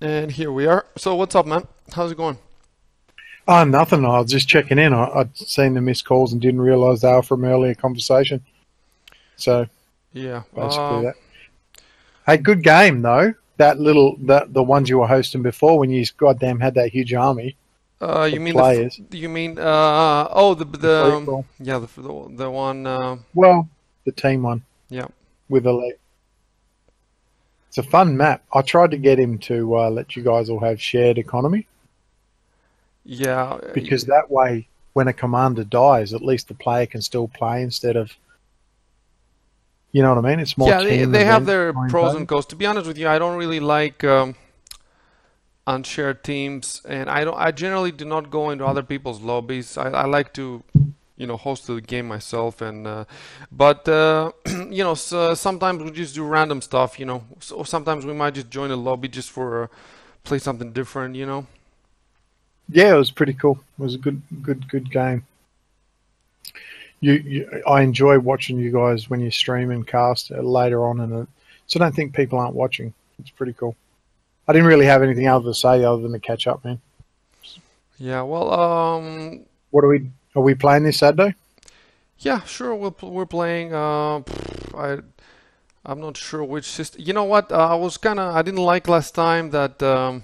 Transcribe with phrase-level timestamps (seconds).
[0.00, 0.86] And here we are.
[0.96, 1.66] So what's up, man?
[1.92, 2.38] How's it going?
[3.46, 4.04] Oh, nothing.
[4.04, 4.92] I was just checking in.
[4.92, 8.42] I, I'd seen the missed calls and didn't realise they were from earlier conversation.
[9.36, 9.66] So
[10.12, 10.42] Yeah.
[10.54, 11.14] basically uh, that.
[12.26, 13.34] Hey, good game though.
[13.56, 17.12] That little that the ones you were hosting before when you goddamn had that huge
[17.12, 17.56] army.
[18.00, 18.98] uh, you mean players.
[19.10, 19.18] the?
[19.18, 20.28] You mean uh?
[20.30, 23.68] Oh, the the um, yeah the the, the one uh, Well,
[24.04, 24.62] the team one.
[24.88, 25.08] Yeah.
[25.50, 25.94] With a leg.
[27.70, 28.44] It's a fun map.
[28.52, 31.66] I tried to get him to uh, let you guys all have shared economy
[33.04, 37.62] yeah because that way, when a commander dies, at least the player can still play
[37.62, 38.12] instead of.
[39.92, 40.38] You know what I mean?
[40.38, 40.68] It's more.
[40.68, 42.16] yeah they, they have their pros oriented.
[42.20, 42.46] and cons.
[42.46, 44.36] To be honest with you, I don't really like um,
[45.66, 47.36] unshared teams, and I don't.
[47.36, 49.76] I generally do not go into other people's lobbies.
[49.76, 50.62] I, I like to,
[51.20, 53.04] you know, host the game myself, and uh,
[53.52, 54.32] but uh,
[54.70, 56.98] you know, so sometimes we just do random stuff.
[56.98, 59.66] You know, so sometimes we might just join a lobby just for uh,
[60.24, 61.16] play something different.
[61.16, 61.46] You know.
[62.70, 63.62] Yeah, it was pretty cool.
[63.78, 65.26] It was a good, good, good game.
[67.00, 71.00] You, you I enjoy watching you guys when you stream and cast uh, later on,
[71.00, 71.26] and uh,
[71.66, 72.94] so I don't think people aren't watching.
[73.18, 73.76] It's pretty cool.
[74.48, 76.80] I didn't really have anything else to say other than to catch up, man.
[77.98, 78.22] Yeah.
[78.22, 78.50] Well.
[78.54, 79.40] Um.
[79.70, 80.10] What are we?
[80.34, 81.34] Are we playing this Saturday?
[82.18, 82.90] Yeah, sure.
[82.90, 83.74] Pl- we're playing.
[83.74, 84.22] Uh,
[84.76, 84.98] I,
[85.84, 87.02] I'm not sure which system.
[87.04, 87.50] You know what?
[87.50, 88.34] Uh, I was kind of.
[88.34, 90.22] I didn't like last time that um,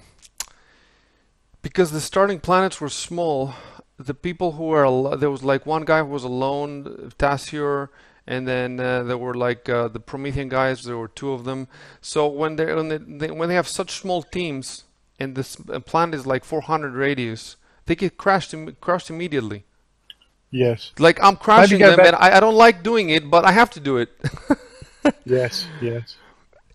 [1.63, 3.55] because the starting planets were small.
[3.99, 7.91] The people who were al- there was like one guy who was alone, Tassier,
[8.27, 10.85] and then uh, there were like uh, the Promethean guys.
[10.85, 11.67] There were two of them.
[12.01, 14.85] So when they when they, they when they have such small teams
[15.19, 19.65] and this uh, planet is like 400 radius, they get crashed Im- crushed immediately.
[20.57, 23.53] Yes, Like I'm crashing them, back- and I, I don't like doing it, but I
[23.53, 24.09] have to do it.
[25.25, 26.17] yes, yes.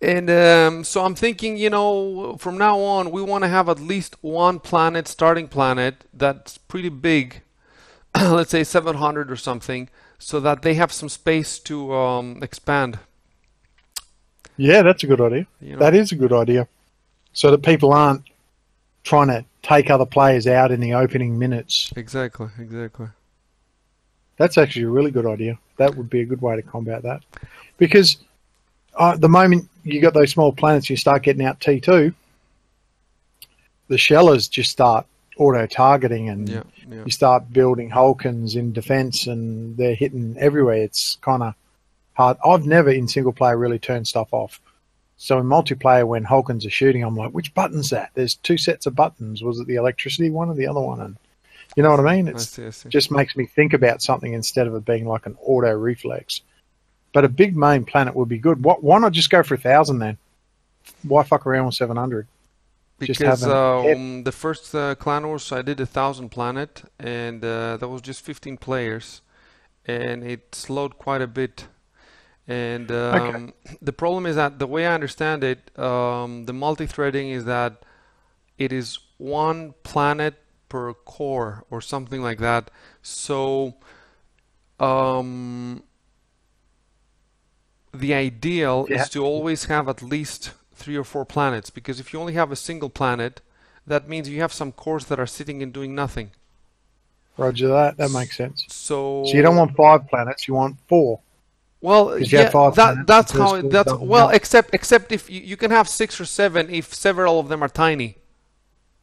[0.01, 3.79] and um, so I'm thinking, you know, from now on, we want to have at
[3.79, 7.41] least one planet, starting planet, that's pretty big.
[8.21, 12.99] let's say 700 or something, so that they have some space to um, expand.
[14.57, 15.47] Yeah, that's a good idea.
[15.59, 15.79] You know?
[15.79, 16.67] That is a good idea,
[17.33, 18.23] so that people aren't
[19.03, 21.91] trying to take other players out in the opening minutes.
[21.95, 23.07] Exactly, exactly.
[24.37, 25.57] That's actually a really good idea.
[25.77, 27.21] That would be a good way to combat that.
[27.77, 28.17] Because
[28.95, 32.13] uh, the moment you got those small planets, you start getting out T2,
[33.87, 35.05] the shellers just start
[35.37, 37.03] auto targeting and Yeah, yeah.
[37.05, 40.77] you start building Holkins in defense and they're hitting everywhere.
[40.83, 41.55] It's kind of
[42.13, 42.37] hard.
[42.45, 44.59] I've never in single player really turned stuff off.
[45.17, 48.09] So in multiplayer, when Holkins are shooting, I'm like, which button's that?
[48.15, 49.43] There's two sets of buttons.
[49.43, 50.99] Was it the electricity one or the other one?
[50.99, 51.17] And
[51.75, 52.27] you know what I mean?
[52.33, 52.89] I It's see, I see.
[52.89, 56.41] just makes me think about something instead of it being like an auto reflex.
[57.13, 58.63] But a big main planet would be good.
[58.63, 60.17] What, why not just go for a thousand then?
[61.03, 62.27] Why fuck around with seven hundred?
[62.99, 67.77] Because an um, the first uh, Clan Wars I did a thousand planet, and uh,
[67.77, 69.21] that was just 15 players,
[69.85, 71.67] and it slowed quite a bit.
[72.47, 77.45] And um, the problem is that the way I understand it, um, the multi-threading is
[77.45, 77.83] that
[78.57, 80.35] it is one planet
[80.71, 82.71] per core or something like that.
[83.01, 83.75] So
[84.79, 85.83] um,
[87.93, 88.95] the ideal Yeah.
[88.95, 92.51] is to always have at least three or four planets because if you only have
[92.51, 93.41] a single planet,
[93.85, 96.31] that means you have some cores that are sitting and doing nothing.
[97.37, 97.97] Roger that.
[97.97, 98.67] That makes sense.
[98.67, 100.47] So So you don't want five planets.
[100.47, 101.19] You want four.
[101.81, 105.87] Well, yeah, that that's how it, that's well, except except if you, you can have
[105.89, 108.17] six or seven if several of them are tiny.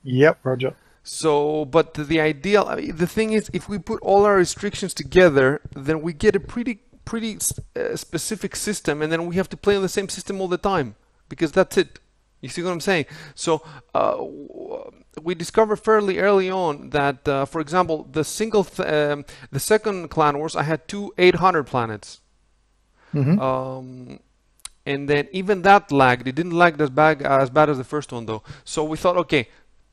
[0.02, 0.74] Yep, Roger.
[1.10, 4.92] So, but the, ideal, I mean, the thing is, if we put all our restrictions
[4.92, 7.38] together, then we get a pretty, pretty
[7.74, 10.58] uh, specific system, and then we have to play on the same system all the
[10.58, 10.96] time
[11.30, 11.98] because that's it.
[12.42, 13.06] You see what I'm saying?
[13.34, 13.62] So,
[13.94, 14.18] uh,
[15.22, 20.10] we discovered fairly early on that, uh, for example, the single, th- um, the second
[20.10, 22.20] Clan Wars, I had two 800 planets.
[23.14, 23.40] Mhm.
[23.40, 24.20] Um,
[24.84, 26.28] and then even that lagged.
[26.28, 28.42] It didn't lag as bad as bad as the first one though.
[28.64, 29.48] So we thought, okay,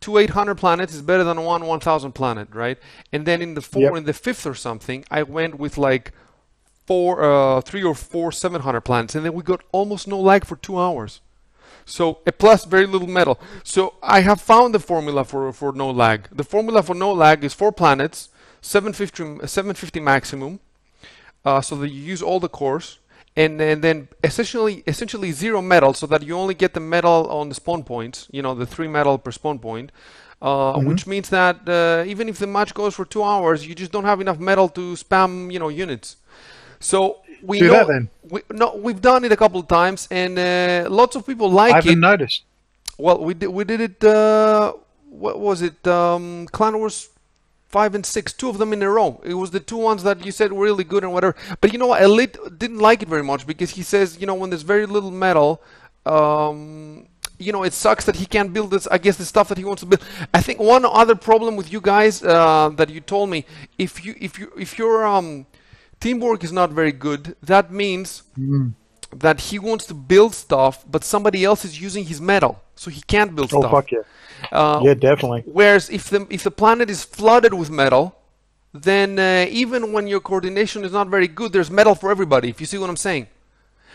[0.05, 2.77] two 800 planets is better than one 1000 planet, right?
[3.11, 3.95] And then in the four, Yep.
[3.95, 6.11] in the fifth or something, I went with like
[6.85, 10.57] four, uh, three or four 700 planets, and then we got almost no lag for
[10.57, 11.21] two hours.
[11.85, 13.39] So a plus very little metal.
[13.63, 16.19] So I have found the formula for for no lag.
[16.31, 18.29] The formula for no lag is four planets,
[18.61, 20.59] 750 750 maximum.
[21.43, 22.99] Uh, so that you use all the cores,
[23.35, 27.49] and, and then essentially essentially zero metal, so that you only get the metal on
[27.49, 28.27] the spawn points.
[28.31, 29.91] You know, the three metal per spawn point.
[30.41, 33.91] Uh, Which means that uh, even if the match goes for two hours, you just
[33.91, 36.17] don't have enough metal to spam, you know, units.
[36.79, 38.09] So we Do know, that then.
[38.29, 41.71] We, no, we've done it a couple of times, and uh, lots of people like
[41.71, 41.73] it.
[41.73, 42.01] I haven't it.
[42.11, 42.43] noticed.
[42.97, 44.03] well, we did we did it.
[44.03, 44.73] Uh,
[45.09, 45.85] what was it?
[45.87, 47.09] Um, Clan Wars
[47.67, 49.21] five and six, two of them in a row.
[49.23, 51.35] It was the two ones that you said were really good and whatever.
[51.61, 52.01] But you know what?
[52.01, 55.11] Elite didn't like it very much because he says, you know, when there's very little
[55.11, 55.61] metal,
[56.05, 57.07] um,
[57.37, 58.87] you know, it sucks that he can't build this.
[58.87, 60.01] I guess the stuff that he wants to build.
[60.33, 63.45] I think one other problem with you guys uh, that you told me,
[63.77, 65.45] if you if you if your um,
[65.99, 68.73] teamwork is not very good, that means Mm.
[69.19, 73.01] That he wants to build stuff, but somebody else is using his metal, so he
[73.01, 73.71] can't build Oh stuff.
[73.71, 73.99] Oh fuck yeah,
[74.51, 75.43] Uh, yeah, definitely.
[75.45, 78.15] Whereas if the if the planet is flooded with metal,
[78.73, 82.49] then uh, even when your coordination is not very good, there's metal for everybody.
[82.49, 83.27] If you see what I'm saying.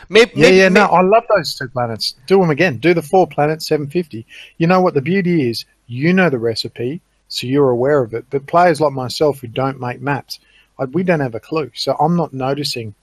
[0.08, 2.14] Maybe, Yeah, yeah, no, I love those two planets.
[2.26, 2.78] Do them again.
[2.78, 4.26] Do the four planets, 750.
[4.56, 5.66] You know what the beauty is?
[5.86, 8.24] You know the recipe, so you're aware of it.
[8.30, 10.40] But players like myself who don't make maps,
[10.78, 11.70] I, we don't have a clue.
[11.74, 12.94] So I'm not noticing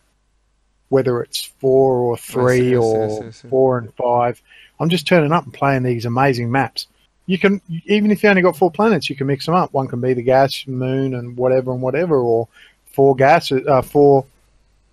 [0.89, 4.42] whether it's four or three see, or see, I four and five.
[4.80, 6.88] I'm just turning up and playing these amazing maps.
[7.25, 9.74] You can, even if you only got four planets, you can mix them up.
[9.74, 12.48] One can be the gas, moon, and whatever and whatever, or
[12.86, 14.25] four gas, uh, four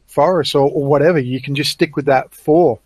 [0.08, 1.18] forests or, or whatever.
[1.18, 2.80] You can just stick with that four.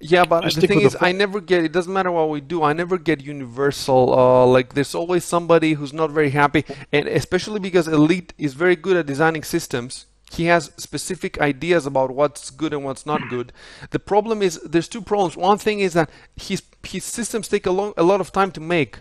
[0.00, 1.64] Yeah, but Just the thing is, the I never get.
[1.64, 2.62] It doesn't matter what we do.
[2.62, 4.16] I never get universal.
[4.16, 8.76] Uh, like there's always somebody who's not very happy, and especially because Elite is very
[8.76, 10.06] good at designing systems.
[10.30, 13.52] He has specific ideas about what's good and what's not good.
[13.90, 15.36] The problem is there's two problems.
[15.36, 18.60] One thing is that his his systems take a long a lot of time to
[18.60, 19.00] make.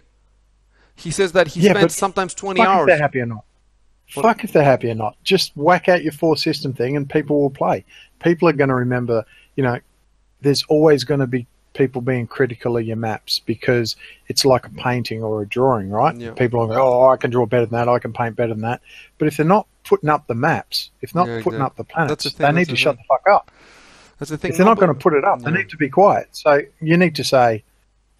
[0.96, 2.88] He says that he Yeah, spends sometimes 20 Fuck if hours.
[2.88, 3.44] they're happy or not.
[4.08, 5.18] Fuck if they're happy or not.
[5.24, 7.84] Just whack out your four system thing and people will play.
[8.20, 9.26] People are going to remember,
[9.56, 9.80] you know,
[10.42, 13.96] there's always going to be people being critical of your maps because
[14.28, 16.16] it's like a painting or a drawing, right?
[16.16, 16.32] Yeah.
[16.32, 18.62] People are going, oh, I can draw better than that, I can paint better than
[18.64, 18.82] that.
[19.18, 21.66] But if they're not putting up the maps, if not Yeah, putting exactly.
[21.66, 23.06] up the planets, the thing, they need to the shut thing.
[23.10, 23.52] the fuck up.
[24.20, 24.52] That's the thing.
[24.52, 26.30] If they're not going to put it up, they need to be quiet.
[26.32, 27.64] So you need to say,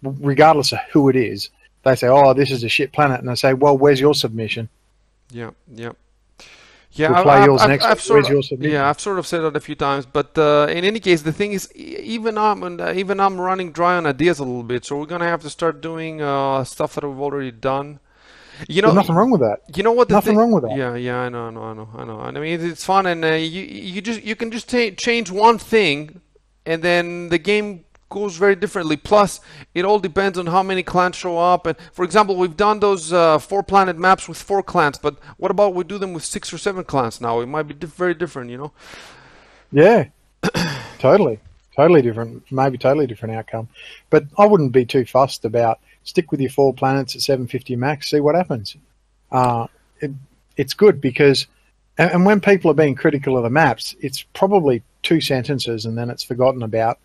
[0.02, 1.50] regardless of who it is,
[1.84, 3.20] they say, oh, this is a shit planet.
[3.20, 4.68] And they say, well, where's your submission?
[5.30, 5.92] Yeah, yeah.
[6.92, 8.72] Yeah, We'll I've- yours I've- next I've sort Where's of- your submission?
[8.72, 11.32] Yeah, I've sort of said that a few times, but uh, in any case, the
[11.32, 14.96] thing is, even I'm uh, even I'm running dry on ideas a little bit, so
[14.98, 18.00] we're gonna have to start doing uh, stuff that we've already done.
[18.68, 19.60] You know, There's nothing wrong with that.
[19.76, 20.08] you know what?
[20.08, 20.76] The nothing thing- wrong with that.
[20.76, 22.20] Yeah, yeah, I know, I know, I know, I know.
[22.20, 25.30] And I mean, it's fun, and uh, you you just you can just ta- change
[25.30, 26.20] one thing,
[26.66, 28.96] and then the game goes very differently.
[28.96, 29.38] Plus,
[29.74, 31.66] it all depends on how many clans show up.
[31.66, 35.50] And for example, we've done those uh, four planet maps with four clans, but what
[35.50, 37.40] about we do them with six or seven clans now?
[37.40, 38.72] It might be diff- very different, you know.
[39.70, 40.06] Yeah,
[40.98, 41.38] totally,
[41.76, 42.50] totally different.
[42.50, 43.68] Maybe totally different outcome.
[44.10, 48.10] But I wouldn't be too fussed about stick with your four planets at 750 max.
[48.10, 48.76] See what happens.
[49.30, 49.66] Uh,
[50.00, 50.10] it,
[50.56, 51.46] it's good because,
[51.96, 55.96] and, and when people are being critical of the maps, it's probably two sentences and
[55.96, 56.98] then it's forgotten about.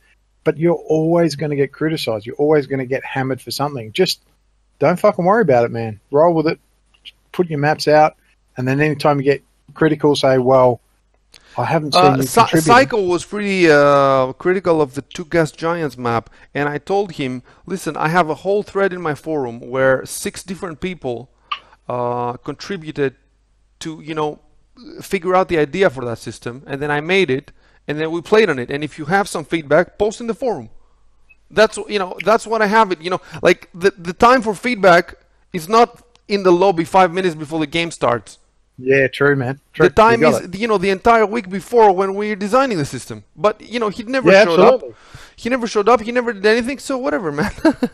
[0.43, 2.25] But you're always going to get criticized.
[2.25, 3.93] You're always going to get hammered for something.
[3.93, 4.21] Just
[4.79, 5.99] don't fucking worry about it, man.
[6.11, 6.59] Roll with it.
[7.31, 8.17] Put your maps out,
[8.57, 9.43] and then anytime you get
[9.73, 10.81] critical, say, "Well,
[11.57, 15.25] I haven't seen Uh, you Psy- contribute." Psycho was pretty uh, critical of the two
[15.25, 19.15] gas giants map, and I told him, "Listen, I have a whole thread in my
[19.15, 21.29] forum where six different people
[21.89, 23.15] uh, contributed
[23.79, 24.39] to, you know,
[25.01, 27.51] figure out the idea for that system, and then I made it,
[27.87, 28.71] and then we played on it.
[28.71, 30.69] And if you have some feedback, post in the forum.
[31.51, 33.01] That's you know, that's what I have it.
[33.01, 35.15] You know, like the the time for feedback
[35.53, 38.39] is not in the lobby five minutes before the game starts."
[38.77, 39.59] Yeah, true, man.
[39.73, 39.87] True.
[39.87, 40.55] The time You is, it.
[40.55, 43.23] you know, the entire week before when we were designing the system.
[43.35, 44.89] But you know, he never Yeah, showed absolutely.
[44.89, 44.95] up.
[45.35, 46.01] He never showed up.
[46.01, 46.79] He never did anything.
[46.79, 47.51] So whatever, man.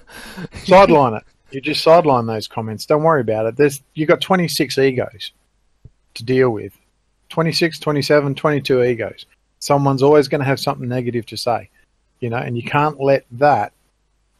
[0.65, 1.23] sideline it.
[1.51, 2.85] You just sideline those comments.
[2.85, 3.57] Don't worry about it.
[3.57, 5.31] There's you got 26 egos
[6.13, 6.73] to deal with.
[7.29, 9.25] 26, 27, 22 egos.
[9.59, 11.69] Someone's always going to have something negative to say,
[12.21, 13.73] you know, and you can't let that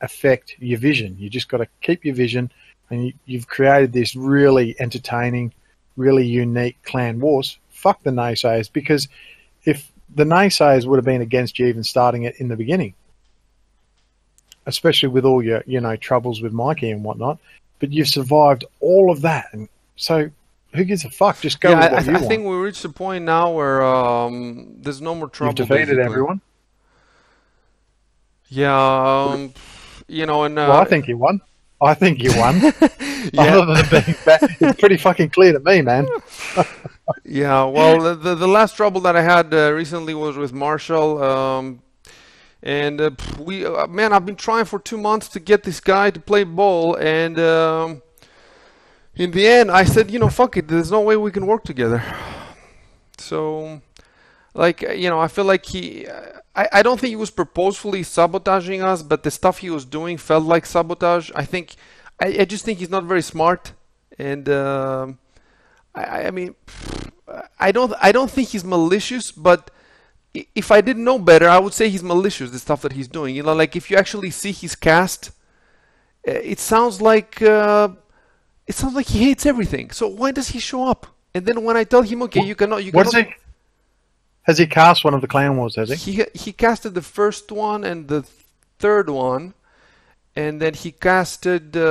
[0.02, 1.16] affect your vision.
[1.20, 2.52] You just got to keep your vision,
[2.90, 5.54] and you, you've created this really entertaining,
[6.00, 7.58] really unique clan wars.
[7.70, 9.08] Fuck the naysayers because
[9.66, 12.94] if the naysayers would have been against you even starting it in the beginning,
[14.66, 17.38] especially with all your you know troubles with Mikey and whatnot.
[17.80, 20.30] But you've survived all of that, and so
[20.74, 21.40] who gives a fuck?
[21.42, 22.28] Just go yeah, with I, what you I want.
[22.28, 25.52] think we reached a point now where um, there's no more trouble.
[25.52, 26.04] You've defeated basically.
[26.04, 26.42] everyone.
[28.50, 29.54] Yeah, um,
[30.08, 31.40] you know, and uh, well, I think you won.
[31.82, 32.60] I think you won.
[33.34, 36.08] yeah, Other than being bad, it's pretty fucking clear to me, man.
[37.26, 41.24] Yeah, well, the, the the last trouble that I had uh, recently was with Marshall,
[41.24, 41.82] um,
[42.62, 46.12] and uh, we uh, man, I've been trying for two months to get this guy
[46.12, 48.02] to play ball, and um,
[49.16, 51.64] in the end, I said, you know, fuck it, there's no way we can work
[51.64, 52.04] together.
[53.18, 53.82] So
[54.54, 56.08] Like uh, you know, I feel like he.
[56.56, 60.18] I, I don't think he was purposefully sabotaging us, but the stuff he was doing
[60.18, 61.32] felt like sabotage.
[61.36, 61.76] I think.
[62.20, 63.74] I, I just think he's not very smart,
[64.18, 65.20] and um
[65.96, 66.56] I, I mean,
[67.60, 67.94] I don't.
[68.02, 69.72] I don't think he's malicious, but
[70.34, 72.52] if I didn't know better, I would say he's malicious.
[72.52, 75.32] The stuff that he's doing, you know, like if you actually see his cast,
[76.28, 77.90] uh, it sounds like uh,
[78.68, 79.92] it sounds like he hates everything.
[79.92, 81.08] So why does he show up?
[81.34, 83.36] And then when I tell him, okay, you cannot, you What cannot, he?
[84.50, 85.76] Has he cast one of the Clan Wars?
[85.76, 86.12] Has he?
[86.14, 88.22] he he casted the first one and the
[88.84, 89.54] third one,
[90.36, 91.84] and then he casted uh,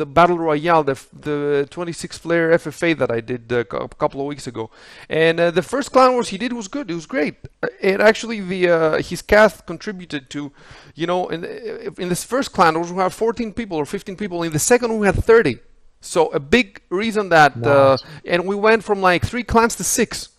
[0.00, 0.96] the battle royale, the
[1.28, 3.64] the 26 player FFA that I did a
[4.02, 4.70] couple of weeks ago.
[5.08, 6.90] And uh, the first Clan Wars he did was good.
[6.90, 7.36] It was great.
[7.80, 10.50] And actually, the uh, his cast contributed to,
[10.96, 11.44] you know, in
[12.02, 14.42] in this first Clan Wars we had 14 people or 15 people.
[14.42, 15.60] In the second we had 30.
[16.00, 18.02] So a big reason that, uh, Nice.
[18.24, 20.30] and we went from like three clans to six.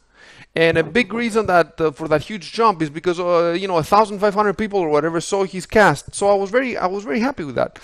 [0.56, 3.76] And a big reason that uh, for that huge jump is because uh, you know
[3.76, 6.14] 1,500 people or whatever saw his cast.
[6.14, 7.80] So I was very I was very happy with that.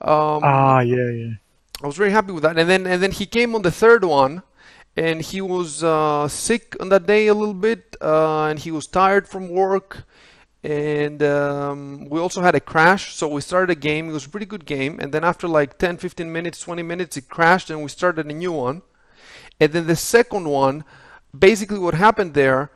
[0.00, 1.32] Um, Ah, yeah, yeah.
[1.82, 2.58] I was very happy with that.
[2.58, 4.42] And then and then he came on the third one,
[4.96, 8.86] and he was uh, sick on that day a little bit, uh, and he was
[8.86, 10.04] tired from work.
[10.64, 14.08] And um, we also had a crash, so we started a game.
[14.10, 17.16] It was a pretty good game, and then after like 10, 15 minutes, 20 minutes,
[17.16, 18.82] it crashed, and we started a new one.
[19.60, 20.84] And then the second one,
[21.38, 22.70] basically what happened there,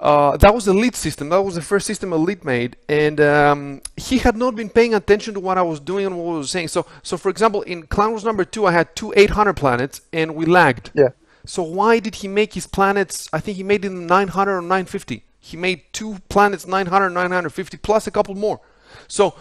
[0.00, 1.28] uh, that was the lead system.
[1.28, 5.34] That was the first system Elite made, and um, he had not been paying attention
[5.34, 6.68] to what I was doing and what I was saying.
[6.68, 10.34] So, so for example, in Clan Wars number two, I had two 800 planets, and
[10.34, 10.90] we lagged.
[10.94, 11.10] Yeah.
[11.44, 13.28] So why did he make his planets?
[13.32, 15.24] I think he made them 900 or 950.
[15.38, 18.60] He made two planets 900, 950 plus a couple more.
[19.08, 19.34] So,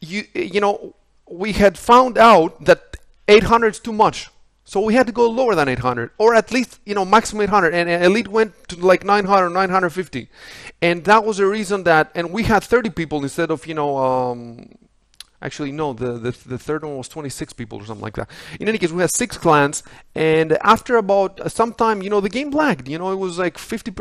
[0.00, 0.94] you you know,
[1.28, 2.96] we had found out that
[3.28, 4.28] 800 is too much.
[4.70, 7.74] So we had to go lower than 800, or at least you know maximum 800.
[7.74, 10.28] And Elite went to like 900, 950,
[10.80, 12.12] and that was the reason that.
[12.14, 13.98] And we had 30 people instead of you know.
[13.98, 14.68] Um,
[15.42, 15.94] Actually, no.
[15.94, 18.28] The, the the third one was 26 people or something like that.
[18.60, 19.82] In any case, we had six clans,
[20.14, 22.86] and after about uh, some time, you know, the game lagged.
[22.88, 23.94] You know, it was like 50%,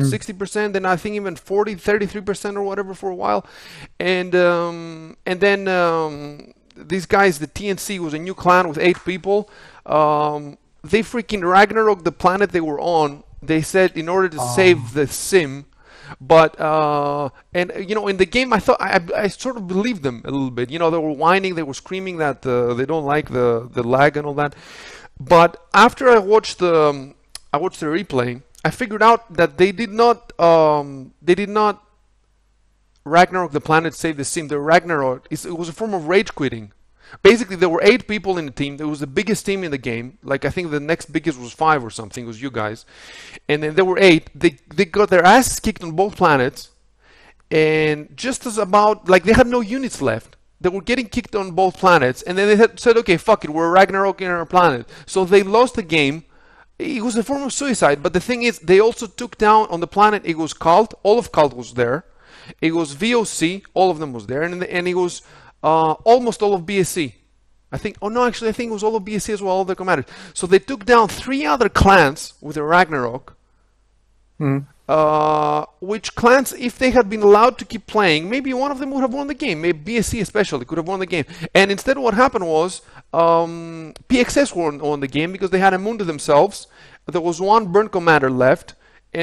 [0.00, 3.44] 60%, then I think even 40, 33% or whatever for a while,
[3.98, 8.98] and um, and then um, these guys, the TNC was a new clan with eight
[9.04, 9.50] people.
[9.86, 13.22] Um, they freaking Ragnarok the planet they were on.
[13.42, 15.66] They said in order to save the sim,
[16.20, 20.02] but uh, and you know in the game I thought I, I sort of believed
[20.02, 20.70] them a little bit.
[20.70, 23.82] You know they were whining, they were screaming that uh, they don't like the the
[23.82, 24.54] lag and all that.
[25.18, 27.14] But after I watched the um,
[27.52, 31.82] I watched the replay, I figured out that they did not um, they did not
[33.04, 34.48] Ragnarok the planet save the sim.
[34.48, 36.72] The Ragnarok is it was a form of rage quitting.
[37.22, 38.76] Basically, there were eight people in the team.
[38.78, 40.18] It was the biggest team in the game.
[40.22, 42.24] Like I think the next biggest was five or something.
[42.24, 42.84] It was you guys,
[43.48, 44.30] and then there were eight.
[44.34, 46.70] They they got their asses kicked on both planets,
[47.50, 50.36] and just as about like they had no units left.
[50.60, 53.50] They were getting kicked on both planets, and then they had said, "Okay, fuck it,
[53.50, 56.24] we're Ragnarok in our planet." So they lost the game.
[56.78, 58.02] It was a form of suicide.
[58.02, 60.22] But the thing is, they also took down on the planet.
[60.24, 60.92] It was Cult.
[61.02, 62.04] All of Cult was there.
[62.60, 63.64] It was VOC.
[63.74, 65.22] All of them was there, and and it was
[65.62, 67.12] uh, almost all of BSE.
[67.72, 67.96] I think.
[68.00, 69.54] Oh no, actually, I think it was all of BSE as well.
[69.54, 70.06] All the commanders.
[70.34, 73.36] So they took down three other clans with the Ragnarok.
[74.88, 78.92] Uh, which clans, if they had been allowed to keep playing, maybe one of them
[78.92, 79.60] would have won the game.
[79.60, 81.24] Maybe BSE especially could have won the game.
[81.54, 82.82] And instead, what happened was
[83.12, 86.68] um, PXS won, won the game because they had a moon to themselves.
[87.06, 88.74] There was one burn commander left,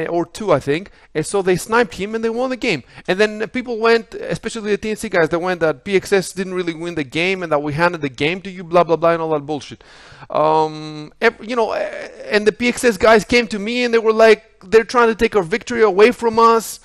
[0.08, 0.90] or two, I think.
[1.14, 2.82] And so they sniped him and they won the game.
[3.08, 6.94] And then people went, especially the TNC guys, they went that PXS didn't really win
[6.94, 9.30] the game and that we handed the game to you, blah blah blah, and all
[9.30, 9.82] that bullshit.
[10.30, 14.12] Um, ev- you know, eh, and the PXS guys came to me and they were
[14.12, 16.80] like, they're trying to take our victory away from us,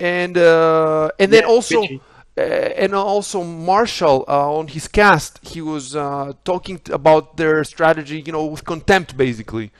[0.00, 1.82] and uh, and then Yeah, also.
[1.82, 2.00] bitchy.
[2.36, 7.62] Uh, and also Marshall uh, on his cast, he was uh, talking t- about their
[7.62, 9.70] strategy, you know, with contempt basically,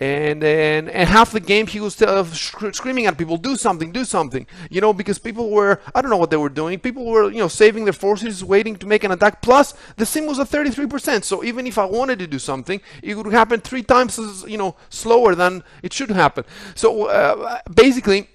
[0.00, 3.92] and and and half the game he was uh, sc- screaming at people, do something,
[3.92, 7.04] do something, you know, because people were, I don't know what they were doing, people
[7.04, 9.42] were, you know, saving their forces, waiting to make an attack.
[9.42, 13.16] Plus, the sim was at 33%, so even if I wanted to do something, it
[13.16, 16.44] would happen three times as you know slower than it should happen.
[16.74, 18.28] So uh, basically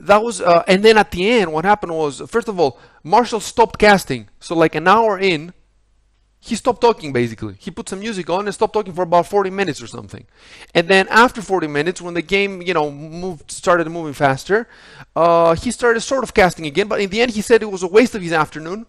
[0.00, 3.40] that was uh, and then at the end what happened was first of all marshall
[3.40, 5.52] stopped casting so like an hour in
[6.40, 9.50] he stopped talking basically he put some music on and stopped talking for about 40
[9.50, 10.26] minutes or something
[10.74, 14.68] and then after 40 minutes when the game you know moved started moving faster
[15.16, 17.82] uh, he started sort of casting again but in the end he said it was
[17.82, 18.86] a waste of his afternoon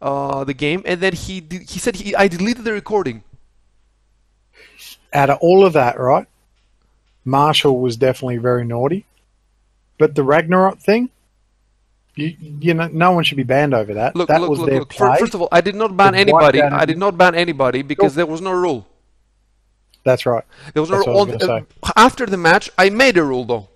[0.00, 3.22] uh, the game and then he de- he said he, i deleted the recording
[5.12, 6.26] Out of all of that, right?
[7.24, 9.06] Marshall was definitely very naughty.
[9.98, 11.10] But the Ragnarok thing,
[12.14, 14.14] you, you know, no one should be banned over that.
[14.14, 14.90] Look, that look, was look, their look.
[14.90, 15.16] play.
[15.18, 16.60] First of all, I did not ban anybody.
[16.62, 18.86] I did not ban anybody because there was no rule.
[20.04, 20.44] That's right.
[20.74, 21.36] There was no rule.
[21.42, 21.60] uh,
[21.96, 23.68] after the match, I made a rule though,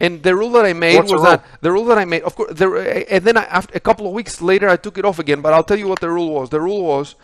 [0.00, 2.34] and the rule that I made What's was that the rule that I made, of
[2.34, 2.76] course, there,
[3.10, 5.40] and then I, after a couple of weeks later, I took it off again.
[5.40, 6.50] But I'll tell you what the rule was.
[6.50, 7.14] The rule was,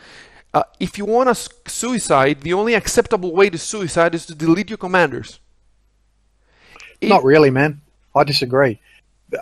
[0.54, 4.70] uh, if you want to suicide, the only acceptable way to suicide is to delete
[4.70, 5.40] your commanders.
[7.00, 7.80] It- Not really, man.
[8.14, 8.78] I disagree.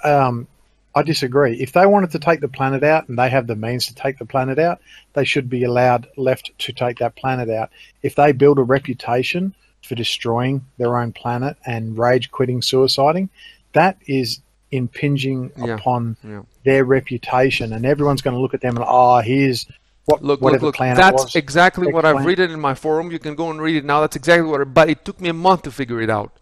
[0.04, 0.46] Um,
[0.94, 1.54] I disagree.
[1.60, 4.18] If they wanted to take the planet out and they have the means to take
[4.18, 4.80] the planet out,
[5.12, 7.70] they should be allowed left to take that planet out.
[8.02, 13.28] If they build a reputation for destroying their own planet and rage quitting, suiciding,
[13.72, 14.40] that is
[14.72, 16.42] impinging Yeah, upon yeah.
[16.64, 19.66] their reputation, and everyone's going to look at them and oh, here's
[20.06, 20.74] what Look, look, whatever look.
[20.76, 21.36] planet That's was.
[21.36, 22.26] exactly what I've Explain.
[22.26, 23.10] written in my forum.
[23.12, 24.00] You can go and read it now.
[24.00, 24.72] That's exactly what.
[24.74, 26.32] But it took me a month to figure it out.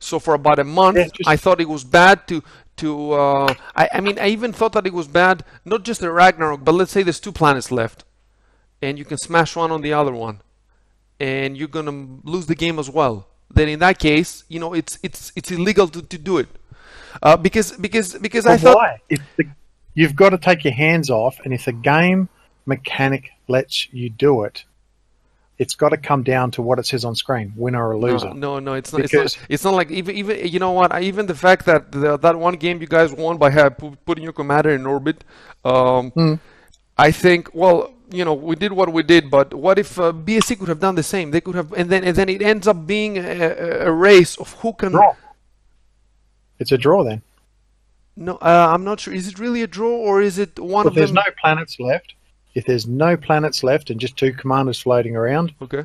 [0.00, 2.42] So for about a month, Yeah, just- I thought it was bad to
[2.78, 3.12] to.
[3.12, 6.64] Uh, I, I mean, I even thought that it was bad, not just the Ragnarok,
[6.64, 8.04] but let's say there's two planets left,
[8.80, 10.40] and you can smash one on the other one,
[11.20, 13.26] and you're gonna lose the game as well.
[13.50, 16.48] Then in that case, you know, it's it's it's illegal to, to do it,
[17.22, 18.76] uh, because because because I thought.
[18.76, 19.00] why?
[19.08, 19.44] If the,
[19.94, 22.28] you've got to take your hands off, and if the game
[22.66, 24.64] mechanic lets you do it,
[25.58, 28.28] it's got to come down to what it says on screen: winner or loser.
[28.28, 29.00] No, no, no, it's not.
[29.02, 30.90] It's Because- not, it's not like even even you know what?
[31.02, 34.24] Even the fact that the, that one game you guys won by ha- pu- putting
[34.24, 35.24] your commander in orbit,
[35.64, 36.34] um, Hmm.
[36.96, 37.50] I think.
[37.54, 40.80] Well, you know, we did what we did, but what if uh, BSE could have
[40.80, 41.30] done the same?
[41.30, 44.52] They could have, and then and then it ends up being a, a- race of
[44.60, 44.92] who can.
[44.92, 45.14] Draw.
[46.58, 47.22] It's a draw then.
[48.16, 49.14] No, uh, I'm not sure.
[49.14, 51.22] Is it really a draw or is it one of there's them?
[51.26, 52.14] no planets left,
[52.54, 55.84] if there's no planets left and just two commanders floating around, Okay.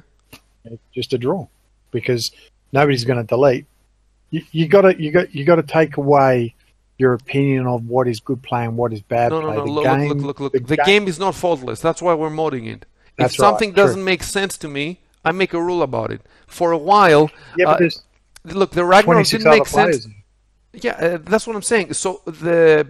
[0.65, 1.45] it's just a draw
[1.91, 2.31] because
[2.71, 3.65] nobody's going to delete.
[4.31, 6.55] You, you got to you got you got to take away
[6.97, 9.55] your opinion of what is good play and what is bad No, no, play.
[9.57, 9.65] no.
[9.65, 10.59] The Look, game, look, look, look, the.
[10.59, 11.79] The ga- game is not faultless.
[11.81, 12.85] That's why we're modding it.
[13.17, 13.83] That's if right, something true.
[13.83, 16.21] doesn't make sense to me, I make a rule about it.
[16.47, 17.89] For a while, Yeah, but uh,
[18.45, 20.05] look, the Ragnarok 26 didn't make sense.
[20.05, 20.07] players.
[20.73, 21.93] Yeah, uh, that's what I'm saying.
[21.93, 22.89] So the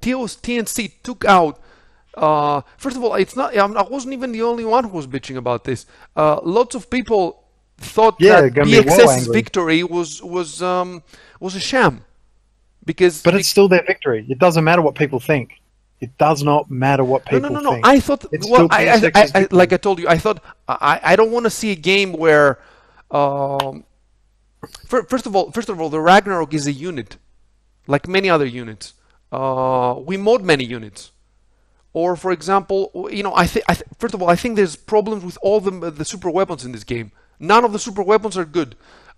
[0.00, 1.60] TOS TNC took out.
[2.16, 3.56] Uh, first of all, it's not.
[3.56, 5.86] I wasn't even the only one who was bitching about this.
[6.16, 7.44] Uh, lots of people
[7.78, 11.02] thought Yeah, that BXS's victory was was um,
[11.40, 12.04] was a sham
[12.84, 14.24] because But it's still their victory.
[14.28, 15.60] It doesn't matter what people think.
[16.00, 17.72] It does not matter what people no, no, no.
[17.72, 17.86] think.
[17.86, 18.24] I thought.
[18.32, 21.30] It's well, I, I, I, I, like I told you, I thought I, I don't
[21.32, 22.58] want to see a game where.
[23.10, 23.84] Um,
[24.86, 27.16] fir- first of all, first of all, the Ragnarok is a unit,
[27.86, 28.94] like many other units.
[29.32, 31.12] Uh, we mod many units.
[32.00, 32.80] Or, for example,
[33.18, 33.64] you know, I think.
[33.72, 36.62] I th- first of all, I think there's problems with all the the super weapons
[36.66, 37.08] in this game.
[37.52, 38.70] None of the super weapons are good.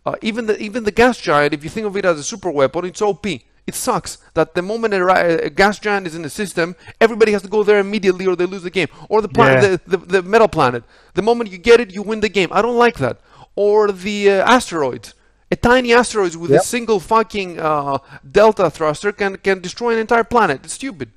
[0.06, 2.50] Uh, even the even the gas giant, if you think of it as a super
[2.60, 3.26] weapon, it's OP.
[3.70, 5.00] It sucks that the moment a,
[5.48, 6.68] a gas giant is in the system,
[7.06, 8.88] everybody has to go there immediately, or they lose the game.
[9.12, 9.76] Or the planet, Yeah.
[9.92, 10.82] the, the the metal planet.
[11.18, 12.50] The moment you get it, you win the game.
[12.58, 13.16] I don't like that.
[13.56, 15.08] Or the uh, asteroids.
[15.50, 17.98] A tiny asteroid with a single fucking uh,
[18.38, 20.58] delta thruster can can destroy an entire planet.
[20.64, 21.08] It's stupid.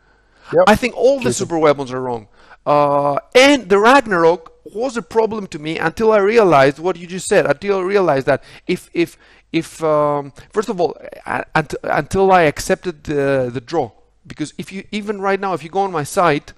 [0.53, 0.63] Yep.
[0.67, 2.27] I think all the super weapons are wrong.
[2.65, 7.27] Uh, and the Ragnarok was a problem to me until I realized what you just
[7.27, 7.45] said.
[7.45, 9.17] Until I realized that if if
[9.51, 11.43] if um, first of all, uh,
[11.83, 13.91] until I accepted the the draw,
[14.27, 16.53] because if you even right now, if you go on my site,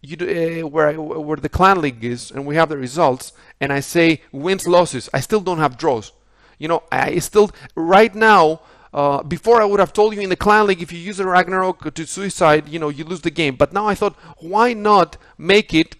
[0.00, 3.32] you do, uh, where I, where the clan league is, and we have the results,
[3.60, 6.12] and I say wins losses, I still don't have draws.
[6.58, 8.60] You know, I still right now.
[8.92, 11.26] Uh, before I would have told you in the clan league, if you use a
[11.26, 13.56] Ragnarok to suicide, you know you lose the game.
[13.56, 15.96] But now I thought, why not make it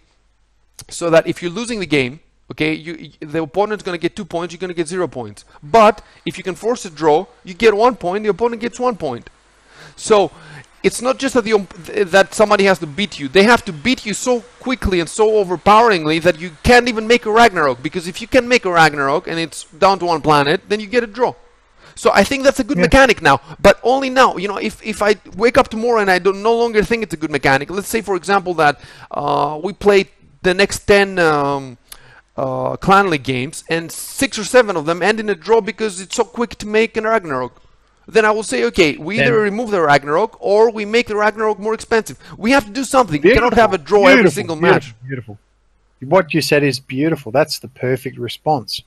[0.89, 4.25] so that if you're losing the game, okay, you, the opponent's going to get two
[4.25, 5.45] points, you're going to get zero points.
[5.63, 8.97] But if you can force a draw, you get one point, the opponent gets one
[8.97, 9.31] point.
[9.97, 10.31] So
[10.83, 14.05] it's not just that the that somebody has to beat you; they have to beat
[14.05, 17.83] you so quickly and so overpoweringly that you can't even make a Ragnarok.
[17.83, 20.87] Because if you can make a Ragnarok and it's down to one planet, then you
[20.87, 21.35] get a draw.
[21.95, 22.85] So I think that's a good Yeah.
[22.85, 24.37] mechanic now, but only now.
[24.37, 27.15] You know, if, if I wake up tomorrow and I don't no longer think it's
[27.15, 30.11] a good mechanic, let's say for example that uh, we play
[30.43, 31.79] the next ten um,
[32.37, 36.01] uh, clan league games and six or seven of them end in a draw because
[36.01, 37.61] it's so quick to make an Ragnarok.
[38.07, 41.59] Then I will say, okay, we either remove the Ragnarok or we make the Ragnarok
[41.61, 42.19] more expensive.
[42.37, 43.23] We have to do something.
[43.23, 44.95] We cannot have a draw every single beautiful, match.
[45.07, 45.39] Beautiful.
[46.01, 47.31] What you said is beautiful.
[47.31, 48.83] That's the perfect response.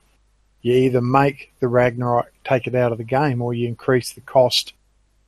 [0.66, 4.22] You either make the Ragnarok take it out of the game or you increase the
[4.22, 4.74] cost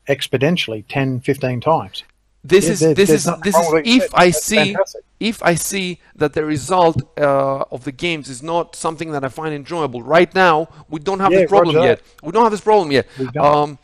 [0.09, 2.03] exponentially 10, 15 times.
[2.43, 4.09] this Yeah, is there- this is this is with what you if said.
[4.15, 5.03] I That's see fantastic.
[5.19, 9.29] if I see that the result uh, of the games is not something that I
[9.29, 10.01] find enjoyable.
[10.01, 12.01] Right now, we don't have Yeah, this problem roger yet.
[12.23, 13.05] We don't have this problem yet.
[13.37, 13.77] Um,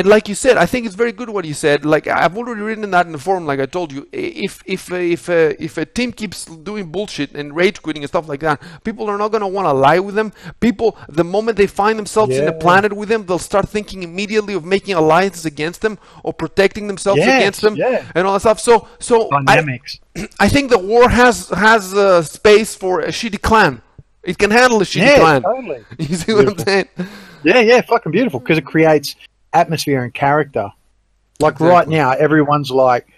[0.00, 1.84] and like you said, I think it's very good what you said.
[1.84, 3.44] Like I've already written that in the forum.
[3.44, 7.32] Like I told you, if if uh, if uh, if a team keeps doing bullshit
[7.34, 10.14] and rage quitting and stuff like that, people are not gonna want to lie with
[10.14, 10.32] them.
[10.58, 14.54] People, the moment they find themselves in a planet with them, they'll start thinking immediately
[14.54, 18.10] of making alliances against them or protecting themselves Yes, against them yeah.
[18.14, 18.58] and all that stuff.
[18.58, 20.00] So so I, Dynamics.
[20.40, 23.82] I think the war has has uh, space for a shitty clan.
[24.22, 25.42] It can handle a shitty yeah, clan.
[25.42, 25.84] totally.
[25.98, 26.88] You see what I'm saying?
[27.42, 29.16] Yeah, yeah, fucking beautiful because it creates
[29.52, 30.70] atmosphere and character.
[31.40, 33.08] Like right now, everyone's like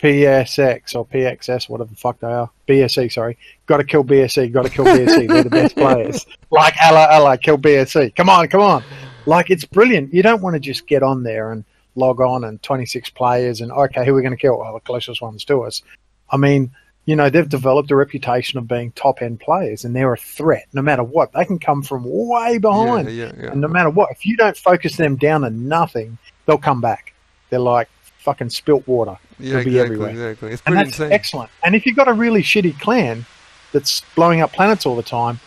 [0.00, 2.50] PSX or PXS, whatever the fuck they are.
[2.66, 3.36] BSE, sorry.
[3.66, 4.50] Got to kill BSE.
[4.52, 5.28] Got to kill BSE.
[5.28, 6.26] They're the best players.
[6.50, 8.14] Like ally, ally, kill BSE.
[8.16, 8.82] Come on, come on.
[9.26, 10.12] Like it's brilliant.
[10.12, 11.64] You don't want to just get on there and
[11.96, 14.58] log on and 26 players and okay, who are we going to kill?
[14.58, 15.82] Well, the closest ones to us.
[16.30, 16.70] I mean,
[17.06, 20.66] you know, they've developed a reputation of being top end players and they're a threat
[20.72, 21.32] no matter what.
[21.32, 23.10] They can come from way behind.
[23.10, 23.50] Yeah, yeah, yeah.
[23.52, 27.12] And no matter what, if you don't focus them down to nothing, they'll come back.
[27.48, 29.16] They're like fucking spilt water.
[29.38, 30.10] yeah, They'll be exactly, everywhere.
[30.10, 30.52] exactly.
[30.52, 31.12] It's And that's insane.
[31.12, 31.50] excellent.
[31.64, 33.24] And if you've got a really shitty clan
[33.72, 35.40] that's blowing up planets all the time,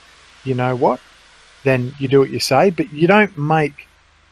[0.43, 0.99] you know what?
[1.63, 3.87] Then you do what you say, but you don't make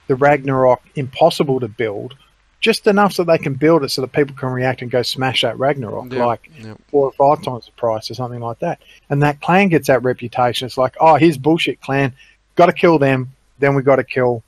[0.08, 2.16] the Ragnarok impossible to build,
[2.62, 5.42] just enough so they can build it so that people can react and go smash
[5.42, 6.76] that Ragnarok, Yeah, like yeah.
[6.90, 8.80] four or five times the price or something like that.
[9.10, 10.68] And that clan gets that reputation.
[10.68, 12.14] It's like, oh, here's bullshit clan.
[12.56, 13.34] Got to kill them.
[13.60, 14.44] Then we got to kill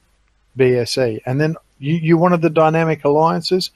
[0.58, 1.22] BSE.
[1.26, 3.72] And then you, you wanted the dynamic alliances.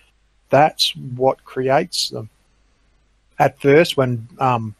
[0.50, 2.30] That's what creates them.
[3.39, 4.76] At first, when um,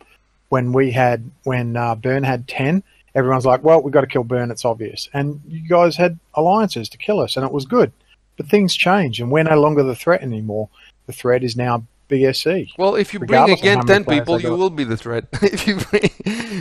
[0.49, 2.81] when we had when uh, Burn had ten,
[3.13, 4.49] everyone's like, "Well, we got to kill Burn.
[4.49, 7.91] It's obvious." And you guys had alliances to kill us, and it was good.
[8.38, 10.69] But things change, and we're no longer the threat anymore.
[11.08, 12.69] The threat is now BSE.
[12.78, 15.26] Well, if you bring again ten people, you will be the threat.
[15.41, 16.10] if you bring,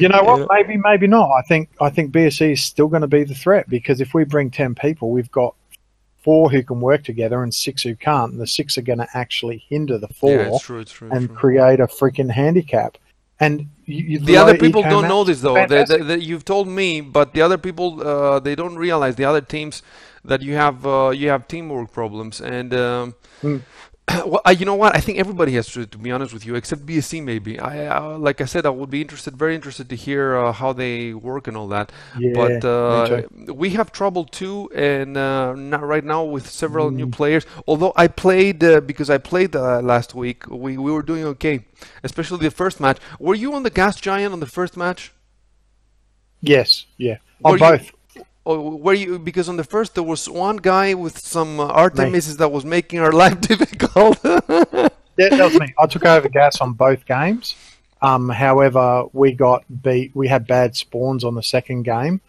[0.01, 0.49] You know what?
[0.51, 1.31] Maybe, maybe not.
[1.31, 4.25] I think I think BSE is still going to be the threat because if we
[4.25, 5.55] bring ten people, we've got
[6.27, 8.33] four who can work together and six who can't.
[8.33, 10.81] And the six are going to actually hinder the four Yeah, it's true.
[10.81, 11.11] It's true.
[11.13, 11.37] and true.
[11.37, 12.99] create a freaking handicap.
[13.41, 15.65] And you, the other people don't know this though.
[15.65, 19.25] They, they, they- you've told me, but the other people uh, they don't realize the
[19.27, 19.83] other teams
[20.25, 22.75] that you have uh, you have teamwork problems and.
[22.75, 23.59] Um, Hmm.
[24.27, 24.95] Well, I, you know what?
[24.97, 27.59] I think everybody has to, to be honest with you, except BSE maybe.
[27.59, 30.73] I, uh, like I said, I would be interested, very interested to hear uh, how
[30.73, 31.91] they work and all that.
[32.19, 36.95] Yeah, but uh, we have trouble too, and uh, not right now with several Mm.
[37.01, 37.47] new players.
[37.67, 41.65] Although I played uh, because I played uh, last week, we we were doing okay,
[42.05, 42.99] especially the first match.
[43.19, 45.13] Were you on the Gas Giant on the first match?
[46.41, 47.81] yes, yeah, Were on you-
[48.47, 48.57] both.
[48.57, 52.39] Or were you because on the first there was one guy with some uh, Artemises
[52.39, 54.19] that was making our life difficult.
[55.19, 55.75] Yeah, that was me.
[55.79, 57.57] I took over gas on both games.
[58.03, 60.15] Um, however, we got beat.
[60.15, 62.21] We had bad spawns on the second game,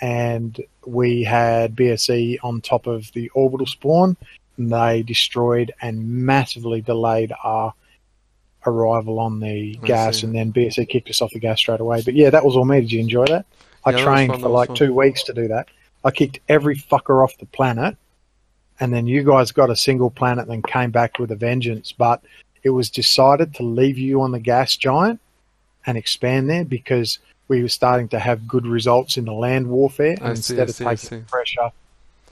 [0.00, 4.16] and we had BSE on top of the orbital spawn.
[4.56, 7.72] And they destroyed and massively delayed our
[8.66, 10.26] arrival on the I gas, see.
[10.26, 12.02] and then BSE kicked us off the gas straight away.
[12.04, 12.80] But yeah, that was all me.
[12.80, 13.46] Did you enjoy that?
[13.84, 14.76] I Yeah, trained fun, for like fun.
[14.76, 15.68] two weeks to do that.
[16.04, 17.96] I kicked every fucker off the planet,
[18.80, 21.92] and then you guys got a single planet, and then came back with a vengeance.
[21.92, 22.22] But
[22.62, 25.20] it was decided to leave you on the gas giant
[25.86, 27.18] and expand there because
[27.48, 30.86] we were starting to have good results in the land warfare, I and see, instead
[30.86, 31.70] I of see, taking pressure,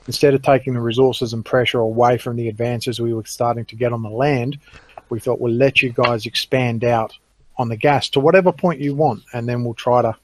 [0.07, 3.75] instead of taking the resources and pressure away from the advances we were starting to
[3.75, 4.57] get on the land,
[5.09, 7.13] we thought we'll let you guys expand out
[7.57, 10.15] on the gas to whatever point you want, and then we'll try to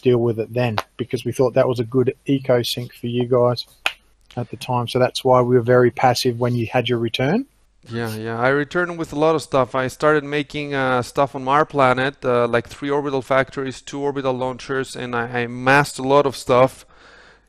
[0.00, 3.26] deal with it then because we thought that was a good eco sync for you
[3.26, 3.66] guys
[4.36, 4.88] at the time.
[4.88, 7.46] So that's why we were very passive when you had your return.
[7.88, 8.38] Yeah, yeah.
[8.38, 9.74] I returned with a lot of stuff.
[9.74, 14.34] I started making uh, stuff on our planet, uh, like three orbital factories, two orbital
[14.34, 16.84] launchers, and I, I amassed a lot of stuff.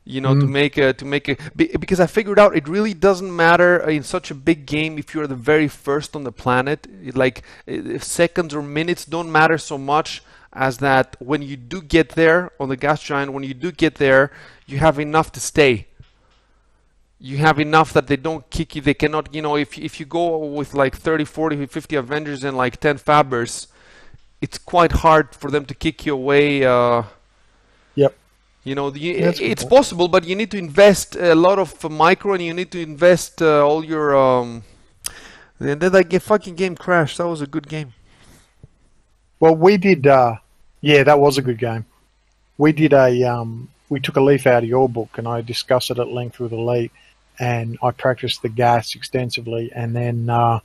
[0.04, 0.50] You know, to Mm.
[0.50, 4.32] make a, to make a because I figured out it really doesn't matter in such
[4.32, 6.88] a big game if you're the very first on the planet.
[7.14, 12.10] Like if seconds or minutes don't matter so much as that when you do get
[12.10, 14.30] there on the gas giant, when you do get there,
[14.66, 15.86] you have enough to stay
[17.18, 18.82] you have enough that they don't kick you.
[18.82, 22.56] They cannot, you know, if if you go with like 30, 40, 50 Avengers and
[22.56, 23.68] like 10 Fabbers,
[24.40, 26.64] it's quite hard for them to kick you away.
[26.64, 27.04] Uh,
[27.94, 28.18] Yep.
[28.64, 29.74] you know, the, Yeah, that's a good it's point.
[29.76, 32.80] possible, but you need to invest a lot of uh, micro, and you need to
[32.80, 34.16] invest uh, all your.
[34.16, 34.62] Um,
[35.60, 37.18] and then that ga- fucking game crashed.
[37.18, 37.94] That was a good game.
[39.40, 40.06] Well, we did.
[40.06, 40.36] Uh,
[40.82, 41.86] yeah, that was a good game.
[42.58, 43.22] We did a.
[43.24, 46.40] Um, we took a leaf out of your book, and I discussed it at length
[46.40, 46.92] with Elite,
[47.38, 50.60] and I practiced the gas extensively, and then uh,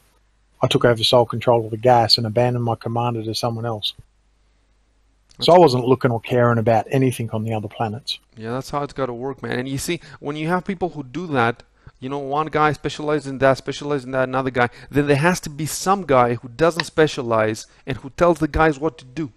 [0.61, 3.93] I took over sole control of the gas and abandoned my commander to someone else.
[5.39, 8.17] So I wasn't looking or caring about anything on the other planets.
[8.35, 9.59] Yeah, that's how it's got to work, man.
[9.59, 11.63] And you see, when you have people who do that,
[11.99, 15.39] you know, one guy specializes in that, specializes in that, another guy, then there has
[15.41, 19.31] to be some guy who doesn't specialize and who tells the guys what to do.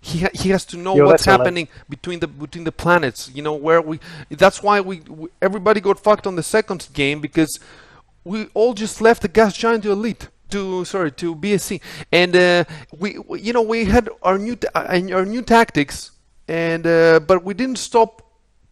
[0.00, 2.64] He ha- he has to know Yo, what's that's how, like- happening between the between
[2.64, 3.30] the planets.
[3.34, 4.00] You know where we.
[4.30, 7.60] That's why we, we everybody got fucked on the second game because
[8.24, 12.64] we all just left the gas giant to elite to sorry to BSE and uh,
[12.98, 16.10] we, we you know we had our new ta- uh, our new tactics
[16.48, 18.22] and uh, but we didn't stop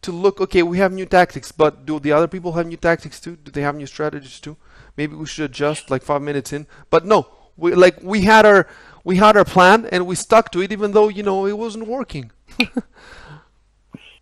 [0.03, 3.21] to look okay we have new tactics but do the other people have new tactics
[3.21, 4.57] too do they have new strategies too
[4.97, 8.67] maybe we should adjust like 5 minutes in but no we like we had our
[9.05, 11.87] we had our plan and we stuck to it even though you know it wasn't
[11.87, 12.31] working.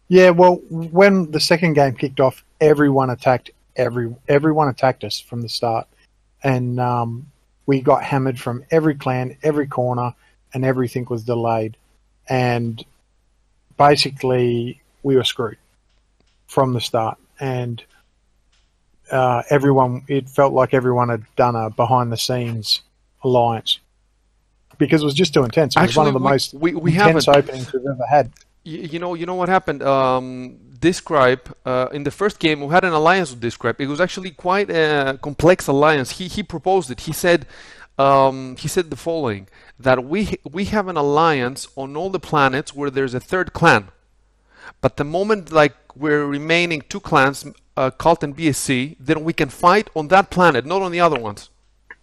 [0.09, 5.43] Yeah, well, when the second game kicked off, everyone attacked every everyone attacked us from
[5.43, 5.89] the start,
[6.45, 7.27] and um,
[7.67, 10.15] we got hammered from every clan, every corner,
[10.55, 11.77] and everything was delayed,
[12.29, 12.85] and
[13.77, 15.59] basically we were screwed
[16.47, 17.83] from the start, and
[19.11, 22.83] uh, everyone it felt like everyone had done a behind the scenes
[23.25, 23.81] alliance
[24.79, 25.77] because it was just too intense.
[25.77, 27.39] It was one of the we- most we- we intense haven't.
[27.49, 28.31] openings we've ever had.
[28.65, 29.83] you, you know, you know what happened.
[29.83, 33.81] Um, Describe uh, in the first game we had an alliance with Describe.
[33.81, 36.09] It was actually quite a complex alliance.
[36.19, 37.01] He he proposed it.
[37.09, 37.47] He said
[37.99, 39.49] um, he said the following
[39.87, 40.21] that we
[40.57, 43.89] we have an alliance on all the planets where there's a third clan.
[44.83, 49.49] But the moment like we're remaining two clans, uh, Cult and BSE, then we can
[49.49, 51.49] fight on that planet, not on the other ones.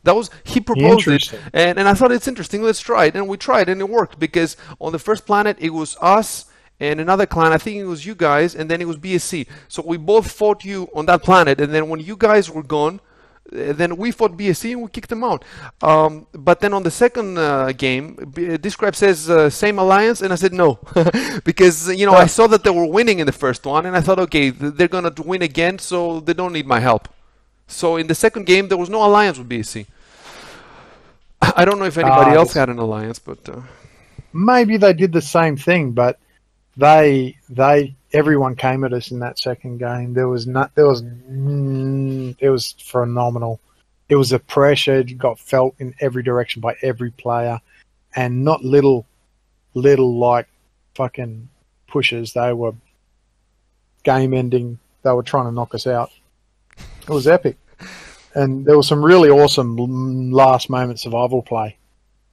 [0.03, 2.61] That was he proposed it, and and I thought it's interesting.
[2.61, 5.69] Let's try it, and we tried, and it worked because on the first planet it
[5.71, 6.45] was us
[6.79, 7.53] and another clan.
[7.53, 9.47] I think it was you guys, and then it was BSE.
[9.67, 12.99] So we both fought you on that planet, and then when you guys were gone,
[13.51, 15.45] uh, then we fought BSE and we kicked them out.
[15.81, 20.33] Um, but then on the second uh, game, B- Describe says uh, same alliance, and
[20.33, 20.79] I said no
[21.45, 24.01] because you know I saw that they were winning in the first one, and I
[24.01, 27.07] thought okay they're gonna win again, so they don't need my help.
[27.67, 29.85] So in the second game, there was no alliance with BSE.
[31.41, 33.61] I don't know if anybody Ah, else had an alliance, but uh,
[34.33, 36.19] maybe they did the same thing, but
[36.77, 40.13] they they everyone came at us in that second game.
[40.13, 43.59] There was not there was mm, it was phenomenal.
[44.09, 47.59] It was a pressure it got felt in every direction by every player,
[48.15, 49.05] and not little
[49.73, 50.47] little like
[50.95, 51.49] fucking
[51.87, 52.33] pushes.
[52.33, 52.73] They were
[54.03, 54.79] game ending.
[55.03, 56.11] They were trying to knock us out.
[57.03, 57.57] It was epic,
[58.33, 61.77] and there was some really awesome last moment survival play.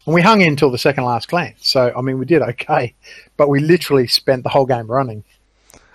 [0.07, 1.55] And we hung in till the second last clan.
[1.59, 2.95] So, I mean, we did okay,
[3.37, 5.25] but we literally spent the whole game running.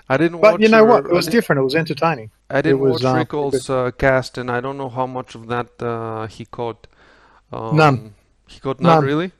[0.08, 0.42] I didn't.
[0.42, 1.06] But you know your- what?
[1.06, 1.60] It was different.
[1.60, 2.30] It was entertaining.
[2.50, 5.48] I didn't was, watch uh, Rickles uh, cast, and I don't know how much of
[5.48, 6.86] that uh, he caught.
[7.52, 8.14] Um, None.
[8.48, 9.06] He caught none, None.
[9.06, 9.32] really.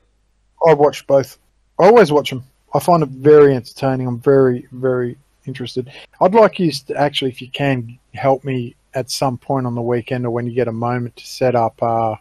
[0.66, 1.38] I watch both.
[1.78, 2.42] I always watch them.
[2.74, 4.08] I find it very entertaining.
[4.08, 5.92] I'm very, very interested.
[6.20, 9.82] I'd like you to actually, if you can, help me at some point on the
[9.82, 12.16] weekend or when you get a moment to set up uh,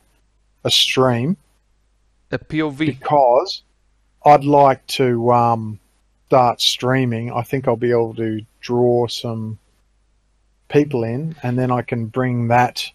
[0.63, 1.37] a stream
[2.31, 2.77] A POV.
[2.77, 3.63] because
[4.25, 5.79] I'd like to um,
[6.27, 7.31] start streaming.
[7.31, 9.57] I think I'll be able to draw some
[10.67, 12.91] people in, and then I can bring that.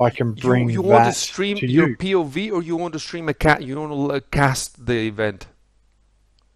[0.00, 1.96] I can bring you that want to stream to your you.
[1.96, 3.62] POV, or you want to stream a cat?
[3.62, 5.46] You don't want to cast the event.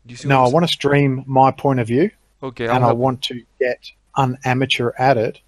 [0.06, 2.10] Do you see No, I want to stream my point of view?
[2.42, 2.98] Okay, I'll and I help.
[2.98, 5.40] want to get an amateur at it,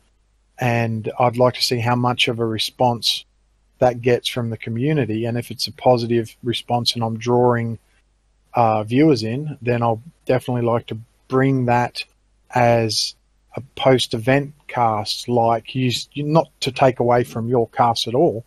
[0.58, 3.24] and I'd like to see how much of a response
[3.78, 7.78] that gets from the community, and if it's a positive response, and I'm drawing
[8.54, 12.02] uh, viewers in, then I'll definitely like to bring that
[12.54, 13.14] as
[13.54, 18.44] a post-event cast, like use not to take away from your cast at all,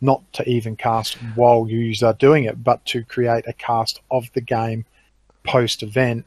[0.00, 4.30] not to even cast while you are doing it, but to create a cast of
[4.34, 4.84] the game
[5.44, 6.24] post-event,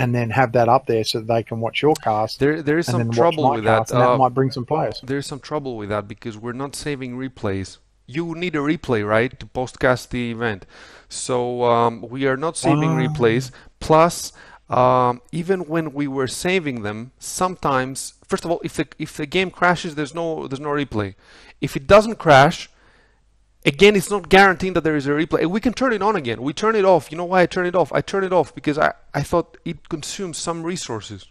[0.00, 2.78] and then have that up there so that they can watch your cast There, there
[2.82, 3.90] is some trouble with that.
[3.92, 4.96] and that Uh, might bring some players.
[5.10, 7.68] there's some trouble with that because we're not saving replays.
[8.16, 10.60] You need a replay, right, to postcast the event.
[11.08, 11.36] So
[11.74, 13.02] um, we are not saving Ah.
[13.04, 13.44] replays.
[13.86, 14.32] Plus,
[14.80, 17.96] um, even when we were saving them, sometimes,
[18.30, 21.10] first of all, if the if the game crashes, there's no there's no replay.
[21.66, 22.58] If it doesn't crash,
[23.64, 25.46] again, it's not guaranteeing that there is a replay.
[25.46, 26.42] We can turn it on again.
[26.42, 27.10] We turn it off.
[27.10, 27.92] You know why I turn it off?
[27.92, 31.26] I turn it off because I, I thought it consumes some resources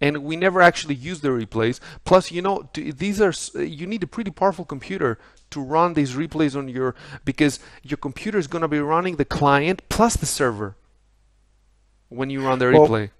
[0.00, 1.80] and we never actually use the replays.
[2.04, 5.18] Plus, you know, these are you need a pretty powerful computer
[5.50, 9.24] to run these replays on your because your computer is going to be running the
[9.24, 10.76] client plus the server
[12.08, 13.10] when you run the Well, replay.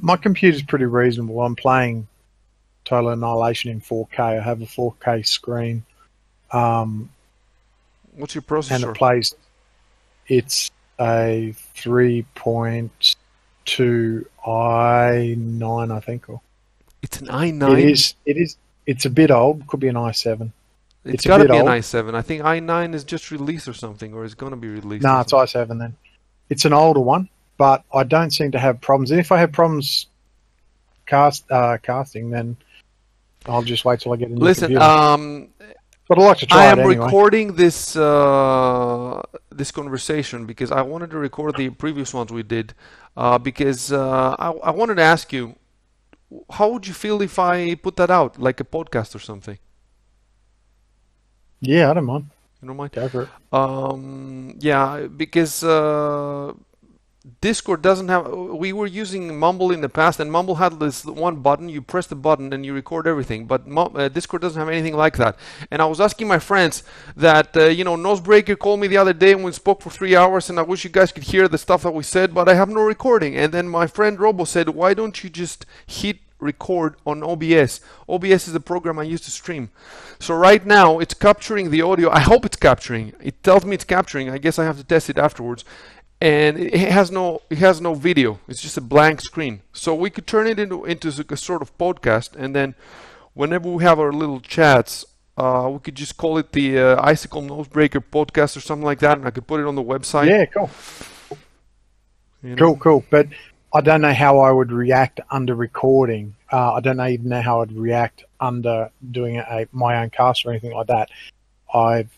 [0.00, 1.40] My computer's pretty reasonable.
[1.40, 2.08] I'm playing
[2.84, 4.18] Total Annihilation in 4K.
[4.18, 5.84] I have a 4K screen,
[6.52, 7.10] Um,
[8.16, 8.90] What's your and processor?
[8.90, 9.34] it plays.
[10.28, 13.16] It's a three point
[13.64, 16.28] two i nine, I think.
[16.28, 16.40] Or
[17.02, 17.78] it's an i9.
[17.78, 18.14] it is.
[18.24, 18.56] It is.
[18.86, 19.66] It's a bit old.
[19.66, 20.52] Could be an i seven.
[21.04, 22.14] it's it's a got to bit be an i7.
[22.14, 25.02] I think i9 is just released or something, or is going to be released.
[25.02, 25.96] No, or it's i seven then.
[26.50, 29.10] It's an older one, but I don't seem to have problems.
[29.10, 30.06] And if I have problems
[31.06, 32.56] cast uh, casting, then
[33.46, 34.84] I'll just wait till I get a new Listen, computer.
[34.84, 35.48] um,
[36.08, 36.96] but I like to try I am anyway.
[36.96, 42.74] recording this uh, this conversation because I wanted to record the previous ones we did
[43.16, 45.56] uh, because uh, I, I wanted to ask you
[46.50, 49.58] how would you feel if I put that out like a podcast or something?
[51.60, 52.30] Yeah, I don't mind.
[52.60, 52.92] You don't mind?
[52.92, 53.28] Go for it.
[53.52, 56.52] Um, yeah, because uh,
[57.40, 58.30] Discord doesn't have.
[58.30, 61.70] We were using Mumble in the past, and Mumble had this one button.
[61.70, 63.46] You press the button and you record everything.
[63.46, 65.38] But uh, Discord doesn't have anything like that.
[65.70, 66.82] And I was asking my friends
[67.16, 70.14] that uh, you know, Nosebreaker called me the other day and we spoke for three
[70.14, 72.54] hours, and I wish you guys could hear the stuff that we said, but I
[72.54, 73.36] have no recording.
[73.36, 77.80] And then my friend Robo said, "Why don't you just hit?" record on OBS.
[78.06, 79.70] OBS is the program I use to stream.
[80.18, 82.10] So right now it's capturing the audio.
[82.10, 83.14] I hope it's capturing.
[83.22, 84.28] It tells me it's capturing.
[84.28, 85.64] I guess I have to test it afterwards.
[86.24, 88.40] And it has no it has no video.
[88.48, 89.60] It's just a blank screen.
[89.72, 92.74] So we could turn it into into a sort of podcast and then
[93.34, 95.04] whenever we have our little chats
[95.36, 99.18] uh, we could just call it the uh, Icicle Nosebreaker podcast or something like that,
[99.18, 100.28] and I could put it on the website.
[100.28, 100.70] Yeah, cool.
[102.42, 102.56] you know.
[102.56, 103.04] Cool, cool.
[103.10, 103.28] But
[103.72, 106.36] I don't know how I would react under recording.
[106.52, 110.46] Uh, I don't know, even know how I'd react under doing a, my own cast
[110.46, 111.10] or anything like that.
[111.74, 112.10] I've,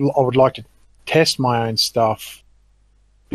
[0.00, 0.64] I would like to
[1.06, 2.42] test my own stuff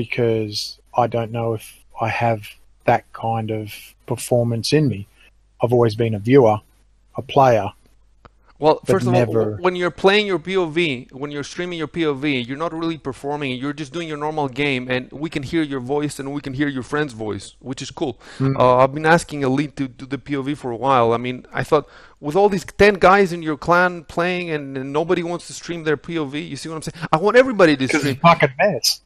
[0.05, 1.65] because I don't know if
[1.99, 2.41] I have
[2.85, 3.71] that kind of
[4.07, 5.07] performance in me.
[5.61, 6.57] I've always been a viewer,
[7.15, 7.67] a player.
[8.57, 12.57] Well, first of all, when you're playing your POV, when you're streaming your POV, you're
[12.65, 13.49] not really performing.
[13.61, 16.53] You're just doing your normal game, and we can hear your voice and we can
[16.53, 18.19] hear your friend's voice, which is cool.
[18.37, 18.55] Mm.
[18.59, 21.11] Uh, I've been asking Elite to do the POV for a while.
[21.11, 24.93] I mean, I thought with all these ten guys in your clan playing, and, and
[24.93, 26.47] nobody wants to stream their POV.
[26.47, 27.07] You see what I'm saying?
[27.11, 28.13] I want everybody to Because stream.
[28.13, 29.01] it's fucking mess.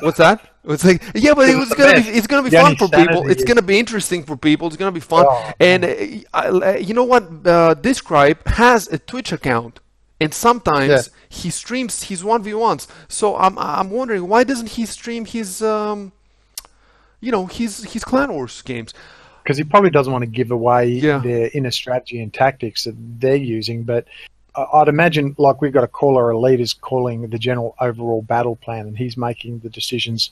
[0.00, 0.46] What's that?
[0.64, 3.28] It's like yeah, but it was It's gonna be it's gonna be fun for people.
[3.30, 4.66] It's gonna be interesting for people.
[4.68, 5.24] It's gonna be fun.
[5.28, 7.24] Oh, and uh, uh, you know what?
[7.46, 9.80] Uh, Describe has a Twitch account,
[10.20, 11.02] and sometimes Yeah.
[11.28, 12.86] he streams his one v ones.
[13.08, 16.12] So I'm I'm wondering why doesn't he stream his um,
[17.20, 18.94] you know, his his Clan Wars games?
[19.42, 21.18] because he probably doesn't want to give away Yeah.
[21.18, 23.84] their inner strategy and tactics that they're using.
[23.84, 24.06] But
[24.54, 28.86] I'd imagine, like we've got a caller, a leader's calling the general overall battle plan,
[28.86, 30.30] and he's making the decisions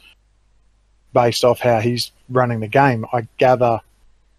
[1.13, 3.07] based off how he's running the game.
[3.13, 3.81] I gather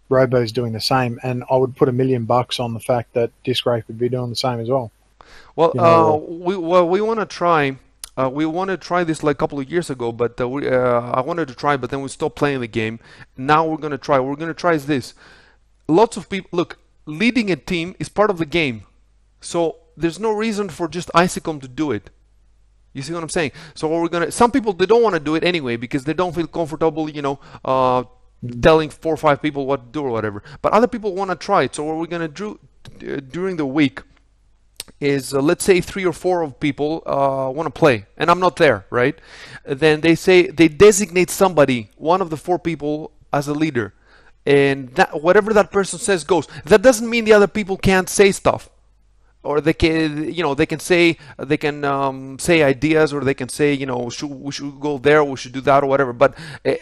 [0.08, 3.30] Robo's doing the same, and I would put a million bucks on the fact that
[3.44, 4.90] Describe would be doing the same as well.
[5.56, 7.76] Well, you uh, we well we want to try.
[8.16, 10.68] Uh, we wanted to try this like a couple of years ago, but uh, we,
[10.68, 12.98] uh, I wanted to try, but then we stopped playing the game.
[13.36, 14.18] Now we're gonna try.
[14.18, 15.14] We're gonna try is this.
[15.88, 16.78] Lots of people look.
[17.06, 18.84] Leading a team is part of the game,
[19.40, 22.10] so there's no reason for just Isacom to do it.
[22.92, 23.52] You see what I'm saying?
[23.74, 24.30] So what we're gonna.
[24.32, 27.08] Some people they don't want to do it anyway because they don't feel comfortable.
[27.08, 28.04] You know, uh,
[28.60, 30.42] telling four or five people what to do or whatever.
[30.60, 31.74] But other people want to try it.
[31.74, 32.58] So what we're gonna do
[33.06, 34.02] uh, during the week
[34.98, 38.40] is uh, let's say three or four of people uh, want to play and i'm
[38.40, 39.18] not there right
[39.64, 43.94] then they say they designate somebody one of the four people as a leader
[44.46, 48.32] and that, whatever that person says goes that doesn't mean the other people can't say
[48.32, 48.68] stuff
[49.42, 53.34] or they can you know they can say they can um, say ideas or they
[53.34, 56.12] can say you know should, we should go there we should do that or whatever
[56.12, 56.74] but uh,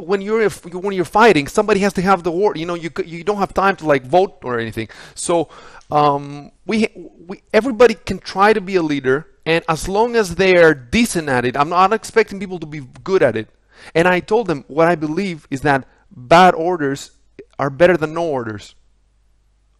[0.00, 2.58] when you're when you're fighting, somebody has to have the word.
[2.58, 4.88] You know, you you don't have time to like vote or anything.
[5.14, 5.48] So
[5.90, 6.86] um, we
[7.26, 11.28] we everybody can try to be a leader, and as long as they are decent
[11.28, 13.48] at it, I'm not expecting people to be good at it.
[13.94, 17.10] And I told them what I believe is that bad orders
[17.58, 18.74] are better than no orders.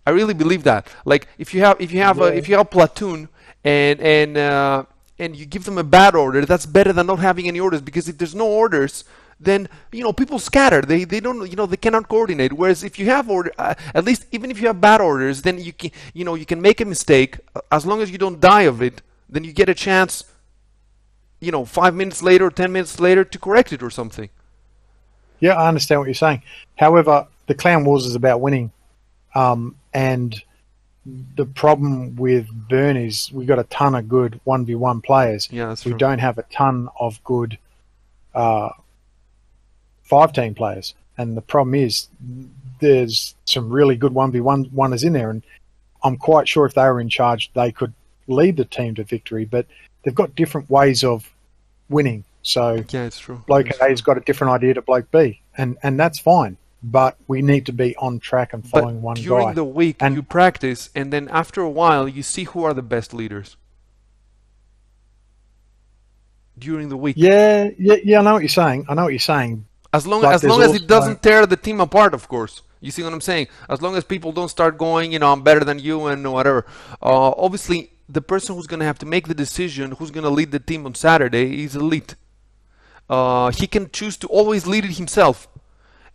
[0.07, 0.89] I really believe that.
[1.05, 3.29] Like if you have if you have a, if you have a platoon
[3.65, 4.85] and and uh,
[5.19, 8.09] and you give them a bad order, that's better than not having any orders because
[8.09, 9.05] if there's no orders,
[9.41, 10.83] then you know people scatter.
[10.83, 12.53] They they don't you know they cannot coordinate.
[12.53, 15.59] Whereas if you have order, uh, at least even if you have bad orders, then
[15.59, 18.41] you can you know you can make a mistake uh, as long as you don't
[18.41, 19.03] die of it.
[19.29, 20.25] Then you get a chance.
[21.41, 24.31] You know, five minutes later, or ten minutes later, to correct it or something.
[25.41, 26.43] Yeah, I understand what you're saying.
[26.77, 28.73] However, the Clan Wars is about winning,
[29.35, 30.43] um, and
[31.37, 35.49] the problem with Burn is we've got a ton of good one v one players.
[35.51, 35.99] Yeah, that's we true.
[35.99, 37.59] don't have a ton of good
[38.35, 38.71] uh,
[40.03, 42.09] five team players, and the problem is
[42.81, 45.43] there's some really good one v one oneers in there, and
[46.03, 47.93] I'm quite sure if they were in charge, they could
[48.27, 49.67] lead the team to victory, but
[50.03, 51.31] they've got different ways of
[51.89, 52.25] winning.
[52.43, 53.43] So Yeah, it's true.
[53.47, 56.57] bloke It's A has got a different idea to bloke B, and and that's fine.
[56.87, 59.55] But we need to be on track and following but one during guy.
[59.55, 62.83] the week And- you practice and then after a while you see who are the
[62.83, 63.57] best leaders
[66.59, 68.21] during the week yeah, yeah, yeah.
[68.21, 68.87] I know what you're saying.
[68.89, 69.65] I know what you're saying.
[69.93, 72.91] as long but as long as it doesn't tear the team apart of course you
[72.91, 75.65] see what i'm saying as long as people don't start going you know i'm better
[75.65, 76.67] than you and whatever
[77.03, 77.79] uh, obviously
[78.09, 80.59] the person who's going to have to make the decision who's going to lead the
[80.59, 82.15] team on saturday is elite
[83.09, 85.49] uh, he can choose to always lead it himself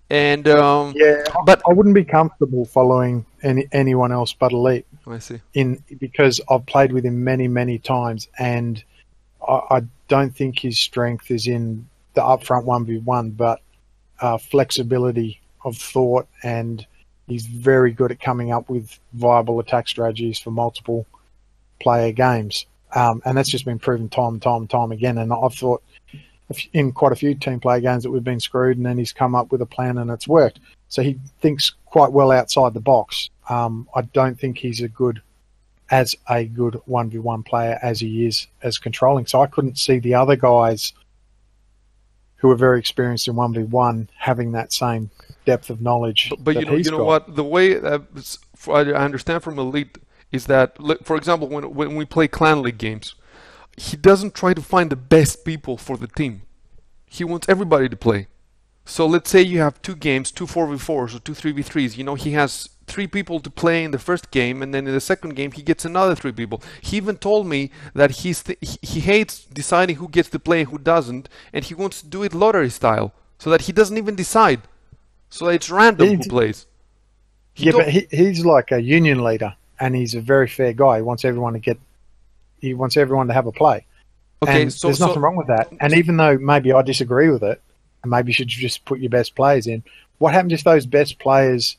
[0.09, 4.85] and um, Yeah, but I wouldn't be comfortable following any anyone else but Elite.
[5.07, 8.83] i see in because I've played with him many, many times, and
[9.47, 13.61] I, I don't think his strength is in the upfront one v one, but
[14.19, 16.85] uh, flexibility of thought, and
[17.27, 21.05] he's very good at coming up with viable attack strategies for multiple
[21.79, 25.17] player games, um, and that's just been proven time and time and time again.
[25.19, 25.83] And I've thought
[26.13, 26.21] a f-
[26.73, 29.35] in quite a few team player games that we've been screwed, and then he's come
[29.35, 30.59] up with a plan and it's worked.
[30.87, 33.29] So he thinks quite well outside the box.
[33.49, 35.21] Um, I don't think he's a good
[35.91, 39.25] as a good one v one player as he is as controlling.
[39.25, 40.93] So I couldn't see the other guys
[42.37, 45.09] who are very experienced in one v one having that same
[45.45, 46.29] depth of knowledge.
[46.29, 47.05] But, but you know, you know got.
[47.05, 47.35] what?
[47.35, 49.97] The way uh, s- f- I I understand from Elite
[50.31, 53.15] is that, for example, when when we play clan league games,
[53.79, 56.41] he doesn't try to find the best people for the team.
[57.05, 58.27] He wants everybody to play.
[58.85, 61.95] So let's say you have two games, two 4v4s or two 3v3s.
[61.95, 64.93] You know, he has three people to play in the first game, and then in
[64.93, 66.61] the second game he gets another three people.
[66.81, 70.61] He even told me that he's th- he, he hates deciding who gets to play
[70.61, 73.97] and who doesn't, and he wants to do it lottery style, so that he doesn't
[73.97, 74.61] even decide.
[75.29, 76.65] So it's random who plays.
[77.53, 80.97] He yeah, but he, he's like a union leader, and he's a very fair guy.
[80.97, 81.79] He wants everyone to get.
[82.59, 83.85] He wants everyone to have a play.
[84.41, 85.71] okay, and so, there's so nothing wrong with that.
[85.79, 87.61] And even though maybe I disagree with it,
[88.03, 89.83] and maybe you should just put your best players in.
[90.17, 91.77] What happens if those best players,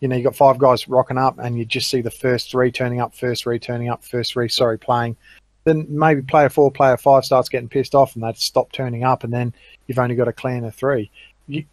[0.00, 2.70] you know, you got five guys rocking up, and you just see the first three
[2.70, 5.16] turning up, first three turning up, first three, sorry, playing.
[5.64, 9.24] Then maybe player four, player five starts getting pissed off, and they stop turning up,
[9.24, 9.52] and then
[9.86, 11.10] you've only got a clan of three.
[11.46, 11.64] You,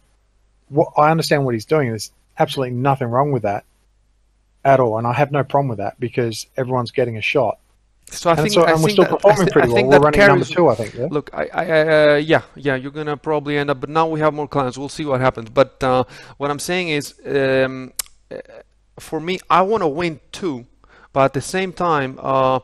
[0.68, 1.88] what I understand what he's doing.
[1.88, 3.64] There's absolutely nothing wrong with that
[4.64, 7.58] at all, and I have no problem with that because everyone's getting a shot.
[8.10, 9.84] So I And, think so, I and we're think still that, performing pretty I well.
[9.86, 10.94] We're running number two, I think.
[10.94, 11.08] Yeah?
[11.10, 11.64] Look, I, I,
[12.12, 14.78] uh, yeah, yeah, you're gonna probably end up, but now we have more clans.
[14.78, 15.50] We'll see what happens.
[15.50, 16.04] But uh,
[16.38, 17.92] what I'm saying is, um,
[18.30, 18.36] uh,
[18.98, 20.66] for me, I want to win too,
[21.12, 22.60] but at the same time, uh,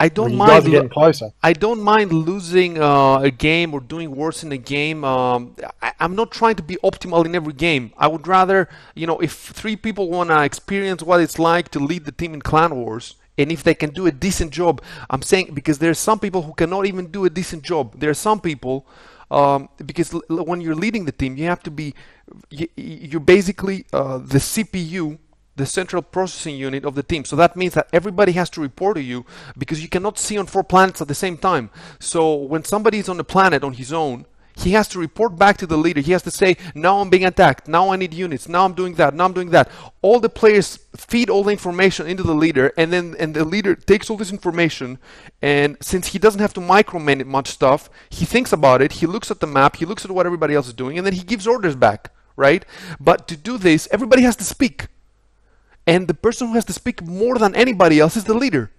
[0.00, 0.64] I don't you mind.
[0.64, 1.30] getting closer.
[1.42, 5.04] I don't mind losing uh, a game or doing worse in a game.
[5.04, 7.92] Um, I, I'm not trying to be optimal in every game.
[7.96, 11.78] I would rather, you know, if three people want to experience what it's like to
[11.78, 15.22] lead the team in Clan Wars, and if they can do a decent job, I'm
[15.22, 17.98] saying because there are some people who cannot even do a decent job.
[17.98, 18.86] There are some people
[19.30, 21.94] um, because when you're leading the team, you have to be,
[22.50, 25.18] you, you're basically uh, the CPU
[25.54, 27.24] the central processing unit of the team.
[27.24, 29.26] So that means that everybody has to report to you
[29.58, 31.70] because you cannot see on four planets at the same time.
[32.00, 34.24] So when somebody is on a planet on his own,
[34.62, 36.00] he has to report back to the leader.
[36.00, 37.68] He has to say, now I'm being attacked.
[37.68, 38.48] Now I need units.
[38.48, 39.14] Now I'm doing that.
[39.14, 39.70] Now I'm doing that.
[40.02, 43.74] All the players feed all the information into the leader, and then and the leader
[43.74, 44.98] takes all this information.
[45.40, 48.92] And since he doesn't have to micromanage much stuff, he thinks about it.
[48.92, 49.76] He looks at the map.
[49.76, 52.12] He looks at what everybody else is doing, and then he gives orders back.
[52.34, 52.64] Right?
[52.98, 54.88] But to do this, everybody has to speak
[55.86, 58.70] and the person who has to speak more than anybody else is the leader.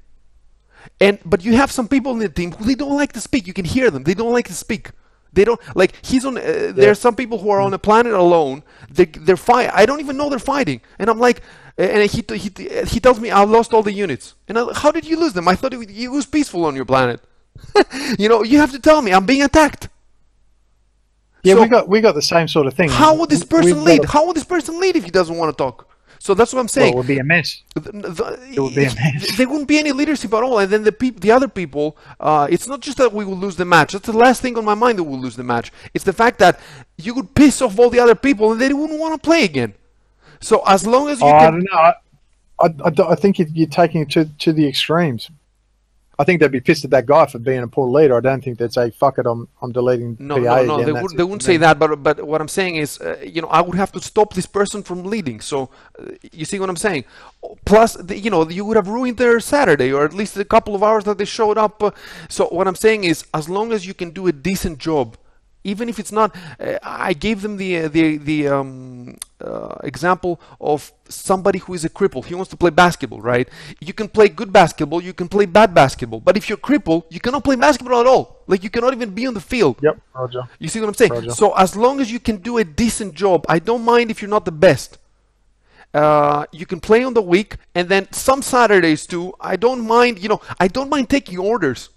[1.00, 3.48] And but you have some people in the team who they don't like to speak.
[3.48, 4.04] You can hear them.
[4.04, 4.92] They don't like to speak.
[5.34, 5.94] They don't like.
[6.06, 6.38] He's on.
[6.38, 8.64] Uh, There are some people who are on a planet alone.
[8.90, 9.70] They they're fight.
[9.74, 10.82] I don't even know they're fighting.
[11.00, 11.42] And I'm like,
[11.78, 12.50] and he he
[12.94, 14.36] he tells me I lost all the units.
[14.48, 15.48] And I, how did you lose them?
[15.48, 17.20] I thought it, it was peaceful on your planet.
[18.20, 19.90] you know, you have to tell me I'm being attacked.
[21.44, 22.90] Yeah, So- we got we got the same sort of thing.
[22.90, 24.06] How would this person lead?
[24.06, 25.88] How would this person lead if he doesn't want to talk?
[26.26, 26.94] So that's what I'm well, saying.
[26.94, 27.62] it would be a mess.
[27.76, 29.36] The- the- It would be a mess.
[29.36, 31.98] There wouldn't be any leadership at all, and then the peop- the other people.
[32.18, 33.92] Uh, it's not just that we will lose the match.
[33.92, 35.74] That's the last thing on my mind that we'll lose the match.
[35.94, 36.62] It's the fact that
[36.98, 39.74] you could piss off all the other people, and they wouldn't want to play again.
[40.40, 41.78] So as long as you Oh, I can, don't know.
[41.78, 41.94] I,
[43.10, 45.30] I, I think you- you're taking it to to the extremes.
[46.24, 48.16] I think they'd be pissed at that guy for being a poor leader.
[48.16, 50.86] I don't think they'd say, "Fuck it, I'm I'm deleting no, PA no, no, again."
[50.94, 51.78] they, would, they wouldn't say that.
[51.78, 54.46] But but what I'm saying is, uh, you know, I would have to stop this
[54.46, 55.42] person from leading.
[55.42, 55.70] So
[56.00, 57.04] uh, you see what I'm saying?
[57.66, 60.76] Plus, the, you know, you would have ruined their Saturday, or at least a couple
[60.76, 61.84] of hours that they showed up.
[61.84, 61.92] Uh,
[62.30, 65.18] so what I'm saying is, as long as you can do a decent job
[65.64, 66.36] even if it's not.
[66.60, 71.86] Uh, I gave them the uh, the the um, uh, example of somebody who is
[71.86, 72.24] a cripple.
[72.26, 73.48] He wants to play basketball, right?
[73.80, 77.20] You can play good basketball, you can play bad basketball, but if you're crippled, you
[77.20, 78.44] cannot play basketball at all.
[78.48, 79.78] Like you cannot even be on the field.
[79.82, 80.44] Yep, Roger.
[80.60, 81.12] You see what I'm saying?
[81.12, 81.32] Roger.
[81.32, 84.30] So as long as you can do a decent job, I don't mind if you're
[84.30, 84.98] not the best.
[85.94, 89.34] Uh, you can play on the week, and then some Saturdays too.
[89.40, 90.20] I don't mind.
[90.20, 91.90] You know, I don't mind taking orders.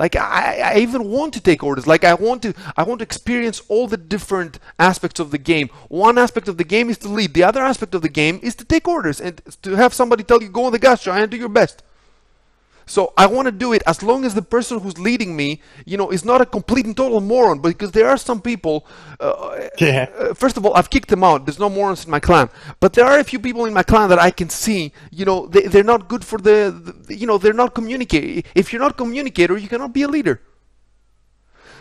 [0.00, 1.86] Like I, I even want to take orders.
[1.86, 5.68] Like I want to, I want to experience all the different aspects of the game.
[5.88, 7.34] One aspect of the game is to lead.
[7.34, 10.42] The other aspect of the game is to take orders and to have somebody tell
[10.42, 11.82] you, "Go on the gas, try and do your best."
[12.90, 15.96] So I want to do it as long as the person who's leading me, you
[15.96, 17.60] know, is not a complete and total moron.
[17.60, 18.84] Because there are some people.
[19.20, 20.08] Uh, Yeah.
[20.18, 21.46] uh, first of all, I've kicked them out.
[21.46, 22.48] There's no morons in my clan.
[22.80, 24.92] But there are a few people in my clan that I can see.
[25.12, 26.56] You know, they, they're not good for the,
[27.06, 27.14] the.
[27.14, 28.46] You know, they're not communicate.
[28.56, 30.40] If you're not communicator, you cannot be a leader.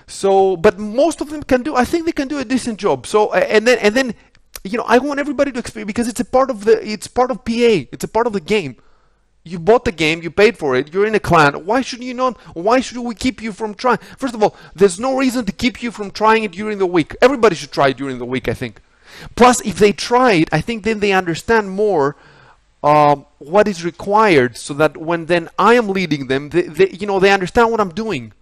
[0.05, 1.76] So, but most of them can do.
[1.76, 3.07] I think they can do a decent job.
[3.07, 4.14] So, uh, and then and then,
[4.64, 6.76] you know, I want everybody to experience because it's a part of the.
[6.88, 7.74] It's part of PA.
[7.93, 8.78] It's a part of the game.
[9.50, 11.66] You bought the game, you paid for it, you're in a clan.
[11.66, 12.38] Why should you not?
[12.54, 13.97] Why should we keep you from trying?
[14.18, 17.16] First of all, there's no reason to keep you from trying it during the week.
[17.22, 18.82] Everybody should try it during the week, I think.
[19.36, 22.16] Plus, if they try it, I think then they understand more
[22.84, 27.08] um, what is required, so that when then I am leading them, they, they, you
[27.08, 28.34] know, they understand what I'm doing.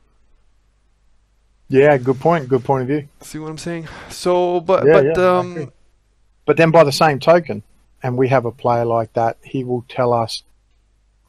[1.70, 2.48] Yeah, good point.
[2.48, 3.08] Good point of view.
[3.22, 3.88] See what I'm saying?
[4.10, 5.72] So, but Yeah, but yeah, um.
[6.46, 7.62] But then by the same token,
[8.02, 10.44] and we have a player like that, he will tell us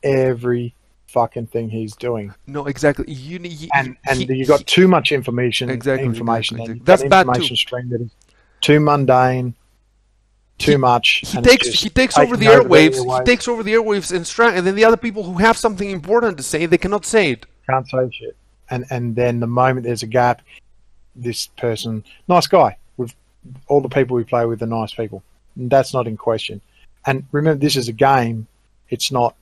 [0.03, 0.74] every
[1.07, 2.34] fucking thing he's doing.
[2.46, 3.11] no, exactly.
[3.12, 5.70] You need And and he- you got too much information.
[5.70, 6.57] Exactly, Information.
[6.59, 7.05] exactly, and exactly.
[7.07, 7.57] you've That's bad too.
[7.57, 8.11] stream that is
[8.61, 9.55] too mundane,
[10.59, 11.22] too He- much.
[11.26, 12.96] he takes he takes over the airwaves.
[12.99, 15.57] airwaves, He takes over the airwaves and stra- and then the other people who have
[15.57, 17.46] something important to say, they cannot say it.
[17.66, 18.36] can't say shit.
[18.70, 20.42] And and then the moment there's a gap,
[21.16, 22.76] this person, nice guy.
[22.99, 23.14] With
[23.66, 25.22] all the people we play with are nice people.
[25.57, 26.61] And that's not in question.
[27.07, 28.46] And remember, this is a game.
[28.90, 29.34] It's not.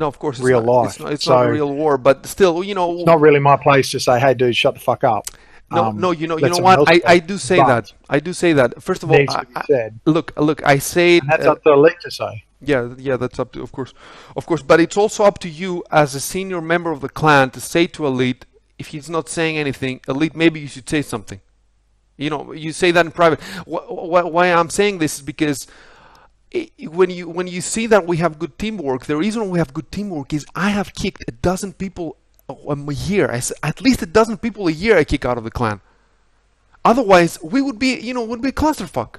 [0.00, 0.88] No, of course, it's Real not, life.
[0.92, 3.56] It's not, it's not a real war, but still, you know, It's not really my
[3.66, 5.24] place to say, "Hey, dude, shut the fuck up."
[5.70, 6.88] no, Um, no, you know, you know what?
[6.88, 6.96] I.
[7.14, 7.92] I do say that.
[8.08, 8.82] I do say that.
[8.82, 11.18] First of all, I, I- look, look, I say.
[11.18, 12.44] And that's uh, up to elite to say.
[12.62, 13.92] Yeah, yeah, that's up to, of course,
[14.38, 14.62] of course.
[14.62, 17.86] But it's also up to you as a senior member of the clan to say
[17.88, 18.44] to Elite,
[18.78, 21.40] if he's not saying anything, Elite, maybe you should say something.
[22.18, 23.40] You know, you say that in private.
[23.72, 25.66] Wh- wh- why I'm saying this is because
[26.80, 29.90] when you when you see that we have good teamwork, the reason we have good
[29.92, 32.16] teamwork is I have kicked a dozen people
[32.48, 33.30] a a year.
[33.30, 35.80] I at least a dozen people a year I kick out of the clan.
[36.84, 39.16] Otherwise, we would be, you know, would be a clusterfuck.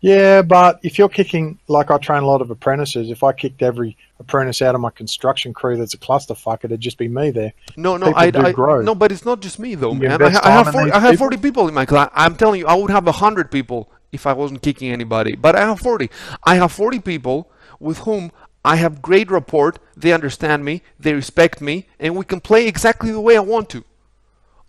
[0.00, 3.62] Yeah, but if you're kicking, like I train a lot of apprentices, if I kicked
[3.62, 7.54] every apprentice out of my construction crew that's a clusterfuck, it'd just be me there.
[7.76, 8.82] No, no, People I, do I grow.
[8.82, 10.22] no, but it's not just me though, You man.
[10.22, 12.10] I, I have 40, I have 40 people in my clan.
[12.12, 15.36] I'm telling you, I would have 100 people if I wasn't kicking anybody.
[15.36, 16.08] But I have 40.
[16.44, 17.50] I have 40 people
[17.80, 18.32] with whom
[18.64, 19.74] I have great rapport.
[19.96, 23.68] They understand me, they respect me, and we can play exactly the way I want
[23.70, 23.84] to.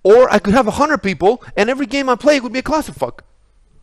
[0.04, 3.22] Or I could have 100 people, and every game I play would be a clusterfuck.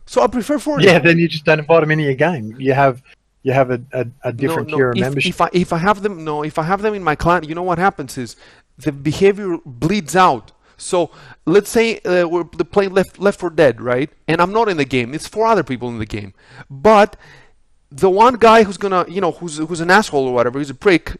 [0.05, 0.85] So I prefer 40.
[0.85, 2.55] Yeah, then you just don't invite them into your game.
[2.59, 3.01] You have
[3.43, 4.77] you have a, a, a different no, no.
[4.77, 5.29] tier of if, membership.
[5.29, 7.55] If I if I have them, no, if I have them in my clan, you
[7.55, 8.35] know what happens is
[8.77, 10.51] the behavior bleeds out.
[10.83, 11.11] So
[11.45, 14.09] let's say uh, we're playing Left Left 4 Dead, right?
[14.27, 15.13] And I'm not in the game.
[15.13, 16.33] It's four other people in the game,
[16.69, 17.15] but
[17.89, 20.75] the one guy who's gonna, you know, who's who's an asshole or whatever, he's a
[20.75, 21.17] prick.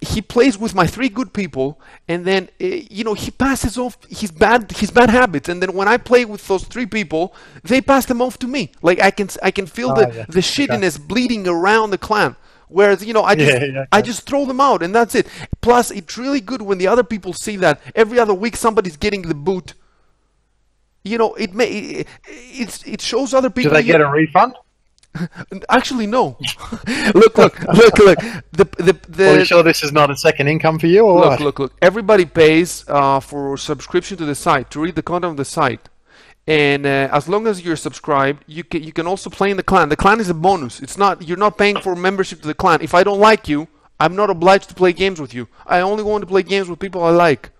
[0.00, 3.96] He plays with my three good people, and then uh, you know he passes off
[4.10, 5.48] his bad his bad habits.
[5.48, 7.32] And then when I play with those three people,
[7.62, 8.72] they pass them off to me.
[8.82, 10.24] Like I can I can feel Ah, the yeah.
[10.28, 12.34] the shittiness bleeding around the clan.
[12.68, 15.26] Whereas you know I just Yeah, yeah, I just throw them out and that's it.
[15.60, 19.22] Plus it's really good when the other people see that every other week somebody's getting
[19.22, 19.74] the boot.
[21.04, 23.72] You know it may it, it's it shows other Do people.
[23.72, 24.54] they you- get a refund?
[25.68, 26.36] Actually, no.
[27.14, 28.18] look, look, look, look.
[28.50, 29.30] The the the.
[29.30, 31.40] Are you sure this is not a second income for you, or Look, what?
[31.40, 31.72] look, look.
[31.80, 35.88] Everybody pays uh, for subscription to the site to read the content of the site,
[36.46, 39.62] and uh, as long as you're subscribed, you can you can also play in the
[39.62, 39.88] clan.
[39.88, 40.80] The clan is a bonus.
[40.80, 42.80] It's not you're not paying for membership to the clan.
[42.82, 43.68] If I don't like you,
[43.98, 45.48] I'm not obliged to play games with you.
[45.66, 47.50] I only want to play games with people I like.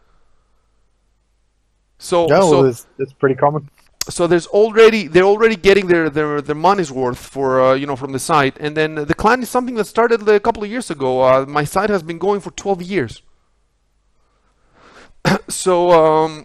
[1.99, 3.71] So, No, so that's, that's pretty common.
[4.11, 7.97] so there's already they're already getting their their, their money's worth for uh, you know
[7.97, 10.91] from the site and then the clan is something that started a couple of years
[10.91, 13.23] ago uh, my site has been going for 12 years
[15.49, 16.45] so um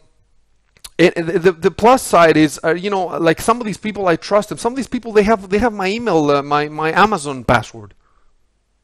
[0.99, 4.17] and the, the plus side is uh, you know like some of these people I
[4.17, 6.91] trust them some of these people they have they have my email uh, my my
[6.91, 7.93] Amazon password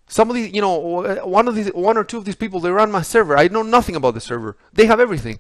[0.08, 0.78] Some of these, you know,
[1.26, 3.38] one of these, one or two of these people, they run my server.
[3.38, 4.56] I know nothing about the server.
[4.72, 5.40] They have everything,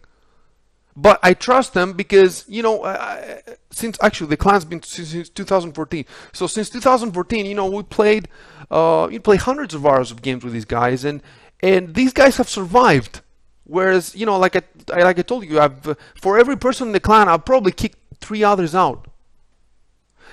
[0.95, 6.05] but I trust them because you know, I, since actually the clan's been since 2014.
[6.33, 8.27] So since 2014, you know, we played,
[8.71, 11.21] uh, you play hundreds of hours of games with these guys, and
[11.61, 13.21] and these guys have survived.
[13.65, 14.61] Whereas, you know, like I,
[15.01, 18.43] like I told you, I've for every person in the clan, I've probably kicked three
[18.43, 19.07] others out.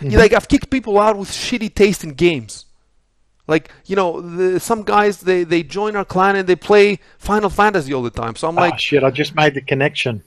[0.01, 0.17] Mm-hmm.
[0.17, 2.67] Like I've kicked people out with shitty taste in games.
[3.47, 7.51] Like you know, the, some guys they they join our clan and they play Final
[7.51, 8.37] Fantasy all the time.
[8.37, 9.03] So I'm oh, like, shit!
[9.03, 10.23] I just made the connection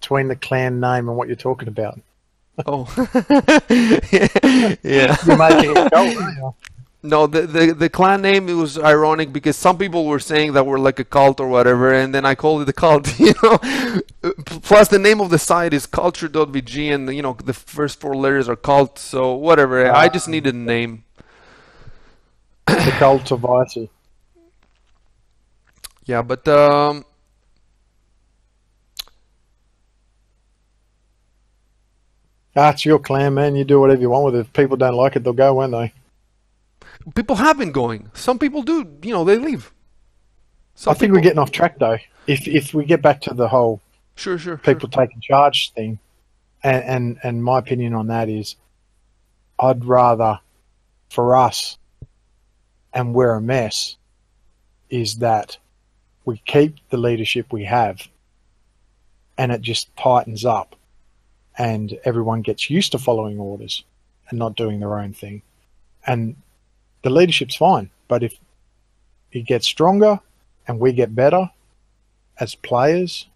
[0.00, 2.00] between the clan name and what you're talking about.
[2.66, 2.86] Oh,
[4.82, 5.16] yeah.
[5.26, 6.54] You're making it go.
[7.02, 10.66] No, the, the the clan name it was ironic because some people were saying that
[10.66, 13.08] we're like a cult or whatever, and then I called it a cult.
[13.20, 13.58] You know,
[14.62, 18.48] plus the name of the site is culture.vg, and you know the first four letters
[18.48, 18.98] are cult.
[18.98, 21.04] So whatever, uh, I just needed a name.
[22.84, 23.90] The cult of Icy.
[26.06, 27.04] Yeah, but um,
[32.54, 33.56] that's your clan, man.
[33.56, 34.40] You do whatever you want with it.
[34.40, 35.92] If people don't like it, they'll go, won't they?
[37.14, 38.10] People have been going.
[38.14, 39.72] Some people do, you know, they leave.
[40.74, 41.16] Some I think people...
[41.16, 41.98] we're getting off track though.
[42.26, 43.80] If if we get back to the whole
[44.16, 45.06] sure, sure, people sure.
[45.06, 45.98] taking charge thing,
[46.62, 48.56] and, and and my opinion on that is,
[49.58, 50.40] I'd rather,
[51.08, 51.78] for us,
[52.92, 53.96] and we're a mess,
[54.90, 55.58] is that
[56.24, 58.06] we keep the leadership we have,
[59.36, 60.76] and it just tightens up,
[61.56, 63.84] and everyone gets used to following orders
[64.28, 65.42] and not doing their own thing,
[66.06, 66.36] and
[67.02, 67.90] the leadership's fine.
[68.08, 68.38] But if
[69.32, 70.20] it gets stronger
[70.66, 71.50] and we get better
[72.40, 73.26] as players,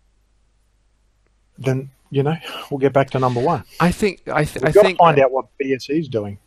[1.59, 2.37] then you know
[2.71, 3.65] we'll get back to number one.
[3.81, 6.39] I think I, th- We've I think find out what BSE is doing.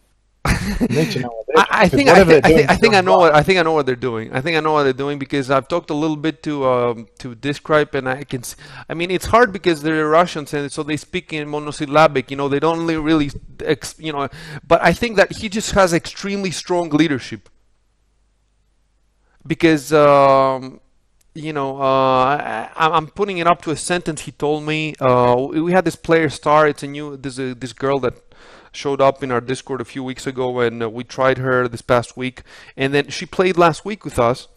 [0.89, 3.35] need to know what I think I, th- I, think I think I know what
[3.35, 4.33] I think I know what they're doing.
[4.33, 7.07] I think I know what they're doing because I've talked a little bit to um,
[7.19, 8.43] to Describe and I can.
[8.43, 8.55] See,
[8.89, 12.31] I mean, it's hard because they're Russians and so they speak in monosyllabic.
[12.31, 13.31] You know, they don't really,
[13.63, 14.27] ex, you know.
[14.67, 17.49] But I think that he just has extremely strong leadership
[19.45, 19.93] because.
[19.93, 20.81] Um,
[21.37, 24.95] you know, uh, I, am putting it up to a sentence he told me.
[25.01, 26.65] Uh, we had this player star.
[26.65, 27.17] It's a new.
[27.17, 28.13] this a, this girl that
[28.75, 31.81] showed up in our Discord a few weeks ago, and uh, we tried her this
[31.81, 32.43] past week.
[32.75, 34.47] And then she played last week with us.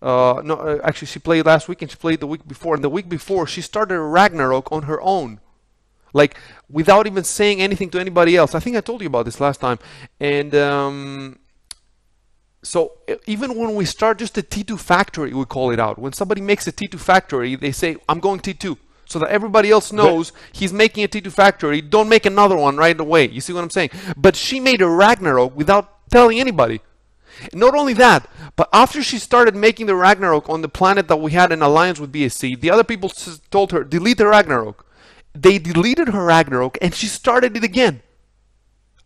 [0.00, 2.74] Uh, no, uh, actually, she played last week and she played the week before.
[2.74, 5.40] And the week before, she started Ragnarok on her own,
[6.12, 6.36] like
[6.68, 8.54] without even saying anything to anybody else.
[8.54, 9.78] I think I told you about this last time.
[10.20, 11.38] And um,
[12.62, 15.98] so even when we start just a T2 factory, we call it out.
[15.98, 18.76] When somebody makes a T2 factory, they say, "I'm going T2."
[19.14, 21.80] So that everybody else knows but, he's making a T2 factory.
[21.80, 23.28] Don't make another one right away.
[23.28, 23.90] You see what I'm saying?
[24.16, 26.80] But she made a Ragnarok without telling anybody.
[27.52, 31.30] Not only that, but after she started making the Ragnarok on the planet that we
[31.30, 33.08] had an alliance with BSE, the other people
[33.52, 34.84] told her, delete the Ragnarok.
[35.32, 38.02] They deleted her Ragnarok and she started it again.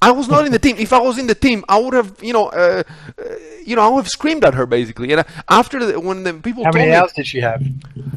[0.00, 0.76] I was not in the team.
[0.78, 2.84] If I was in the team, I would have, you know, uh,
[3.18, 3.22] uh,
[3.64, 5.12] you know, I would have screamed at her basically.
[5.12, 7.62] And after the, when the people how many hours did she have?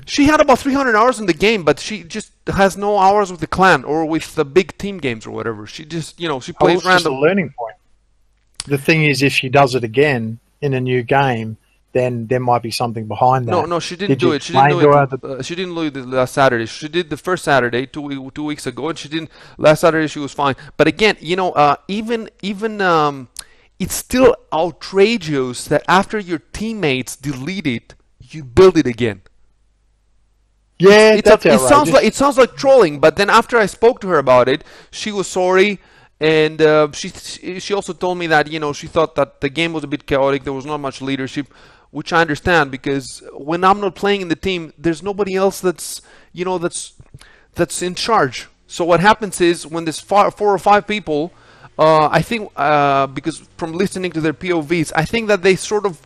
[0.06, 3.40] She had about 300 hours in the game, but she just has no hours with
[3.40, 5.66] the clan or with the big team games or whatever.
[5.66, 7.04] She just, you know, she plays oh, random.
[7.04, 7.76] Just a learning point.
[8.66, 11.58] The thing is, if she does it again in a new game,
[11.94, 13.52] then there might be something behind that.
[13.52, 14.44] No, no, she didn't Did do it.
[14.44, 15.10] She didn't do it.
[15.10, 15.28] The...
[15.28, 16.66] Uh, she didn't do it last Saturday.
[16.66, 20.08] She did the first Saturday two two weeks ago, and she didn't last Saturday.
[20.08, 20.56] She was fine.
[20.78, 23.30] But again, you know, uh, even even um,
[23.80, 29.22] it's still outrageous that after your teammates delete it, you build it again.
[30.80, 33.00] Yeah, it's that's a, it sounds like it sounds like trolling.
[33.00, 35.80] But then after I spoke to her about it, she was sorry.
[36.20, 37.10] And uh, she
[37.60, 40.06] she also told me that you know she thought that the game was a bit
[40.06, 40.44] chaotic.
[40.44, 41.52] There was not much leadership
[41.92, 46.02] which I understand because when I'm not playing in the team, there's nobody else that's
[46.34, 46.94] you know that's
[47.54, 48.48] that's in charge.
[48.68, 51.34] So what happens is when there's four, four or five people,
[51.78, 55.86] uh, I think uh, because from listening to their POVs, I think that they sort
[55.86, 56.02] of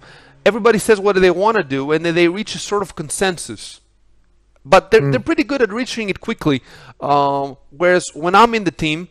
[0.46, 3.82] everybody says what they want to do, and then they reach a sort of consensus.
[4.64, 5.12] But they're mm.
[5.12, 6.64] they're pretty good at reaching it quickly.
[7.00, 9.10] Uh, whereas when I'm in the team,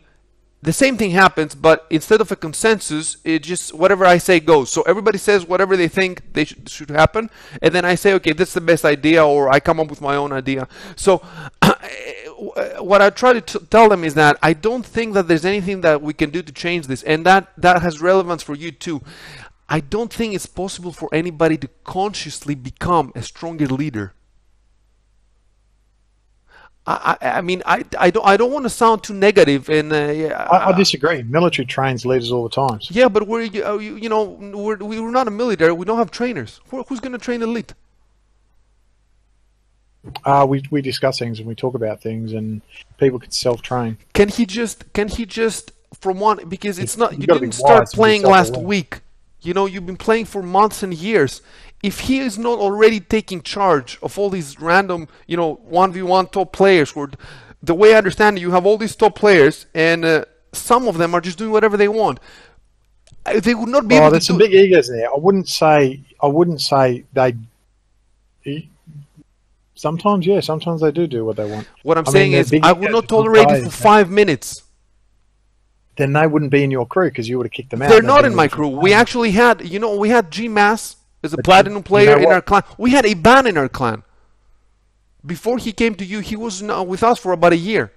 [0.65, 4.71] the same thing happens, but instead of a consensus, it just whatever I say goes.
[4.71, 7.29] So everybody says whatever they think they sh- should happen,
[7.61, 10.15] and then I say, okay, that's the best idea, or I come up with my
[10.15, 10.67] own idea.
[10.95, 11.17] So
[12.79, 15.81] what I try to t- tell them is that I don't think that there's anything
[15.81, 19.03] that we can do to change this, and that that has relevance for you too.
[19.69, 24.13] I don't think it's possible for anybody to consciously become a stronger leader.
[26.87, 30.11] I, I, mean, I, I don't, I don't want to sound too negative, and uh,
[30.11, 31.23] yeah, I, I disagree.
[31.23, 32.79] Military trains leaders all the time.
[32.79, 35.71] So yeah, but we're, you, uh, you know, we're, we're not a military.
[35.71, 36.61] We don't have trainers.
[36.69, 37.73] Who's going to train elite?
[40.23, 42.61] uh, we we discuss things and we talk about things, and
[42.97, 43.97] people can self train.
[44.13, 47.91] Can he just, can he just, from one, because it's not, You didn't start wise
[47.91, 49.01] to be playing last week.
[49.41, 51.41] You know, you've been playing for months and years.
[51.83, 56.51] If he is not already taking charge of all these random, you know, 1v1 top
[56.53, 57.11] players, who are,
[57.61, 60.97] the way I understand it, you have all these top players, and uh, some of
[60.97, 62.19] them are just doing whatever they want.
[63.25, 65.07] Uh, They would not be Oh, able there's to some big egos there.
[65.09, 66.01] I wouldn't say.
[66.21, 67.35] I wouldn't say they.
[69.75, 70.39] Sometimes, yeah.
[70.39, 71.67] Sometimes they do do what they want.
[71.83, 74.63] What I'm I saying they're is, I would not tolerate it for five minutes.
[75.97, 77.89] Then they wouldn't be in your crew because you would have kicked them out.
[77.89, 78.67] They're not in my crew.
[78.67, 82.41] We actually had, you know, we had G Mass as a platinum player in our
[82.41, 82.63] clan.
[82.77, 84.03] We had a ban in our clan.
[85.25, 87.91] Before he came to you, he was with us for about a year.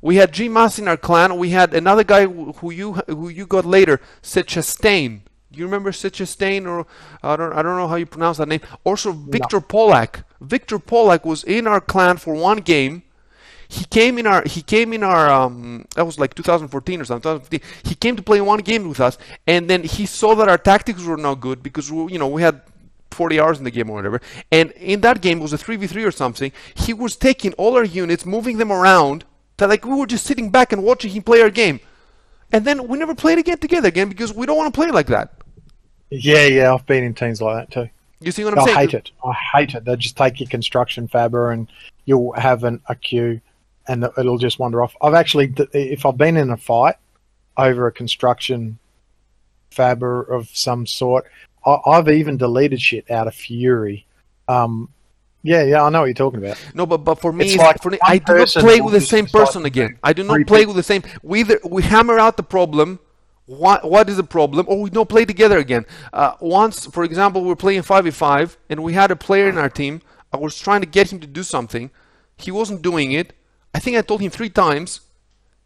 [0.00, 1.38] We had G Mass in our clan.
[1.38, 5.20] We had another guy who you who you got later, Sechastain.
[5.52, 6.86] Do you remember Sechastain or
[7.22, 8.62] I don't I don't know how you pronounce that name.
[8.82, 10.24] Also Victor Polak.
[10.40, 13.04] Victor Polak was in our clan for one game.
[13.72, 17.22] He came in our he came in our um that was like 2014 or something
[17.22, 17.60] 2015.
[17.90, 19.16] He came to play one game with us
[19.46, 22.42] and then he saw that our tactics were not good because we, you know we
[22.42, 22.60] had
[23.12, 24.20] 40 hours in the game or whatever.
[24.50, 26.52] And in that game it was a 3v3 or something.
[26.74, 29.24] He was taking all our units, moving them around
[29.56, 31.80] that like we were just sitting back and watching him play our game.
[32.52, 35.06] And then we never played again together again because we don't want to play like
[35.06, 35.32] that.
[36.10, 36.74] Yeah, yeah.
[36.74, 37.90] I've been in teams like that too.
[38.20, 38.76] You see what I'm I saying?
[38.76, 39.10] I hate it.
[39.24, 39.84] I hate it.
[39.86, 41.68] They just take your construction fabber and
[42.04, 43.40] you'll have an, a queue
[43.92, 44.96] and it'll just wander off.
[45.02, 46.96] I've actually, if I've been in a fight
[47.58, 48.78] over a construction
[49.70, 51.26] fabber of some sort,
[51.66, 54.06] I, I've even deleted shit out of fury.
[54.48, 54.88] Um,
[55.42, 56.58] yeah, yeah, I know what you're talking about.
[56.72, 58.94] No, but but for me, It's it's like for me, I do not play with
[58.94, 59.98] the same person again.
[60.02, 60.74] I do not play people.
[60.74, 61.02] with the same.
[61.22, 62.98] We either we hammer out the problem.
[63.46, 65.84] What what is the problem, or we don't play together again.
[66.12, 69.58] Uh, once, for example, we're playing five v five, and we had a player in
[69.58, 70.00] our team.
[70.32, 71.90] I was trying to get him to do something.
[72.38, 73.34] He wasn't doing it.
[73.74, 75.00] I think I told him three times.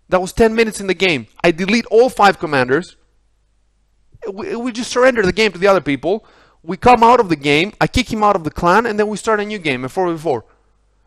[0.08, 1.26] That was ten minutes in the game.
[1.42, 2.96] I delete all five commanders.
[4.32, 6.24] We, we just surrender the game to the other people.
[6.62, 7.72] We come out of the game.
[7.80, 9.88] I kick him out of the clan, and then we start a new game, a
[9.88, 10.44] four v four.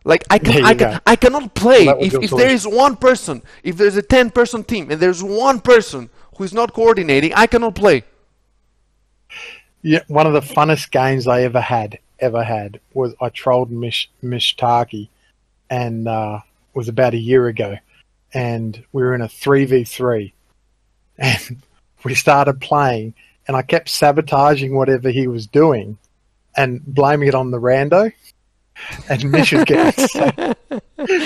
[0.03, 0.91] Like I can, I, go.
[0.91, 4.31] can, I cannot play was if, if there is one person, if there's a ten
[4.31, 8.03] person team, and there's one person who is not coordinating, I cannot play.
[9.81, 14.09] Yeah, one of the funnest games I ever had, ever had, was I trolled Mish
[14.23, 15.09] Mishtaki,
[15.69, 16.39] and uh,
[16.73, 17.77] was about a year ago,
[18.33, 20.33] and we were in a three v three,
[21.17, 21.61] and
[22.03, 23.13] we started playing,
[23.47, 25.97] and I kept sabotaging whatever he was doing,
[26.55, 28.11] and blaming it on the rando,
[29.09, 30.55] and Mish was getting so,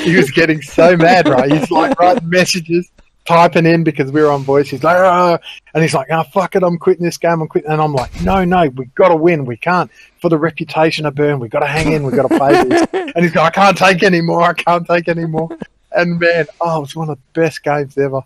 [0.03, 1.51] he was getting so mad, right?
[1.51, 2.89] He's like writing messages.
[3.26, 5.38] Typing in because we were on voice, he's like, "Ah,"
[5.74, 7.41] and he's like, "Oh fuck it, I'm quitting this game.
[7.41, 9.45] I'm quitting." And I'm like, "No, no, we've got to win.
[9.45, 9.89] We can't
[10.21, 11.39] for the reputation of Burn.
[11.39, 12.03] we've got to hang in.
[12.03, 14.41] We've got to play this." And he's like, "I can't take anymore.
[14.43, 15.49] I can't take anymore.
[15.93, 18.21] And man, oh, it was one of the best games ever.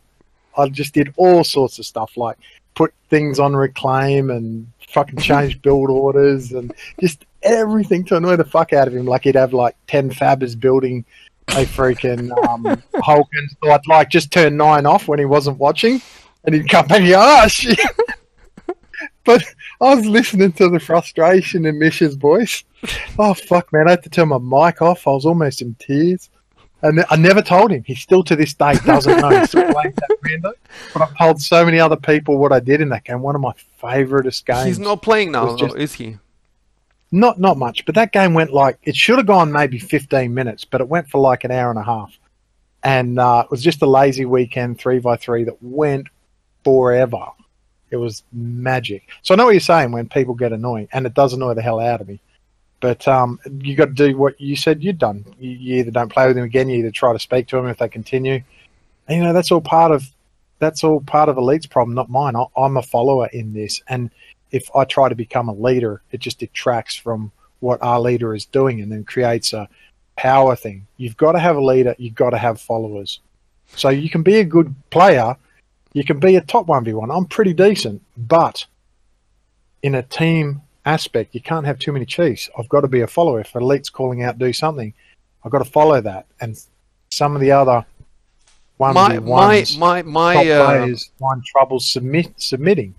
[0.58, 2.38] I just did all sorts of stuff like
[2.74, 8.46] put things on reclaim and fucking change build orders and just everything to annoy the
[8.46, 9.06] fuck out of him.
[9.06, 11.06] Like he'd have like ten fabbers building
[11.50, 13.56] a freaking um, Holkins.
[13.64, 16.02] So I'd like just turn nine off when he wasn't watching,
[16.44, 17.80] and he'd come back and go, "Oh shit!"
[19.26, 19.44] but
[19.82, 22.64] I was listening to the frustration in Mish's voice.
[23.18, 23.88] Oh fuck, man!
[23.88, 25.08] I had to turn my mic off.
[25.08, 26.30] I was almost in tears.
[26.84, 27.84] And I never told him.
[27.84, 29.30] He still to this day doesn't know.
[29.30, 30.52] He's still that rando.
[30.94, 33.24] But I've told so many other people what I did in that game.
[33.24, 34.66] One of my favouriteest games.
[34.66, 36.18] He's not playing now, was just- is he?
[37.12, 40.66] Not not much, but that game went like it should have gone maybe 15 minutes,
[40.66, 42.18] but it went for like an hour and a half,
[42.84, 46.08] and uh, it was just a lazy weekend three by three that went
[46.66, 47.28] forever.
[47.90, 49.08] It was magic.
[49.22, 51.62] So I know what you're saying when people get annoying, and it does annoy the
[51.62, 52.20] hell out of me.
[52.82, 55.26] But um, you got to do what you said you'd done.
[55.40, 57.68] You, you either don't play with them again, you either try to speak to them
[57.68, 58.44] if they continue.
[59.08, 60.06] And, you know that's all part of
[60.60, 62.36] that's all part of Elite's problem, not mine.
[62.36, 64.12] I, I'm a follower in this, and
[64.52, 68.46] if I try to become a leader, it just detracts from what our leader is
[68.46, 69.68] doing and then creates a
[70.16, 70.88] power thing.
[70.98, 73.20] You've got to have a leader, you've got to have followers.
[73.76, 75.36] So you can be a good player,
[75.94, 77.16] you can be a top 1v1.
[77.16, 78.66] I'm pretty decent, but
[79.84, 82.50] in a team aspect, you can't have too many chiefs.
[82.58, 83.40] I've got to be a follower.
[83.40, 84.94] If Elite's calling out, do something,
[85.44, 86.26] I've got to follow that.
[86.42, 86.60] And
[87.10, 87.86] some of the other
[88.80, 92.96] My 1v1s, my my top my uh, players find trouble submit, submitting.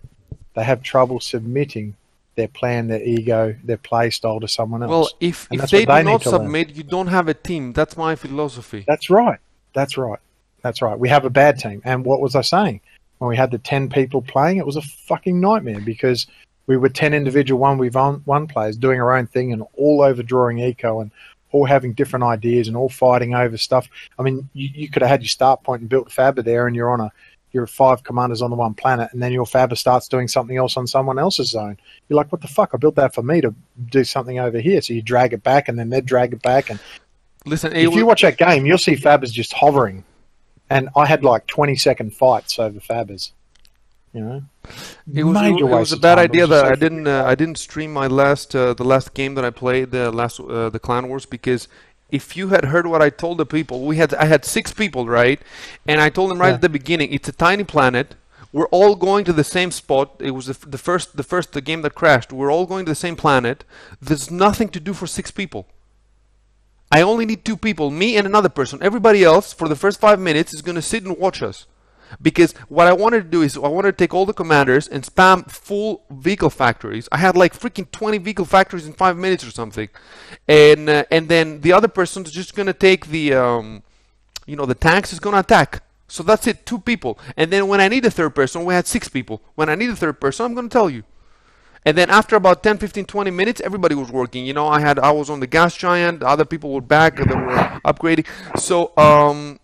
[0.58, 1.94] They have trouble submitting
[2.34, 4.90] their plan, their ego, their play style to someone else.
[4.90, 6.40] Well, if, And if they they do not to learn.
[6.40, 7.72] submit, you don't have a team.
[7.72, 8.84] That's my philosophy.
[8.84, 9.38] That's right.
[9.72, 10.18] That's right.
[10.62, 10.98] That's right.
[10.98, 11.80] We have a bad team.
[11.84, 12.80] And what was I saying?
[13.18, 16.26] When we had the 10 people playing, it was a fucking nightmare because
[16.66, 20.02] we were 10 individual one we one, one players doing our own thing and all
[20.02, 21.12] overdrawing eco and
[21.52, 23.88] all having different ideas and all fighting over stuff.
[24.18, 26.74] I mean, you, you could have had your start point and built Fabber there and
[26.74, 27.12] you're on a
[27.52, 30.76] you're five commanders on the one planet and then your Fabber starts doing something else
[30.76, 31.78] on someone else's zone.
[32.08, 32.70] You're like, what the fuck?
[32.74, 33.54] I built that for me to
[33.90, 34.80] do something over here.
[34.80, 36.78] So you drag it back and then they drag it back and
[37.46, 40.04] Listen, if you watch that game, you'll see Fabbers just hovering,
[40.68, 43.30] and I had like twenty second fights over Fabbers.
[44.12, 44.42] You know,
[45.14, 46.18] It was, it was a bad.
[46.18, 49.44] Idea that I didn't uh, I didn't stream my last uh, the last game that
[49.44, 51.68] I played the last uh, the Clan Wars because
[52.10, 55.06] if you had heard what I told the people we had I had six people
[55.06, 55.40] right
[55.86, 56.54] and I told them right Yeah.
[56.54, 58.14] at the beginning it's a tiny planet
[58.52, 61.52] we're all going to the same spot it was the, f- the first the first
[61.52, 63.64] the game that crashed we're all going to the same planet
[64.00, 65.66] there's nothing to do for six people
[66.90, 68.78] I only need two people, me and another person.
[68.80, 71.66] Everybody else, for the first five minutes, is going to sit and watch us.
[72.20, 75.02] Because what I wanted to do is I wanted to take all the commanders and
[75.02, 77.08] spam full vehicle factories.
[77.12, 79.88] I had like freaking 20 vehicle factories in five minutes or something,
[80.46, 83.82] and uh, and then the other person's just going to take the um,
[84.46, 85.82] you know the tanks is to attack.
[86.08, 87.18] So that's it, two people.
[87.36, 89.42] And then when I need a third person, we had six people.
[89.54, 91.04] When I need a third person, I'm to tell you.
[91.84, 94.44] And then after about 10, 15, 20 minutes, everybody was working.
[94.44, 96.22] You know, I had I was on the gas giant.
[96.22, 97.16] Other people were back.
[97.16, 98.26] They were upgrading.
[98.58, 99.60] So um,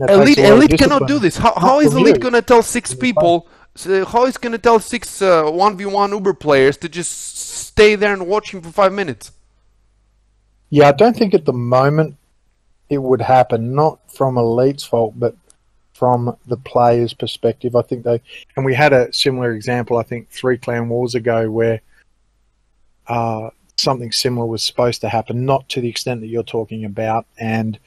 [0.00, 1.36] elite elite cannot do this.
[1.36, 3.48] How, how is elite gonna tell six people?
[3.74, 7.94] So how is gonna tell six uh, one v one Uber players to just stay
[7.94, 9.32] there and watch him for five minutes?
[10.70, 12.16] Yeah, I don't think at the moment
[12.88, 13.74] it would happen.
[13.74, 15.36] Not from Elite's fault, but
[15.92, 17.74] from the players' perspective.
[17.74, 18.20] I think they,
[18.56, 19.96] and we had a similar example.
[19.96, 21.80] I think three clan wars ago where
[23.06, 27.26] uh, something similar was supposed to happen, not to the extent that you're talking about,
[27.38, 27.78] and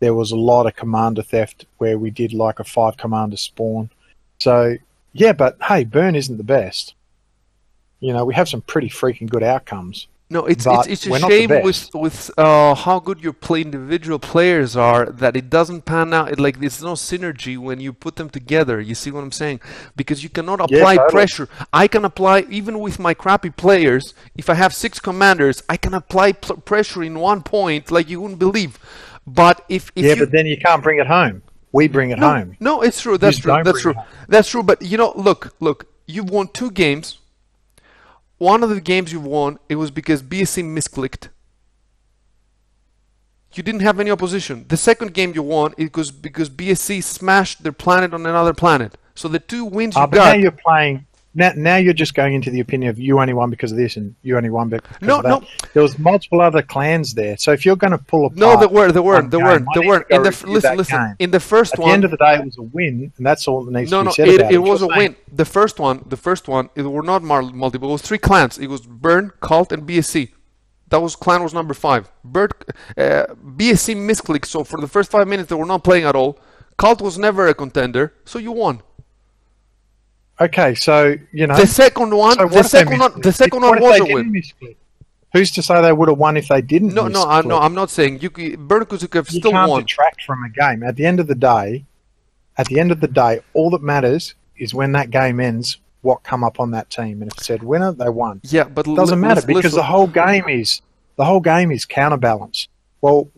[0.00, 3.90] there was a lot of commander theft where we did like a five commander spawn.
[4.38, 4.76] So
[5.12, 6.94] yeah, but hey, burn isn't the best.
[8.00, 10.06] You know, we have some pretty freaking good outcomes.
[10.30, 13.32] No, it's it's, it's a we're not the shame with with uh, how good your
[13.32, 16.30] play individual players are that it doesn't pan out.
[16.30, 18.78] It, like there's no synergy when you put them together.
[18.78, 19.60] You see what I'm saying?
[19.96, 21.48] Because you cannot apply pressure.
[21.72, 24.12] I can apply even with my crappy players.
[24.36, 28.20] If I have six commanders, I can apply pl- pressure in one point like you
[28.20, 28.78] wouldn't believe.
[29.28, 31.42] But if if yeah, you but then you can't bring it home.
[31.72, 32.56] We bring it no, home.
[32.60, 33.18] No, it's true.
[33.18, 33.60] That's true.
[33.62, 33.94] That's true.
[34.28, 34.62] That's true.
[34.62, 35.86] But you know, look, look.
[36.06, 37.18] You've won two games.
[38.38, 41.28] One of the games you've won, it was because BSE misclicked.
[43.52, 44.64] You didn't have any opposition.
[44.68, 48.96] The second game you won, it was because BSE smashed their planet on another planet.
[49.14, 51.04] So the two wins you Uh, but now you're playing.
[51.38, 53.96] Now, now you're just going into the opinion of you only won because of this
[53.96, 55.28] and you only won because No, of that.
[55.28, 55.46] no.
[55.72, 57.36] There was multiple other clans there.
[57.36, 59.86] So if you're going to pull apart, No, there were, there weren't, there weren't, there
[59.86, 60.06] weren't.
[60.10, 60.98] In the f- listen, listen.
[60.98, 61.14] game.
[61.20, 63.24] In the first At one, the end of the day, it was a win, and
[63.24, 64.58] that's all that needs No, to be no, said it, about it it.
[64.58, 65.16] was a you're win.
[65.32, 67.88] The first one, the first one, it were not mar- multiple.
[67.90, 68.58] It was three clans.
[68.58, 70.30] It was Burn, Cult, and BSE.
[70.88, 72.10] That was clan was number five.
[72.24, 72.52] Bird,
[72.96, 73.26] uh,
[73.58, 74.46] BSE misclicked.
[74.46, 76.40] So for the first five minutes, they were not playing at all.
[76.78, 78.82] Cult was never a contender, so you won.
[80.40, 84.00] Okay, so you know The second one, so the second one, the second one was
[84.00, 84.42] a win.
[85.34, 86.94] Who's to say they would have won if they didn't?
[86.94, 87.58] No, no, I, no.
[87.58, 88.30] I'm not saying you.
[88.30, 89.80] could have you still can't won.
[89.82, 90.82] detract from a game.
[90.82, 91.84] At the end of the day,
[92.56, 96.22] at the end of the day, all that matters is when that game ends, what
[96.22, 97.20] come up on that team.
[97.20, 98.40] And if it said winner, they won.
[98.44, 100.80] Yeah, but It doesn't li- matter listen- because the whole game is
[101.16, 102.68] the whole game is counterbalance.
[103.00, 103.28] Well,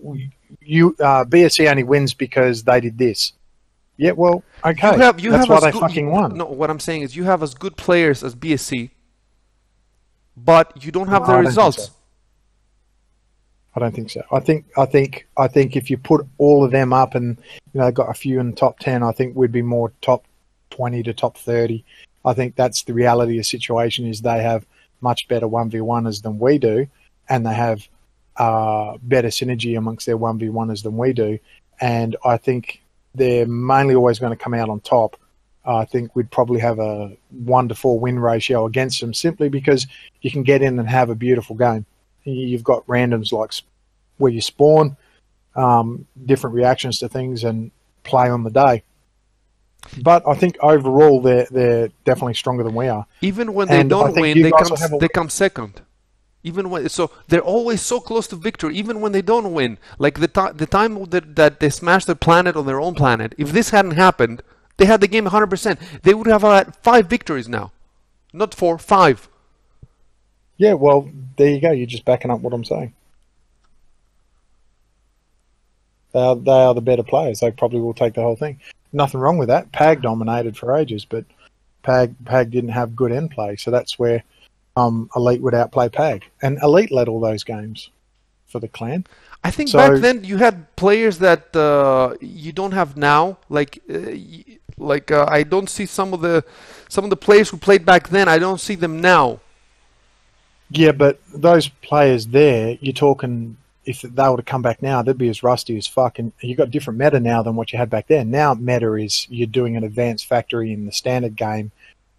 [0.60, 3.32] you uh, BSE only wins because they did this.
[4.00, 4.94] Yeah, well, okay.
[4.94, 6.38] You have, you That's have why they good, fucking won.
[6.38, 8.88] No, what I'm saying is you have as good players as BSE,
[10.38, 11.84] but you don't have No, the I don't results.
[11.84, 11.92] so.
[13.76, 14.22] I don't think so.
[14.32, 17.36] I think I think I think if you put all of them up and
[17.74, 20.24] you know got a few in the top ten, I think we'd be more top
[20.70, 21.84] twenty to top thirty.
[22.24, 24.64] I think that's the reality of the situation is they have
[25.02, 26.86] much better one v oneers than we do,
[27.28, 27.86] and they have
[28.38, 31.38] uh, better synergy amongst their one v oneers than we do.
[31.82, 32.79] And I think
[33.14, 35.16] they're mainly always going to come out on top.
[35.64, 39.86] I think we'd probably have a one to four win ratio against them simply because
[40.22, 41.84] you can get in and have a beautiful game.
[42.24, 43.52] You've got randoms like
[44.16, 44.96] where you spawn,
[45.56, 47.70] um, different reactions to things, and
[48.04, 48.82] play on the day.
[50.02, 53.06] But I think overall they're they're definitely stronger than we are.
[53.22, 55.82] Even when they And don't win, they come a- they come second.
[56.42, 58.76] Even when so they're always so close to victory.
[58.76, 62.14] Even when they don't win, like the time the time that that they smashed their
[62.14, 63.34] planet on their own planet.
[63.36, 64.42] If this hadn't happened,
[64.78, 65.48] they had the game 100.
[65.48, 67.72] percent They would have had five victories now,
[68.32, 69.28] not four, five.
[70.56, 71.72] Yeah, well, there you go.
[71.72, 72.92] You're just backing up what I'm saying.
[76.12, 77.40] They are, they are the better players.
[77.40, 78.60] They probably will take the whole thing.
[78.92, 79.72] Nothing wrong with that.
[79.72, 81.24] Pag dominated for ages, but
[81.82, 84.22] Pag Pag didn't have good end play, so that's where
[84.80, 87.90] um, Elite would outplay Pag, and Elite led all those games
[88.46, 89.06] for the clan.
[89.42, 93.38] I think So- back then you had players that uh, you don't have now.
[93.48, 94.16] Like, uh,
[94.76, 96.44] like uh, I don't see some of the
[96.88, 98.28] some of the players who played back then.
[98.28, 99.40] I don't see them now.
[100.70, 105.18] Yeah, but those players there, you're talking if they were to come back now, they'd
[105.18, 106.18] be as rusty as fuck.
[106.18, 108.30] And you got different meta now than what you had back then.
[108.30, 111.72] Now meta is you're doing an advanced factory in the standard game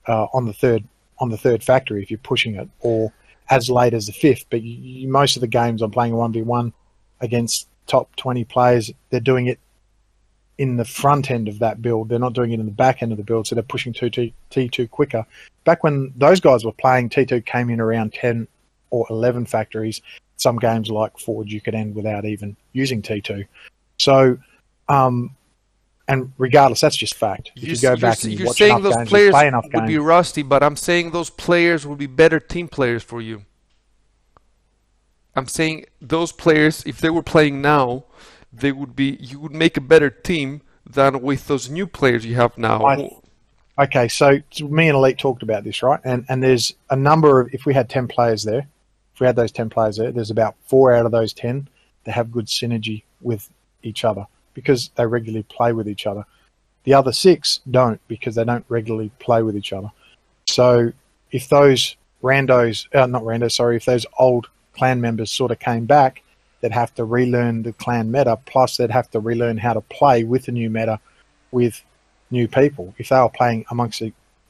[0.08, 0.84] uh, on the third
[1.22, 3.14] on the third factory if you're pushing it, or
[3.50, 4.46] as late as the fifth.
[4.50, 6.74] But you, most of the games I'm playing one v one
[7.22, 9.60] against top twenty players, they're doing it
[10.58, 12.10] in the front end of that build.
[12.10, 14.10] They're not doing it in the back end of the build, so they're pushing two
[14.10, 15.26] T two quicker
[15.64, 18.48] back when those guys were playing, T2 came in around 10
[18.90, 20.02] or 11 factories.
[20.38, 23.46] Some games like Forge, you could end without even using T2.
[23.98, 24.38] So,
[24.90, 25.36] um,
[26.12, 27.52] and regardless, that's just fact.
[27.56, 29.16] If you, s- go you're back and you you're watch saying enough those games, you
[29.18, 32.68] players play enough would be rusty, but I'm saying those players would be better team
[32.68, 33.46] players for you.
[35.36, 38.04] I'm saying those players, if they were playing now,
[38.52, 39.18] they would be.
[39.22, 42.86] You would make a better team than with those new players you have now.
[42.86, 42.96] I-
[43.80, 46.00] Okay, so me and Elite talked about this, right?
[46.04, 48.68] And and there's a number of if we had ten players there,
[49.14, 51.68] if we had those ten players there, there's about four out of those ten
[52.04, 53.50] that have good synergy with
[53.82, 56.26] each other because they regularly play with each other.
[56.84, 59.92] The other six don't because they don't regularly play with each other.
[60.48, 60.92] So
[61.32, 65.86] if those randos, uh, not randos, sorry, if those old clan members sort of came
[65.86, 66.24] back,
[66.60, 68.38] they'd have to relearn the clan meta.
[68.46, 71.00] Plus, they'd have to relearn how to play with the new meta
[71.52, 71.84] with
[72.30, 72.94] new people.
[72.98, 74.02] If they were playing amongst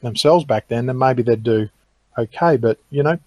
[0.01, 1.69] themselves back then, then maybe they'd do
[2.17, 2.57] okay.
[2.57, 3.17] But you know,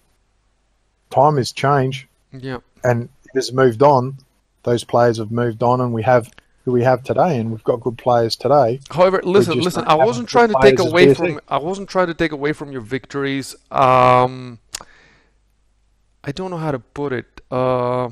[1.09, 2.59] time has changed, yeah.
[2.83, 4.17] and it has moved on.
[4.63, 6.31] Those players have moved on, and we have
[6.65, 8.79] who we have today, and we've got good players today.
[8.89, 9.85] However, listen, listen.
[9.87, 11.39] I wasn't trying to take away from.
[11.47, 13.55] I wasn't trying to take away from your victories.
[13.71, 14.59] Um,
[16.23, 17.41] I don't know how to put it.
[17.49, 18.09] Uh,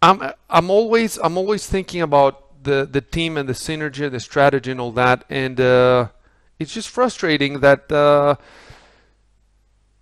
[0.00, 0.32] I'm.
[0.50, 1.18] I'm always.
[1.18, 5.24] I'm always thinking about the the team and the synergy, the strategy, and all that.
[5.30, 6.08] And uh,
[6.58, 7.90] it's just frustrating that.
[7.90, 8.36] Uh,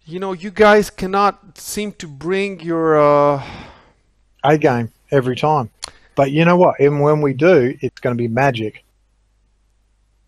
[0.09, 2.97] you know, you guys cannot seem to bring your.
[2.97, 3.43] Uh,
[4.45, 5.71] A game every time,
[6.17, 6.81] but you know what?
[6.81, 8.83] Even when we do, it's going to be magic.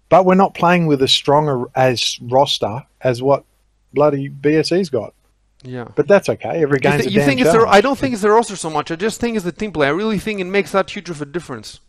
[0.08, 3.44] But we're not playing with as strong as roster as what
[3.92, 5.14] bloody BSE's got.
[5.62, 5.88] yeah.
[5.96, 6.62] But that's okay.
[6.62, 7.66] Every game's a you think it's the.
[7.66, 8.90] I don't think it's the roster so much.
[8.90, 9.88] I just think it's the team play.
[9.88, 11.80] I really think it makes that huge of a difference.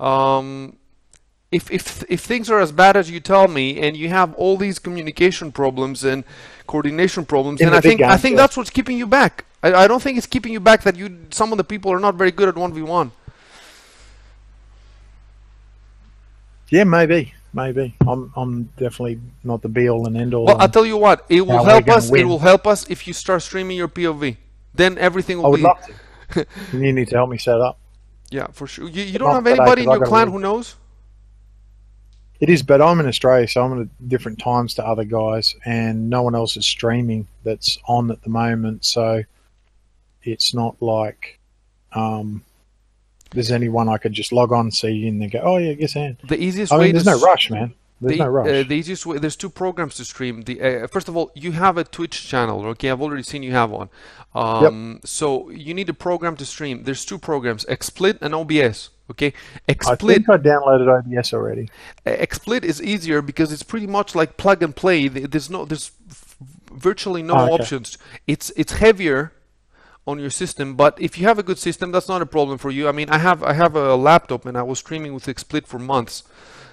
[0.00, 0.78] Um,
[1.52, 4.56] if if if things are as bad as you tell me, and you have all
[4.56, 6.24] these communication problems and
[6.66, 8.42] coordination problems, In then the I think I think yeah.
[8.42, 9.44] that's what's keeping you back.
[9.62, 12.00] I, I don't think it's keeping you back that you some of the people are
[12.00, 13.12] not very good at one v one.
[16.72, 17.94] Yeah, maybe, maybe.
[18.08, 20.46] I'm, I'm definitely not the be all and end all.
[20.46, 22.10] Well, I'll tell you what, it will help us.
[22.10, 24.38] It will help us if you start streaming your POV.
[24.72, 25.78] Then everything will I would be love
[26.30, 26.46] to.
[26.72, 27.78] you need to help me set up.
[28.30, 28.88] yeah for sure.
[28.88, 30.76] You, you don't have anybody in 'cause I your clan who knows.
[32.40, 36.08] It is, but I'm in Australia, so I'm at different times to other guys, and
[36.08, 38.86] no one else is streaming that's on at the moment.
[38.86, 39.22] So
[40.22, 41.38] it's not like
[41.92, 42.42] um,
[43.34, 46.16] there's anyone I could just log on, see, and then go, "Oh yeah, guess in."
[46.28, 47.74] The easiest I way mean, there's no rush, man.
[48.00, 48.48] There's the, no rush.
[48.48, 49.18] Uh, the easiest way.
[49.18, 50.42] There's two programs to stream.
[50.42, 52.64] The uh, first of all, you have a Twitch channel.
[52.66, 53.88] Okay, I've already seen you have one.
[54.34, 56.82] Um, So you need a program to stream.
[56.84, 58.90] There's two programs: XSplit and OBS.
[59.10, 59.32] Okay,
[59.68, 60.10] XSplit.
[60.10, 61.68] I think I downloaded OBS already.
[62.06, 65.08] uh, XSplit is easier because it's pretty much like plug and play.
[65.08, 65.64] There's no.
[65.64, 65.92] There's
[66.72, 67.54] virtually no Oh, okay.
[67.62, 67.98] options.
[68.26, 69.32] It's it's heavier
[70.06, 72.70] on your system, but if you have a good system, that's not a problem for
[72.70, 72.88] you.
[72.88, 75.78] I mean, I have I have a laptop and I was streaming with XSplit for
[75.78, 76.24] months.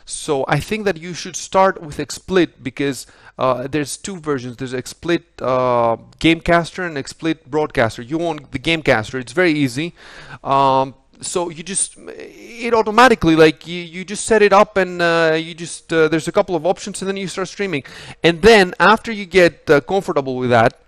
[0.05, 3.05] So I think that you should start with XSplit because
[3.37, 4.57] uh, there's two versions.
[4.57, 8.01] There's XSplit uh, Gamecaster and XSplit Broadcaster.
[8.01, 9.21] You want the Gamecaster.
[9.21, 9.93] It's very easy.
[10.43, 15.37] Um, so you just it automatically like you, you just set it up and uh,
[15.39, 17.83] you just uh, there's a couple of options and then you start streaming.
[18.23, 20.79] And then after you get uh, comfortable with that,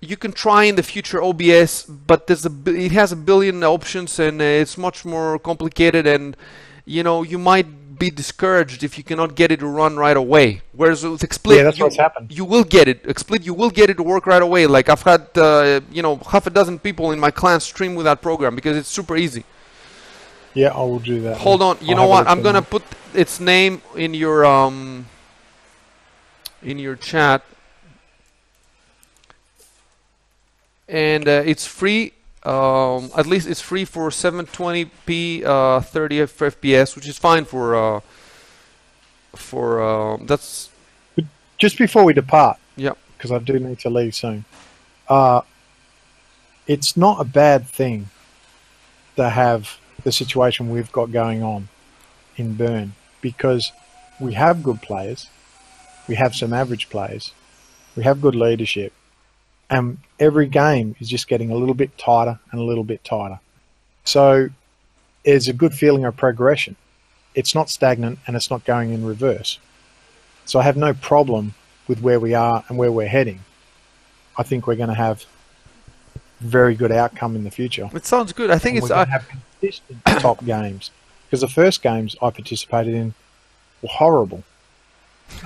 [0.00, 4.18] you can try in the future OBS, but there's a it has a billion options
[4.18, 6.36] and uh, it's much more complicated and
[6.84, 10.62] you know you might be discouraged if you cannot get it to run right away.
[10.72, 12.32] Whereas with XSplit, Yeah, that's you, what's happened.
[12.32, 13.04] you will get it.
[13.04, 14.66] XSplit, you will get it to work right away.
[14.66, 18.04] Like I've had uh, you know half a dozen people in my clan stream with
[18.04, 19.44] that program because it's super easy.
[20.54, 21.38] Yeah, I will do that.
[21.38, 22.26] Hold on, you I'll know what?
[22.28, 22.82] I'm gonna put
[23.14, 25.06] its name in your um
[26.62, 27.42] in your chat.
[30.88, 32.12] And uh, it's free.
[32.42, 38.00] Um, at least it's free for 720p, uh, 30 FPS, which is fine for uh,
[39.34, 40.70] for uh, that's
[41.58, 42.92] Just before we depart, yeah.
[43.16, 44.44] because I do need to leave soon.
[45.08, 45.42] Uh,
[46.66, 48.08] it's not a bad thing
[49.16, 51.68] to have the situation we've got going on
[52.36, 53.72] in Burn because
[54.20, 55.28] we have good players,
[56.08, 57.32] we have some average players,
[57.96, 58.92] we have good leadership,
[59.70, 63.40] and every game is just getting a little bit tighter and a little bit tighter.
[64.04, 64.50] So
[65.24, 66.76] there's a good feeling of progression.
[67.34, 69.58] It's not stagnant and it's not going in reverse.
[70.44, 71.54] So I have no problem
[71.88, 73.40] with where we are and where we're heading.
[74.36, 75.24] I think we're going to have
[76.40, 77.88] very good outcome in the future.
[77.94, 78.50] It sounds good.
[78.50, 80.90] I think And it's to have consistent top games
[81.26, 83.14] because the first games I participated in
[83.82, 84.44] were horrible.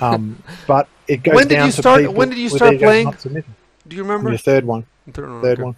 [0.00, 2.78] Um, but it goes When did down you to start- people when did you start
[2.78, 3.14] playing?
[3.88, 3.90] Not submitting.
[3.90, 4.28] do you remember?
[4.30, 5.42] Your third one, Third one.
[5.42, 5.62] third okay.
[5.62, 5.76] one.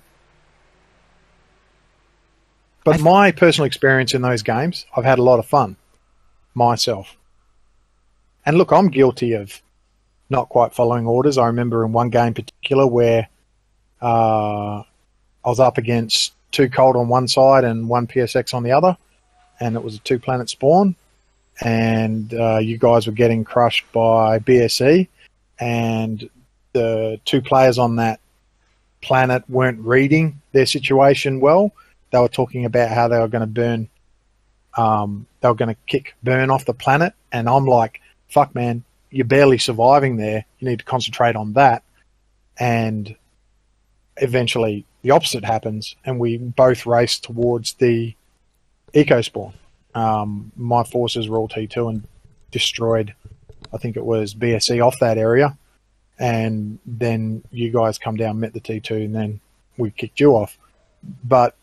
[2.84, 5.76] But I- my personal experience in those games, I've had a lot of fun
[6.54, 7.16] myself.
[8.46, 9.60] And look, I'm guilty of
[10.30, 11.36] not quite following orders.
[11.38, 13.28] I remember in one game in particular where
[14.00, 18.72] uh, I was up against two cold on one side and one PSX on the
[18.72, 18.96] other,
[19.60, 20.96] and it was a two planet spawn.
[21.62, 25.08] And uh, you guys were getting crushed by BSE,
[25.58, 26.30] and
[26.72, 28.20] the two players on that
[29.00, 31.72] planet weren't reading their situation well.
[32.12, 33.88] They were talking about how they were going to burn,
[34.76, 38.84] um, they were going to kick burn off the planet, and I'm like, "Fuck, man,
[39.10, 40.44] you're barely surviving there.
[40.58, 41.82] You need to concentrate on that."
[42.58, 43.16] And
[44.16, 48.14] eventually, the opposite happens, and we both race towards the
[48.92, 49.54] eco spawn.
[49.94, 52.08] Um, my forces were all T2 and
[52.50, 53.14] destroyed.
[53.72, 55.56] I think it was BSE off that area,
[56.20, 59.40] and then you guys come down, met the T2, and then
[59.78, 60.56] we kicked you off.
[61.24, 61.56] But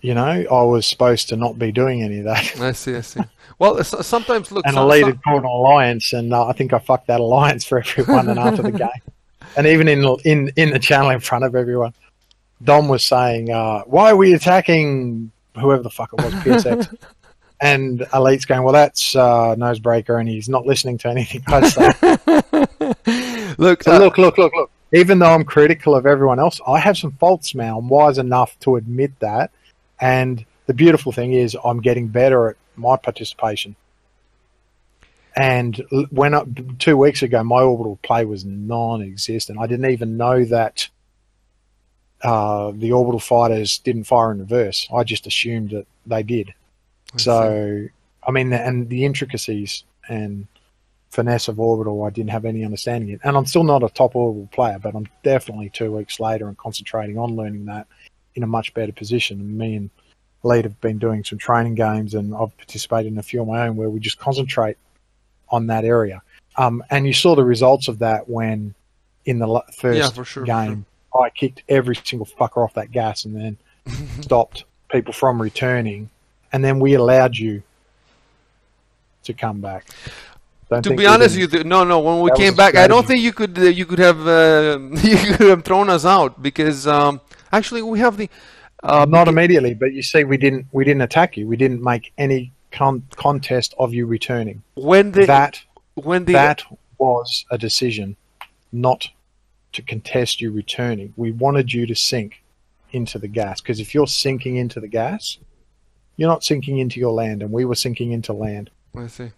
[0.00, 2.58] you know, I was supposed to not be doing any of that.
[2.60, 2.96] I see.
[2.96, 3.20] I see.
[3.58, 4.64] Well, sometimes look.
[4.64, 7.20] and some- a leader some- called an alliance, and uh, I think I fucked that
[7.20, 8.28] alliance for everyone.
[8.28, 8.88] and after the game,
[9.56, 11.92] and even in in in the channel in front of everyone,
[12.64, 16.96] Dom was saying, uh, "Why are we attacking whoever the fuck it was, PSX?"
[17.60, 21.92] and Elite's going, "Well, that's uh, Nosebreaker, and he's not listening to anything I say."
[23.58, 24.70] look, So uh, look, look, look, look.
[24.92, 27.78] Even though I'm critical of everyone else, I have some faults now.
[27.78, 29.52] I'm wise enough to admit that.
[30.00, 33.76] And the beautiful thing is, I'm getting better at my participation.
[35.36, 35.80] And
[36.10, 36.42] when I,
[36.78, 39.60] two weeks ago, my orbital play was non-existent.
[39.60, 40.88] I didn't even know that
[42.22, 44.88] uh, the orbital fighters didn't fire in reverse.
[44.92, 46.52] I just assumed that they did.
[47.14, 47.24] I see.
[47.24, 47.88] So,
[48.26, 50.46] I mean, and the intricacies and
[51.10, 53.20] finesse of orbital, I didn't have any understanding of.
[53.24, 56.56] And I'm still not a top orbital player, but I'm definitely two weeks later and
[56.56, 57.86] concentrating on learning that
[58.34, 59.40] in a much better position.
[59.40, 59.90] And me and
[60.42, 63.66] Lead have been doing some training games, and I've participated in a few of my
[63.66, 64.78] own where we just concentrate
[65.50, 66.22] on that area.
[66.56, 68.74] Um, and you saw the results of that when
[69.26, 70.86] in the first Yeah, sure, game,
[71.18, 73.58] I kicked every single fucker off that gas and then
[74.20, 76.08] stopped people from returning,
[76.52, 77.62] and then we allowed you
[79.24, 79.86] to come back.
[80.68, 81.98] Don't to be honest, with you no, no.
[81.98, 85.16] When we came back, I don't think you could uh, you could have uh, you
[85.16, 87.20] could have thrown us out because um,
[87.52, 88.30] actually we have the
[88.82, 91.46] uh, not immediately, but you see, we didn't we didn't attack you.
[91.46, 94.62] We didn't make any con- contest of you returning.
[94.74, 95.60] when the that
[95.94, 96.62] when the that
[96.98, 98.16] was a decision,
[98.72, 99.08] not
[99.72, 101.12] to contest you returning.
[101.16, 102.42] We wanted you to sink
[102.92, 105.38] into the gas because if you're sinking into the gas,
[106.20, 108.68] you're not sinking into your land, and we were sinking into land.
[108.94, 109.30] I see.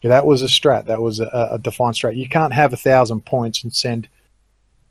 [0.00, 0.86] Yeah, that was a strat.
[0.86, 2.14] That was a, a defined strat.
[2.14, 4.08] You can't have a thousand points and send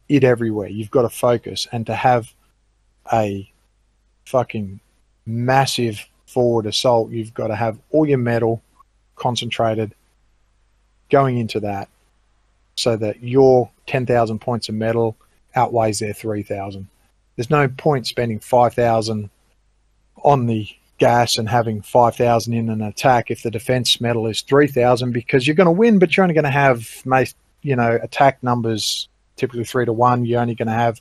[0.09, 0.67] it everywhere.
[0.67, 2.33] You've got to focus and to have
[3.13, 3.49] a
[4.25, 4.81] fucking
[5.25, 7.09] massive forward assault.
[7.09, 8.61] You've got to have all your metal
[9.15, 9.95] concentrated
[11.09, 11.87] going into that,
[12.75, 15.15] so that your ten thousand points of metal
[15.55, 16.89] outweighs their three thousand.
[17.37, 19.29] There's no point spending five thousand
[20.25, 25.11] on the gas and having 5,000 in an attack if the defense metal is 3,000
[25.11, 26.89] because you're going to win, but you're only going to have,
[27.61, 30.25] you know, attack numbers typically 3 to 1.
[30.25, 30.99] You're only going to have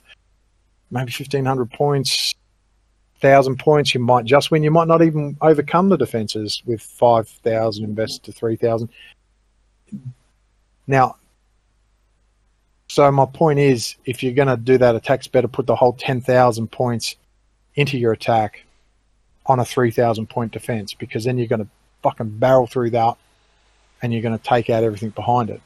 [0.91, 2.35] maybe 1,500 points,
[3.21, 3.95] 1,000 points.
[3.95, 4.61] You might just win.
[4.61, 8.89] You might not even overcome the defenses with 5,000 invested to 3,000.
[10.85, 11.15] Now,
[12.89, 15.75] so my point is, if you're going to do that attack, it's better put the
[15.75, 17.15] whole 10,000 points
[17.73, 18.64] into your attack
[19.47, 21.67] on a 3,000 point defense because then you're going to
[22.03, 23.17] fucking barrel through that
[24.01, 25.61] and you're going to take out everything behind it.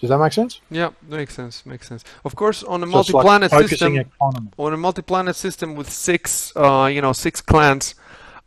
[0.00, 0.60] Does that make sense?
[0.68, 1.64] Yeah, makes sense.
[1.64, 2.02] Makes sense.
[2.24, 4.48] Of course, on a So multi-planet focusing system, economy.
[4.58, 7.94] on a multi-planet system with six, uh, you know, six clans,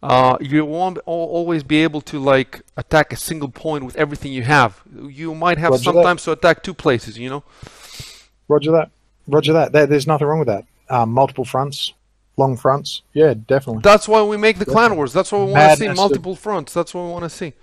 [0.04, 4.44] uh, you won't always be able to like attack a single point with everything you
[4.44, 4.82] have.
[4.94, 5.94] You might have Roger that.
[5.94, 7.18] sometimes to attack two places.
[7.18, 7.44] You know.
[8.50, 8.92] Roger that.
[9.26, 9.72] Roger that.
[9.72, 10.66] There, there's nothing wrong with that.
[10.90, 11.94] Um, multiple fronts,
[12.38, 13.02] long fronts.
[13.14, 13.82] Yeah, definitely.
[13.82, 15.14] That's why we make the clan wars.
[15.14, 15.84] That's what we want to see.
[15.86, 16.74] Madness of- Multiple fronts.
[16.74, 17.53] That's what we want to see.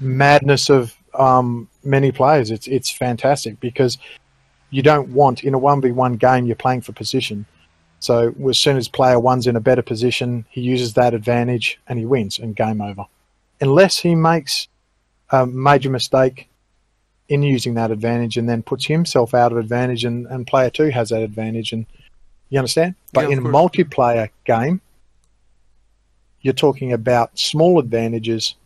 [0.00, 2.50] Madness of um, many players.
[2.50, 3.98] It's it's fantastic because
[4.70, 7.46] you don't want in a one v one game you're playing for position.
[8.00, 11.98] So as soon as player one's in a better position, he uses that advantage and
[11.98, 13.04] he wins and game over.
[13.60, 14.66] Unless he makes
[15.30, 16.48] a major mistake
[17.28, 20.90] in using that advantage and then puts himself out of advantage and, and player two
[20.90, 21.86] has that advantage and
[22.52, 22.94] you understand?
[23.14, 24.82] But Yeah, in a multiplayer game,
[26.42, 28.56] you're talking about small advantages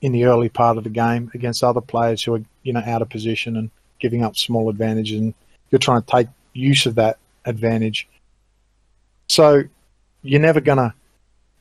[0.00, 3.02] in the early part of the game against other players who are, you know, out
[3.02, 5.34] of position and giving up small advantages and
[5.70, 8.08] you're trying to take use of that advantage.
[9.28, 9.64] So
[10.22, 10.94] you're never gonna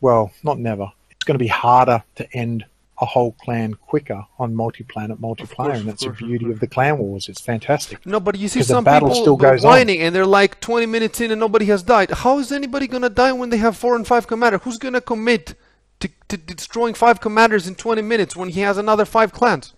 [0.02, 0.92] well, not never.
[1.10, 2.64] It's gonna be harder to end
[3.02, 7.28] a whole clan quicker on multi-planet multiplayer, and that's the beauty of the clan wars.
[7.28, 8.06] It's fantastic.
[8.06, 9.72] No, but you see some battle people still goes on.
[9.72, 12.12] whining and they're like 20 minutes in and nobody has died.
[12.12, 14.60] How is anybody gonna die when they have four and five commander?
[14.60, 15.56] Who's gonna commit
[16.00, 19.74] to, to destroying five commanders in 20 minutes when he has another five clans?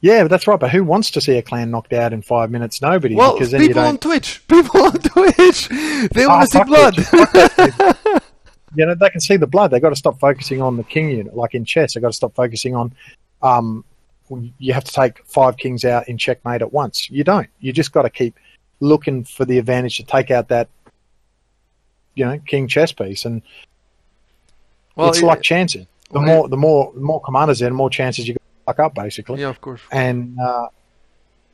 [0.00, 0.60] Yeah, that's right.
[0.60, 2.82] But who wants to see a clan knocked out in five minutes?
[2.82, 3.14] Nobody.
[3.14, 8.22] Well, because people on Twitch, people on Twitch, they Ah, want to see blood.
[8.68, 8.78] Twitch, fuck that, dude.
[8.78, 9.70] you know, they can see the blood.
[9.70, 11.94] They got to stop focusing on the king unit, like in chess.
[11.94, 12.94] They got to stop focusing on.
[13.42, 13.84] Um,
[14.58, 17.08] you have to take five kings out in checkmate at once.
[17.10, 17.48] You don't.
[17.60, 18.36] You just got to keep
[18.80, 20.68] looking for the advantage to take out that,
[22.14, 23.42] you know, king chess piece, and
[24.96, 25.86] well, it's it- like chancing.
[26.10, 28.78] The well, more, the more, the more commanders there, the more chances you got fuck
[28.86, 29.80] up, basically yeah, of course.
[29.90, 30.68] and uh,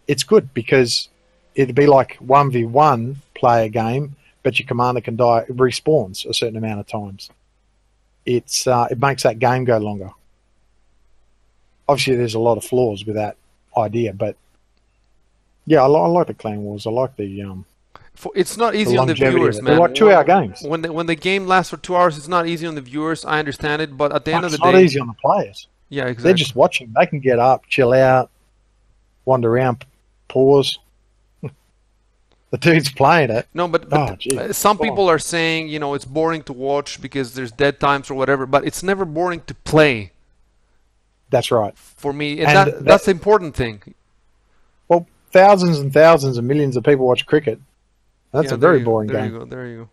[0.06, 1.08] it's good because
[1.54, 6.34] it'd be like one v one player game, but your commander can die respawns a
[6.34, 7.30] certain amount of times.
[8.26, 10.10] It's uh, it makes that game go longer.
[11.88, 13.36] Obviously, there's a lot of flaws with that
[13.76, 14.36] idea, but
[15.66, 16.86] yeah, I, li- I like the clan wars.
[16.86, 17.64] I like the um,
[18.14, 19.64] For, it's not easy on the viewers, man.
[19.64, 20.62] They're like two-hour games.
[20.62, 23.24] When the, when the game lasts for two hours, it's not easy on the viewers.
[23.24, 25.14] I understand it, but at the end of the day, it's not easy on the
[25.14, 25.66] players.
[25.88, 26.22] yeah, exactly.
[26.24, 26.92] They're just watching.
[26.96, 28.30] They can get up, chill out,
[29.24, 29.84] wander around,
[30.28, 30.78] pause.
[32.52, 33.48] The dude's playing it.
[33.54, 37.00] No, but, but Oh, uh, some people are saying, you know, it's boring to watch
[37.00, 40.12] because there's dead times or whatever, but it's never boring to play
[41.30, 41.76] That's right.
[41.76, 42.32] for me.
[42.40, 43.82] And, And that, that- that's the important thing.
[44.86, 47.58] Well, thousands and thousands and millions of people watch cricket.
[48.32, 49.32] That's Yeah, a very you boring there game.
[49.32, 49.44] you go.
[49.46, 49.88] There you go.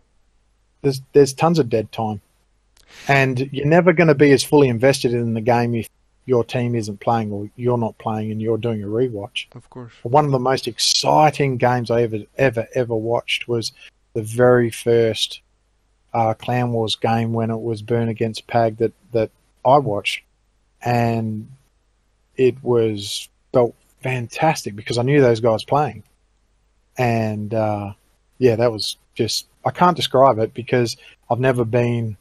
[0.82, 2.22] There's there's tons of dead time,
[3.08, 5.90] and you're never going to be as fully invested in the game if
[6.30, 9.48] your team isn't playing or you're not playing and you're doing a rewatch.
[9.56, 9.92] Of course.
[10.04, 13.72] One of the most exciting games I ever ever ever watched was
[14.14, 15.42] the very first
[16.14, 19.32] uh, Clan Wars game when it was Burn Against Pag that that
[19.66, 20.22] I watched,
[20.84, 21.50] and
[22.38, 23.74] it was felt
[24.04, 26.04] fantastic because I knew those guys playing,
[26.96, 27.94] and uh,
[28.38, 30.96] yeah, that was just I can't describe it because
[31.28, 32.18] I've never been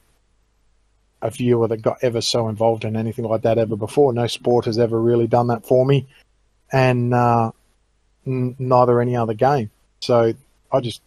[1.22, 4.12] a viewer that got ever so involved in anything like that ever before.
[4.12, 6.06] No sport has ever really done that for me,
[6.72, 7.50] and uh,
[8.26, 9.70] n- neither any other game.
[10.00, 10.34] So
[10.70, 11.02] I just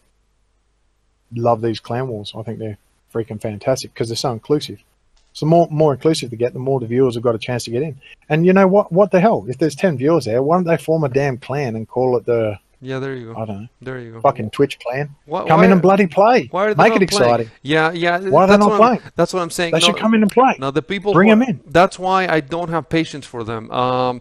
[1.34, 2.32] love these clan wars.
[2.36, 2.78] I think they're
[3.12, 4.82] freaking fantastic because they're so inclusive.
[5.34, 7.70] So more more inclusive to get, the more the viewers have got a chance to
[7.70, 7.98] get in.
[8.28, 8.92] And you know what?
[8.92, 9.46] What the hell?
[9.48, 12.26] If there's ten viewers there, why don't they form a damn clan and call it
[12.26, 13.40] the Yeah, there you go.
[13.40, 14.20] I don't know There you go.
[14.20, 15.14] fucking Twitch clan?
[15.26, 16.48] Why, Come why, in and bloody play.
[16.50, 17.22] why are they Make it playing?
[17.24, 17.50] exciting.
[17.62, 18.18] Yeah, yeah.
[18.18, 19.12] Why are they that's not what I'm- playing?
[19.14, 19.70] That's what I'm saying.
[19.72, 20.56] They No, should come in and play.
[20.58, 21.60] No, the people Bring who 'em are- in.
[21.64, 23.70] That's why I don't have patience for them.
[23.70, 24.20] Um,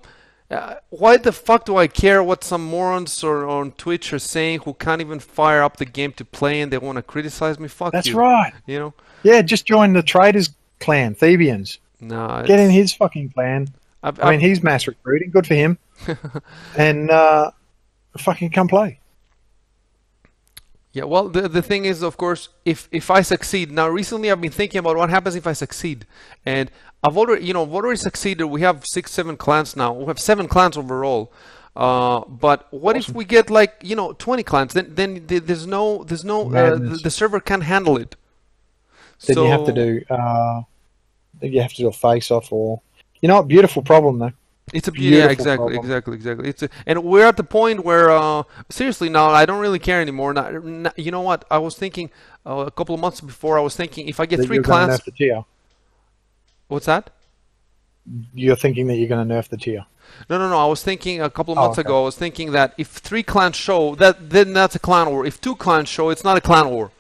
[0.52, 4.60] uh, why the fuck do I care what some morons or on Twitch are saying
[4.66, 7.68] who can't even fire up the game to play and they want to criticize me?
[7.68, 8.18] Fuck That's you.
[8.20, 8.54] right.
[8.68, 8.94] You know?
[9.24, 11.80] Yeah, just join the traders clan, Thebians.
[12.00, 12.44] No.
[12.46, 13.70] Get in his fucking clan.
[14.04, 15.32] I've- I mean, I've- he's mass recruiting.
[15.32, 15.78] Good for him.
[16.78, 17.52] and uh,
[18.18, 19.00] fucking come play.
[20.94, 24.42] Yeah, well, the the thing is, of course, if if I succeed now, recently I've
[24.42, 26.06] been thinking about what happens if I succeed,
[26.46, 26.70] and
[27.02, 28.46] I've already, you know, I've already succeeded.
[28.48, 29.94] We have six, seven clans now.
[29.94, 31.32] We have seven clans overall.
[31.74, 34.74] Uh, but what if we get like you know 20 clans?
[34.74, 38.18] Then then there's no there's no uh, the, the server can't handle it.
[39.26, 40.04] Then so, you have to do.
[40.10, 40.64] Uh,
[41.42, 42.82] you have to do a face off, or
[43.22, 43.48] you know, what?
[43.48, 44.34] beautiful problem though.
[44.74, 45.76] It's a yeah, Beautiful exactly, problem.
[45.76, 46.50] exactly, exactly.
[46.50, 50.02] It's a, and we're at the point where uh, seriously now I don't really care
[50.02, 50.34] anymore.
[50.34, 51.46] Not, not- you know what?
[51.52, 52.10] I was thinking
[52.46, 53.58] uh, a couple of months before.
[53.58, 55.02] I was thinking if I get that three clans,
[56.68, 57.12] what's that?
[58.34, 59.86] you're thinking that you're going to nerf the Tyr.
[60.30, 60.58] No, no, no.
[60.58, 61.86] I was thinking a couple of Oh, months okay.
[61.88, 62.02] ago.
[62.02, 65.26] I was thinking that if three clans show, that then that's a clan war.
[65.26, 66.92] If two clans show, it's not a clan war.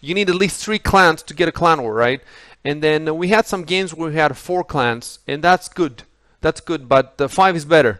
[0.00, 2.20] You need at least three clans to get a clan war, right?
[2.64, 6.02] And then we had some games where we had four clans, and that's good.
[6.46, 7.94] That's good, but uh, five is better.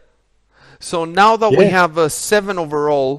[0.91, 1.81] So now that we Yeah.
[1.81, 3.11] have uh, seven overall,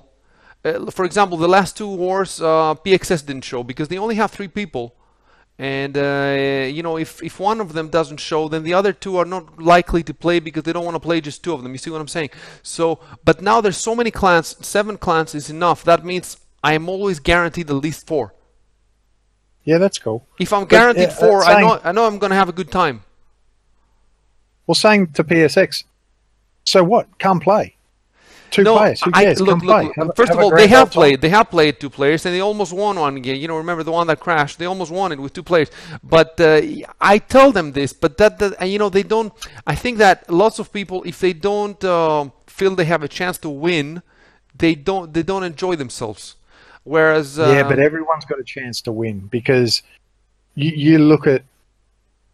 [0.63, 4.29] uh, for example, the last two wars, uh, PXS didn't show because they only have
[4.37, 4.85] three people.
[5.59, 9.13] And uh, you know, if if one of them doesn't show, then the other two
[9.21, 9.43] are not
[9.75, 11.71] likely to play because they don't want to play just two of them.
[11.75, 12.29] You see what I'm saying?
[12.75, 12.83] So,
[13.29, 14.47] but now there's so many clans.
[14.75, 15.79] Seven clans is enough.
[15.91, 16.27] That means
[16.69, 18.25] I am always guaranteed at least four.
[19.69, 20.19] Yeah, that's cool.
[20.45, 22.57] If I'm But, guaranteed uh, four, I saying- know I know I'm gonna have a
[22.61, 22.97] good time.
[24.68, 25.85] Well, saying to PSX,
[26.65, 27.18] so what?
[27.18, 27.76] Come play.
[28.49, 29.02] Two no, players.
[29.02, 29.39] Who I, cares?
[29.41, 29.84] look, Come play.
[29.85, 30.94] look, Have first have of all, they have old time.
[30.94, 31.22] played.
[31.22, 33.35] They have played two players, and they almost won one game.
[33.38, 34.60] You know, remember the one that crashed?
[34.60, 35.69] They almost won it with two players.
[36.03, 36.61] But uh,
[36.99, 39.34] I tell them this, but that, that and, you know, they don't.
[39.65, 43.38] I think that lots of people, if they don't uh, feel they have a chance
[43.39, 44.02] to win,
[44.57, 45.14] they don't.
[45.14, 46.35] They don't enjoy themselves.
[46.84, 49.81] Whereas, uh, yeah, but everyone's got a chance to win because
[50.56, 51.44] you, you look at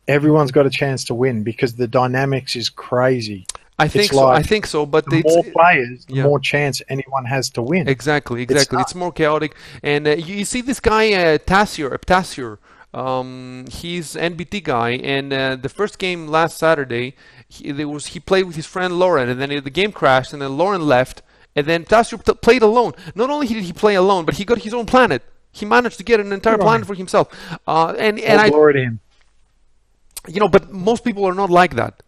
[0.07, 3.45] everyone's got a chance to win because the dynamics is crazy.
[3.79, 4.27] I think it's so.
[4.27, 4.85] I think so.
[4.85, 6.23] But The more players, the yeah.
[6.23, 7.87] more chance anyone has to win.
[7.87, 8.79] Exactly, exactly.
[8.79, 12.59] It's, not- more chaotic, and uh, you, you see this guy uh, Tassier, Tassier.
[12.93, 17.15] Um, he's NBT guy, and uh, the first game last Saturday,
[17.49, 20.41] he, there was he played with his friend Lauren, and then the game crashed, and
[20.43, 21.23] then Lauren left,
[21.55, 22.93] and then Tassier p- played alone.
[23.15, 25.23] Not only did he play alone, but he got his own planet.
[25.51, 27.27] He managed to get an entire planet for himself.
[27.65, 28.99] Uh, and and I, glory to him.
[30.27, 32.03] You know, but most people are not like that.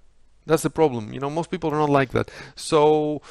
[0.45, 1.13] That's the problem.
[1.13, 2.29] You know, most people are not like that.
[2.55, 3.21] So,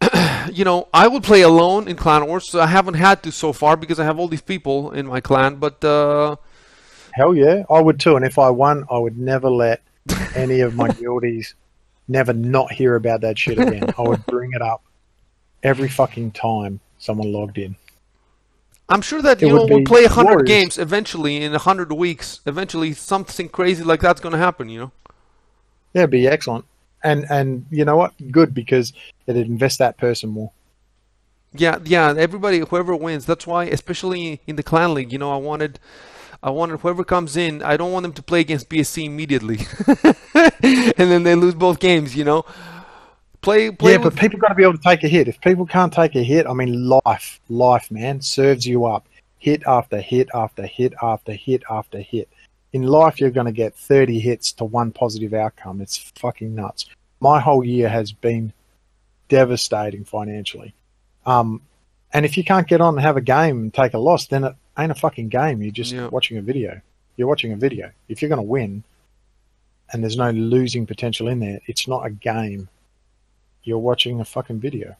[0.52, 2.54] you know, I would play alone in Clan Wars.
[2.54, 5.56] I haven't had to so far because I have all these people in my clan.
[5.56, 6.36] But uh,
[7.12, 8.16] Hell yeah, I would too.
[8.16, 9.82] And if I won, I would never let
[10.34, 11.54] any of my guildies
[12.08, 13.94] never not hear about that shit again.
[13.96, 14.82] I would bring it up
[15.62, 17.76] every fucking time someone logged in.
[18.88, 20.48] I'm sure that It you know we'll play hundred glorious.
[20.48, 22.40] games eventually in hundred weeks.
[22.46, 24.68] Eventually, something crazy like that's going to happen.
[24.68, 24.92] You know.
[25.94, 26.64] Yeah, it'd be excellent.
[27.02, 28.12] And and you know what?
[28.30, 28.92] Good because
[29.26, 30.52] it'd invest that person more.
[31.52, 32.12] Yeah, yeah.
[32.16, 33.26] Everybody, whoever wins.
[33.26, 35.78] That's why, especially in the clan league, you know, I wanted,
[36.42, 37.62] I wanted whoever comes in.
[37.62, 39.60] I don't want them to play against BSE immediately,
[40.62, 42.16] and then they lose both games.
[42.16, 42.44] You know,
[43.44, 43.92] play, play.
[43.92, 45.28] yeah, with, but people got to be able to take a hit.
[45.28, 49.06] If people can't take a hit, I mean, life, life, man, serves you up.
[49.38, 52.28] Hit after hit after hit after hit after hit.
[52.72, 55.80] In life, you're going to get 30 hits to one positive outcome.
[55.80, 56.86] It's fucking nuts.
[57.20, 58.52] My whole year has been
[59.28, 60.74] devastating financially.
[61.26, 61.60] Um,
[62.12, 64.44] and if you can't get on and have a game and take a loss, then
[64.44, 65.62] it ain't a fucking game.
[65.62, 66.80] You're just watching a video.
[67.16, 67.90] You're watching a video.
[68.08, 68.82] If you're going to win
[69.92, 72.68] and there's no losing potential in there, it's not a game.
[73.64, 74.96] You're watching a fucking video.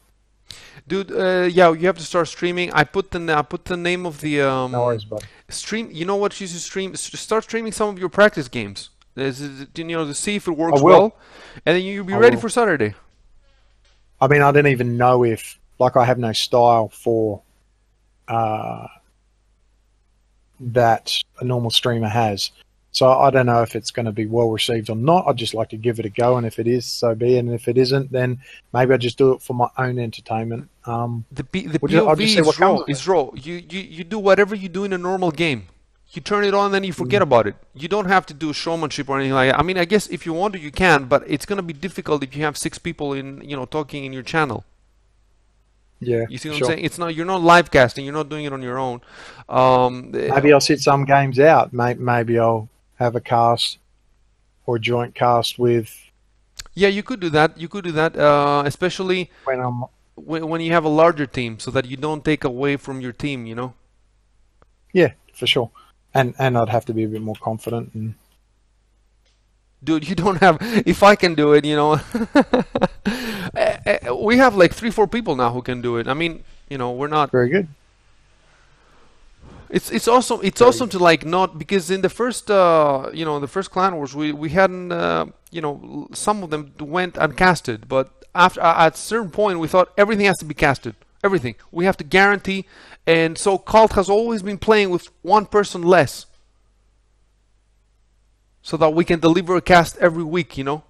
[0.86, 1.12] dude.
[1.12, 2.72] Uh, yeah, you have to start streaming.
[2.72, 5.06] I put the I put the name of the um, No worries,
[5.48, 5.88] stream.
[5.92, 6.94] You know what you should stream?
[6.96, 8.90] Start streaming some of your practice games.
[9.14, 9.40] There's,
[9.76, 11.16] you know, to see if it works well,
[11.64, 12.42] and then you'll be I ready will.
[12.42, 12.94] for Saturday.
[14.20, 17.42] I mean, I don't even know if, like, I have no style for
[18.26, 18.86] uh,
[20.58, 22.50] that a normal streamer has.
[22.94, 25.26] So I don't know if it's going to be well received or not.
[25.26, 27.40] I'd just like to give it a go, and if it is, so be it.
[27.40, 28.38] And if it isn't, then
[28.72, 30.68] maybe I just do it for my own entertainment.
[30.86, 32.78] Um, The P- the POV just is raw.
[32.86, 33.30] Is raw.
[33.34, 35.62] You, you you do whatever you do in a normal game.
[36.12, 37.28] You turn it on, and then you forget Mm.
[37.30, 37.56] about it.
[37.74, 39.58] You don't have to do showmanship or anything like that.
[39.58, 42.22] I mean, I guess if you want to, you can, but it's gonna be difficult
[42.22, 44.62] if you have six people in, you know, talking in your channel.
[46.00, 46.66] yeah, You see what sure.
[46.68, 46.84] I'm saying?
[46.84, 48.04] It's not you're not live casting.
[48.04, 49.00] You're not doing it on your own.
[49.48, 51.72] Um, Maybe I'll sit some games out.
[51.72, 52.68] Maybe I'll
[52.98, 53.78] have a cast
[54.66, 56.10] or joint cast with
[56.76, 57.56] yeah, you could do that.
[57.56, 59.84] You could do that, uh, especially when I'm.
[60.16, 63.12] when, when you have a larger team, so that you don't take away from your
[63.12, 63.46] team.
[63.46, 63.74] You know.
[64.92, 65.70] Yeah, for sure.
[66.12, 68.14] And and I'd have to be a bit more confident and
[69.84, 70.56] dude you don't have
[70.86, 72.00] if i can do it you know
[73.56, 76.42] Eh, eh, we have like three four people now who can do it i mean
[76.68, 77.68] you know we're not very good.
[79.74, 83.40] It's it's awesome it's awesome to like not because in the first uh you know
[83.40, 87.88] the first clan wars we we hadn't uh, you know some of them went uncasted
[87.88, 90.94] but after at a certain point we thought everything has to be casted
[91.24, 92.64] everything we have to guarantee
[93.06, 96.26] and so cult has always been playing with one person less
[98.62, 100.84] so that we can deliver a cast every week you know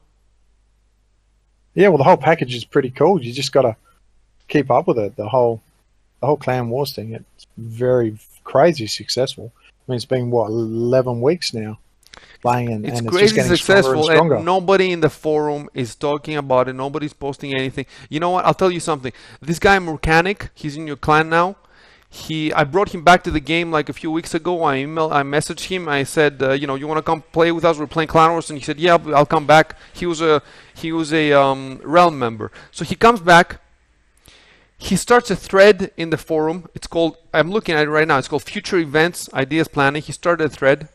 [1.74, 3.20] Yeah, well, the whole package is pretty cool.
[3.20, 3.76] You just got to
[4.48, 5.16] keep up with it.
[5.16, 5.60] The whole,
[6.20, 7.14] the whole Clan Wars thing.
[7.14, 9.52] It's very crazy successful.
[9.56, 11.78] I mean, it's been what eleven weeks now.
[12.44, 15.68] playing, and It's and it's just crazy getting successful, and and nobody in the forum
[15.74, 16.74] is talking about it.
[16.74, 17.86] Nobody's posting anything.
[18.08, 18.44] You know what?
[18.44, 19.12] I'll tell you something.
[19.40, 21.56] This guy Mechanic, he's in your clan now.
[22.08, 24.62] He, I brought him back to the game like a few weeks ago.
[24.62, 25.88] I email, I messaged him.
[25.88, 27.76] I said, uh, you know, you want to come play with us?
[27.76, 29.76] We're playing Clan Wars, and he said, yeah, I'll I'll come back.
[29.92, 30.40] He was a,
[30.74, 32.52] he was a um, realm member.
[32.70, 33.60] So he comes back.
[34.84, 36.68] He starts a thread in the forum.
[36.74, 38.18] It's called, I'm looking at it right now.
[38.18, 40.02] It's called Future Events Ideas Planning.
[40.02, 40.90] He started a thread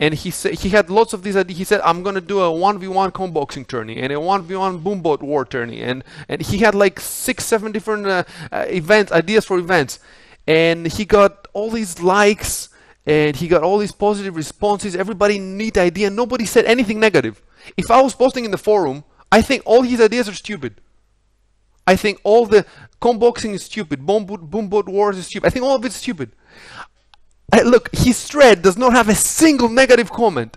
[0.00, 1.58] and he said he had lots of these ideas.
[1.58, 4.56] He said, "I'm gonna do a one v one comboxing tourney and a one v
[4.56, 9.12] one boomboat war tourney," and and he had like six, seven different uh, uh, events,
[9.12, 10.00] ideas for events,
[10.46, 12.70] and he got all these likes
[13.06, 14.96] and he got all these positive responses.
[14.96, 16.08] Everybody neat idea.
[16.08, 17.42] Nobody said anything negative.
[17.76, 20.80] If I was posting in the forum, I think all his ideas are stupid.
[21.86, 22.64] I think all the
[23.04, 24.00] comboxing is stupid.
[24.00, 25.46] Boomboat, boomboat wars is stupid.
[25.46, 26.32] I think all of it's stupid.
[27.52, 30.56] Uh, look, his thread does not have a single negative comment.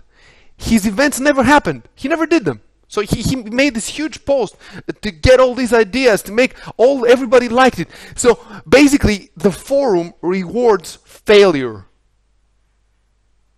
[0.56, 1.82] His events never happened.
[1.94, 2.62] He never did them.
[2.88, 4.56] So he, he made this huge post
[5.02, 7.88] to get all these ideas to make all everybody liked it.
[8.16, 11.84] So basically, the forum rewards failure.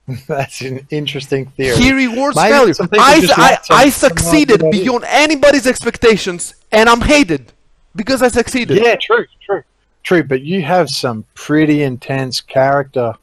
[0.27, 1.77] That's an interesting theory.
[1.77, 2.75] He rewards failure.
[2.95, 7.53] I, I, I succeeded beyond anybody's expectations, and I'm hated
[7.97, 8.83] because I succeeded.
[8.83, 9.63] Yeah, true, true,
[10.03, 10.23] true.
[10.25, 13.15] But you have some pretty intense character.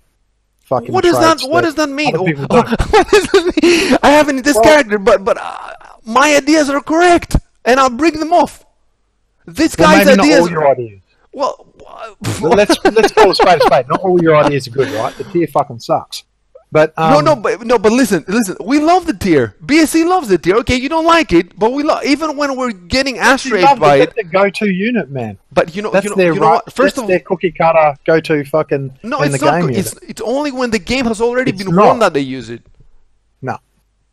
[0.65, 0.91] Fucking.
[0.93, 1.37] What does that?
[1.39, 2.13] traits What does that mean?
[2.17, 2.27] What
[3.09, 3.97] does that mean?
[4.03, 5.73] I haven't this Well- character, but but uh,
[6.05, 7.35] my ideas are correct,
[7.65, 8.65] and I'll bring them off.
[9.45, 10.41] This Well, guy's ideas.
[10.41, 11.01] all your ideas.
[11.31, 11.65] well,
[12.41, 13.87] Well, let's let's call a spade a spade.
[13.87, 15.15] Not all your ideas are good, right?
[15.15, 16.23] The Tyr fucking sucks.
[16.69, 18.57] But um, no, no, but no, but listen, listen.
[18.59, 19.55] We love the Tyr.
[19.63, 20.57] BSE loves the Tyr.
[20.57, 23.97] Okay, you don't like it, but we love even when we're getting ass raped by
[23.97, 24.13] it.
[24.15, 25.37] their go-to unit, man.
[25.53, 26.73] But you know, That's you know, their you know right.
[26.73, 29.61] First of their all, cookie cutter go-to fucking no, in it's the not.
[29.61, 29.69] game.
[29.69, 31.87] It's it's only when the game has already It's been not.
[31.87, 32.63] won that they use it.
[33.41, 33.59] No,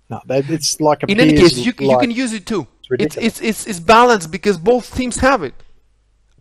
[0.08, 1.10] no, that, it's like a.
[1.10, 2.68] In any case, you, you can use it too.
[2.90, 5.54] It's, it's it's it's balanced because both teams have it.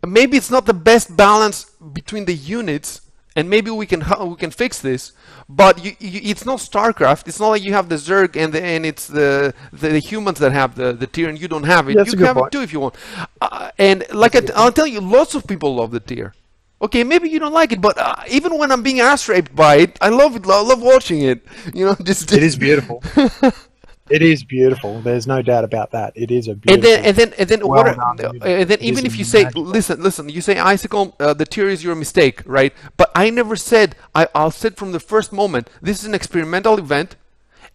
[0.05, 3.01] Maybe it's not the best balance between the units,
[3.35, 5.11] and maybe we can we can fix this.
[5.49, 7.27] But you, you, it's not StarCraft.
[7.27, 10.39] It's not like you have the Zerg and the, and it's the, the the humans
[10.39, 11.95] that have the the Tyr and you don't have it.
[11.95, 12.53] Yeah, you can have point.
[12.53, 12.95] it too if you want.
[13.41, 16.33] Uh, and like I'll tell you, lots of people love the Tyr.
[16.81, 19.75] Okay, maybe you don't like it, but uh, even when I'm being ass raped by
[19.77, 20.45] it, I love it.
[20.45, 21.41] I love watching it.
[21.73, 23.01] You know, just It is beautiful.
[24.13, 25.01] it is beautiful.
[25.01, 26.13] There's no doubt about that.
[26.15, 26.73] It is a beautiful.
[26.73, 27.97] And then, and then, and then, well what?
[27.97, 29.63] uh, and then, even if you say, magical.
[29.63, 32.73] listen, listen, you say, Icicle, uh, the Tyr is your mistake, right?
[32.97, 33.95] But I never said.
[34.15, 37.15] I, I'll said from the first moment, this is an experimental event,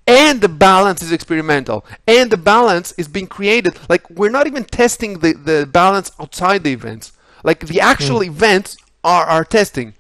[0.07, 3.77] and the balance is experimental, and the balance is being created.
[3.89, 7.13] Like we're not even testing the the balance outside the events.
[7.45, 8.31] Like the actual Hmm.
[8.31, 9.95] events are are testing.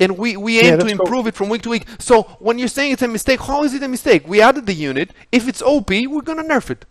[0.00, 1.06] And we, we Yeah, aim to that's cool.
[1.06, 1.86] improve it from week to week.
[1.98, 4.28] So when you're saying it's a mistake, how is it a mistake?
[4.28, 5.10] We added the unit.
[5.32, 6.84] If it's OP, we're gonna nerf it.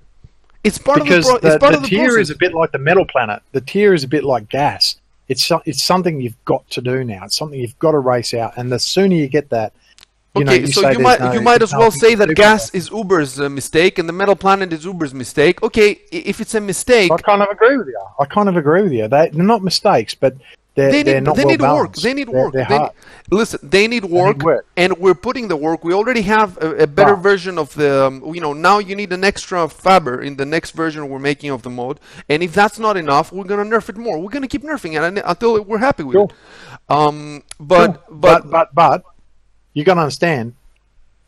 [0.63, 2.21] It's part because of the, pro- the, it's part the of the Tyr process.
[2.23, 3.41] is a bit like the metal planet.
[3.53, 4.97] The Tyr is a bit like gas.
[5.29, 7.23] It's so, it's something you've got to do now.
[7.25, 9.71] It's something you've got to race out, and the sooner you get that,
[10.35, 12.73] you know, okay, you so you might no- you might as well say that gas
[12.73, 15.63] is Uber's uh, mistake and the metal planet is Uber's mistake.
[15.63, 17.11] Okay, if it's a mistake.
[17.11, 17.99] I kind of agree with you.
[18.19, 19.07] I kind of agree with you.
[19.07, 20.35] They, they're not mistakes, but
[20.77, 21.95] they're, they they're need not they well need work.
[21.95, 22.53] They need They're- work.
[22.53, 22.91] They're They need-
[23.31, 24.65] listen, they need work, work.
[24.77, 25.83] and we're putting the work.
[25.83, 27.21] We already have a, a better Wow.
[27.21, 28.05] version of the.
[28.05, 31.49] Um, you know, now you need an extra fabber in the next version we're making
[31.49, 31.99] of the mode.
[32.29, 34.19] And if that's not enough, we're gonna nerf it more.
[34.21, 36.31] We're gonna keep nerfing it until we're happy with Cool.
[36.31, 36.35] it.
[36.95, 38.17] Um, but Cool.
[38.17, 39.03] but but but but
[39.73, 40.53] you got to understand.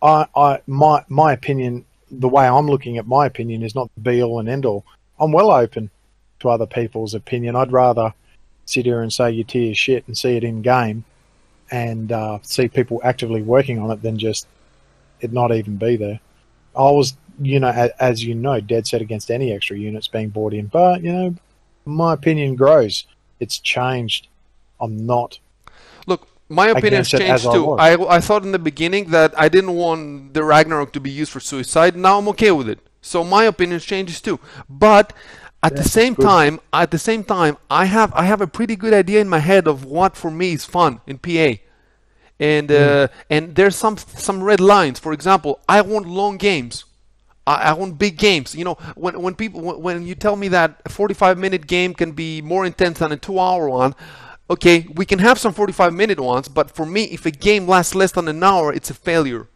[0.02, 4.02] I I my my opinion, the way I'm looking at my opinion, is not the
[4.02, 4.86] be all and end all.
[5.20, 5.90] I'm well open
[6.40, 7.56] to other people's opinion.
[7.58, 8.14] I'd rather
[8.70, 11.04] sit here and say your Tyr is shit and see it in game,
[11.72, 14.48] and uh, see people actively working on it than just
[15.22, 16.20] it not even be there.
[16.76, 20.30] I was, you know, a, as you know, dead set against any extra units being
[20.30, 21.36] bought in, but you know,
[21.86, 23.06] my opinion grows.
[23.40, 24.28] It's changed.
[24.80, 25.40] I'm not
[26.10, 27.72] Look, my opinion has changed as I too.
[27.74, 31.32] I, I thought in the beginning that I didn't want the Ragnarok to be used
[31.32, 31.96] for suicide.
[31.96, 32.80] Now I'm okay with it.
[33.02, 34.40] So my opinion changes too.
[34.70, 35.14] But
[35.62, 36.32] at the same good.
[36.32, 39.40] time, at the same time, I have I have a pretty good idea in my
[39.40, 41.56] head of what for me is fun in PA.
[42.40, 43.22] And uh, Hmm.
[43.30, 45.00] and there's some some red lines.
[45.00, 46.86] For example, I want long games.
[47.46, 48.56] I, I want big games.
[48.56, 51.94] You know, when when people when, when you tell me that a 45 minute game
[51.94, 53.96] can be more intense than a two hour one,
[54.50, 56.48] okay, we can have some 45 minute ones.
[56.48, 59.48] But for me, if a game lasts less than an hour, it's a failure.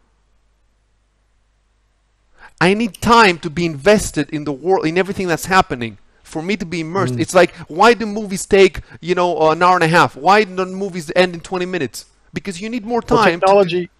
[2.60, 5.98] I need time to be invested in the world, in everything that's happening.
[6.22, 7.20] For me to be immersed, mm.
[7.20, 10.16] it's like why do movies take you know an hour and a half?
[10.16, 12.06] Why don't movies end in 20 minutes?
[12.32, 13.40] Because you need more Well, time.
[13.40, 13.90] to- technology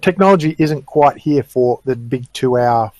[0.00, 2.92] technology isn't quite here for the big two hour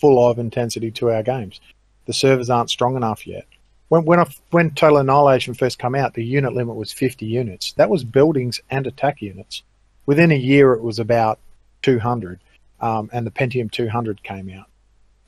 [0.00, 1.60] full of intensity two hour games.
[2.06, 3.46] The servers aren't strong enough yet.
[3.88, 7.72] When when I, when Total Annihilation first came out, the unit limit was 50 units.
[7.72, 9.62] That was buildings and attack units.
[10.06, 11.38] Within a year, it was about
[11.82, 12.40] 200,
[12.84, 14.66] um, and the Pentium 200 came out.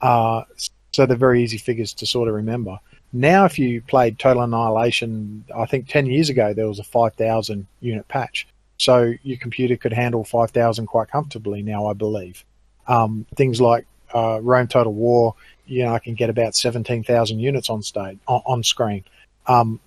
[0.02, 0.44] Uh,
[0.92, 2.78] so they're very easy figures to sort of remember.
[3.14, 7.66] Now, if you played Total Annihilation, I think 10 years ago there was a 5,000
[7.80, 8.46] unit patch.
[8.76, 12.44] So your computer could handle 5,000 quite comfortably now, I believe.
[12.88, 15.34] Um, things like uh, Rome Total War,
[15.64, 19.02] you know, I can get about 17,000 units on stage on, on screen.
[19.46, 19.80] Um,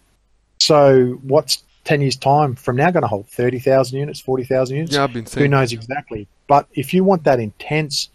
[0.58, 4.94] so what's 10 years time from now going to hold 30,000 units, 40,000 units?
[4.94, 5.46] Yeah, I've been saying.
[5.46, 6.28] Who knows exactly?
[6.46, 8.10] But if you want that intense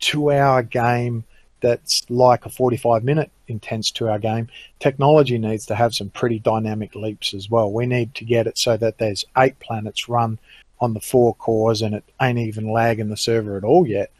[0.00, 1.24] two hour game
[1.62, 4.48] that's like a 45 minute intense two hour game,
[4.80, 7.72] technology needs to have some pretty dynamic leaps as well.
[7.72, 10.38] We need to get it so that there's eight planets run
[10.78, 14.10] on the four cores and it ain't even lagging the server at all yet.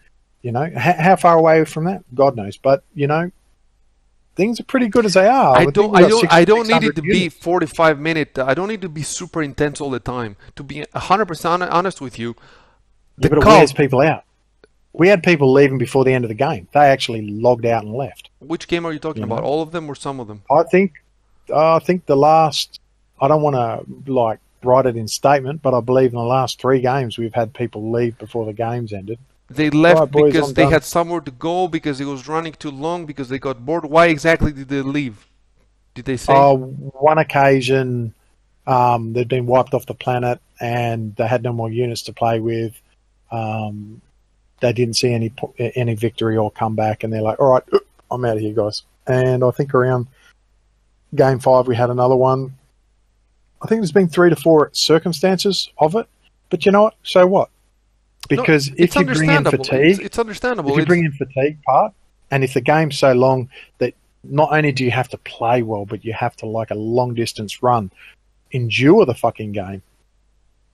[0.41, 2.03] You know, H- how far away from that?
[2.15, 2.57] God knows.
[2.57, 3.31] But, you know,
[4.37, 5.57] things are pretty good as they are.
[5.57, 5.97] I don't.
[5.97, 6.33] I don't.
[6.33, 8.39] I don't need it to be 45 minute.
[8.39, 10.37] I don't need to be super intense all the time.
[10.57, 12.43] To be 100% honest with you, Yeah,
[13.19, 14.23] the but it cult- wears people out.
[14.93, 16.69] We had people leaving before the end of the game.
[16.73, 18.31] They actually logged out and left.
[18.39, 19.41] Which game are you talking You about?
[19.43, 19.47] know?
[19.47, 20.43] All of them or some of them?
[20.51, 20.93] I think,
[21.51, 22.81] uh, I think the last.
[23.21, 26.61] I don't want to like write it in statement, but I believe in the last
[26.61, 29.19] three games we've had people leave before the games ended.
[29.49, 30.73] They left Alright, boys, because I'm they done.
[30.73, 33.85] had somewhere to go because it was running too long because they got bored.
[33.85, 35.29] Why exactly did they leave?
[35.95, 36.35] Did they say?
[36.35, 38.13] Uh, one occasion,
[38.67, 42.41] um, they'd been wiped off the planet and they had no more units to play
[42.41, 42.81] with.
[43.31, 44.03] Um,
[44.61, 47.63] they didn't see any any victory or comeback, and they're like, "All right,
[48.11, 50.07] I'm out of here, guys." And I think around
[51.15, 52.57] game five, we had another one.
[53.63, 56.07] I think there's been three to four circumstances of it,
[56.51, 56.95] but you know what?
[57.03, 57.51] So what?
[58.31, 60.73] No, Because it's if you bring in fatigue, It's, it's understandable.
[60.73, 61.93] if you bring in fatigue part,
[62.31, 63.49] and if the game's so long
[63.79, 63.95] that
[64.25, 67.15] not only do you have to play well, but you have to like a long
[67.15, 67.91] distance run,
[68.51, 69.83] endure the fucking game,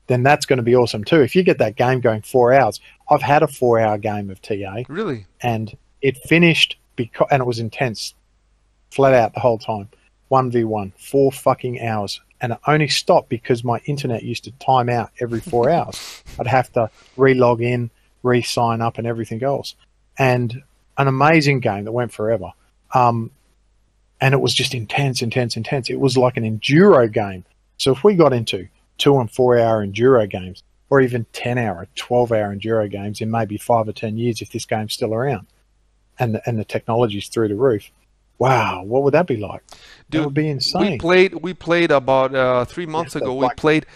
[0.06, 1.20] then that's going to be awesome too.
[1.20, 2.80] If you get that game going four hours,
[3.10, 5.26] I've had a four hour game of TA really?
[5.42, 8.14] and it finished because and it was intense,
[8.90, 9.88] flat out the whole time,
[10.28, 14.50] one v one, four fucking hours, and it only stopped because my internet used to
[14.52, 16.22] time out every four hours.
[16.38, 17.90] I'd have to re-log in,
[18.22, 19.76] re-sign up, and everything else.
[20.18, 20.62] And
[20.98, 22.50] an amazing game that went forever.
[22.92, 23.30] Um,
[24.20, 25.88] and it was just intense, intense, intense.
[25.88, 27.44] It was like an enduro game.
[27.78, 31.86] So if we got into two and four hour enduro games, or even 10 hour,
[31.94, 35.46] 12 hour enduro games in maybe five or 10 years if this game's still around
[36.18, 37.90] and the, and the technology's through the roof,
[38.38, 39.62] wow, what would that be like?
[40.12, 41.34] Dude, that would be We played.
[41.36, 43.34] We played about uh, three months ago.
[43.34, 43.86] We played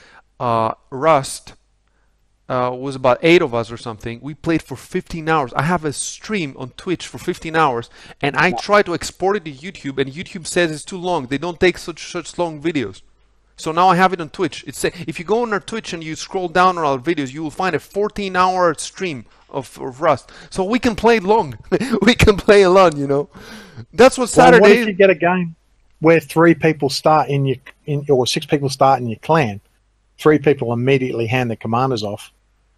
[0.40, 1.52] uh, Rust.
[2.48, 4.20] Uh, was about eight of us or something.
[4.22, 5.52] We played for 15 hours.
[5.54, 7.90] I have a stream on Twitch for 15 hours,
[8.22, 11.26] and I try to export it to YouTube, and YouTube says it's too long.
[11.26, 13.02] They don't take such such long videos.
[13.56, 14.64] So now I have it on Twitch.
[14.66, 17.32] It's a, if you go on our Twitch and you scroll down on our videos,
[17.32, 20.30] you will find a 14-hour stream of, of Rust.
[20.50, 21.58] So we can play long.
[22.02, 23.28] we can play a lot, you know.
[23.92, 24.60] That's what Saturday.
[24.60, 25.56] Well, what if you get a game
[26.00, 27.56] where three people start in your
[27.86, 29.60] in or six people start in your clan,
[30.18, 32.32] three people immediately hand the commanders off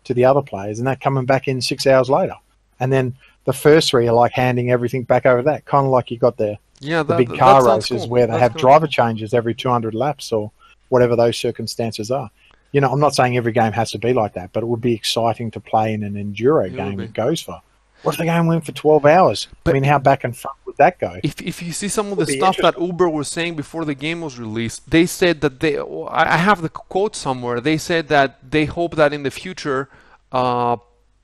[0.04, 2.36] to the other players, and they're coming back in six hours later,
[2.80, 3.14] and then
[3.44, 6.36] the first three are like handing everything back over that, kind of like you got
[6.36, 8.10] the, yeah, the that, big car races cool.
[8.10, 8.60] where they That's have cool.
[8.60, 10.50] driver changes every 200 laps or
[10.90, 12.30] whatever those circumstances are.
[12.72, 14.82] You know, I'm not saying every game has to be like that, but it would
[14.82, 17.58] be exciting to play in an enduro It game that goes for.
[18.02, 19.48] What if the game went for 12 hours?
[19.64, 21.18] But- I mean, how back and front would that go?
[21.22, 24.20] If, if you see some of the stuff that Uber was saying before the game
[24.20, 25.78] was released, they said that they.
[25.78, 27.60] I I have the quote somewhere.
[27.60, 29.88] They said that they hope that in the future,
[30.30, 30.76] uh,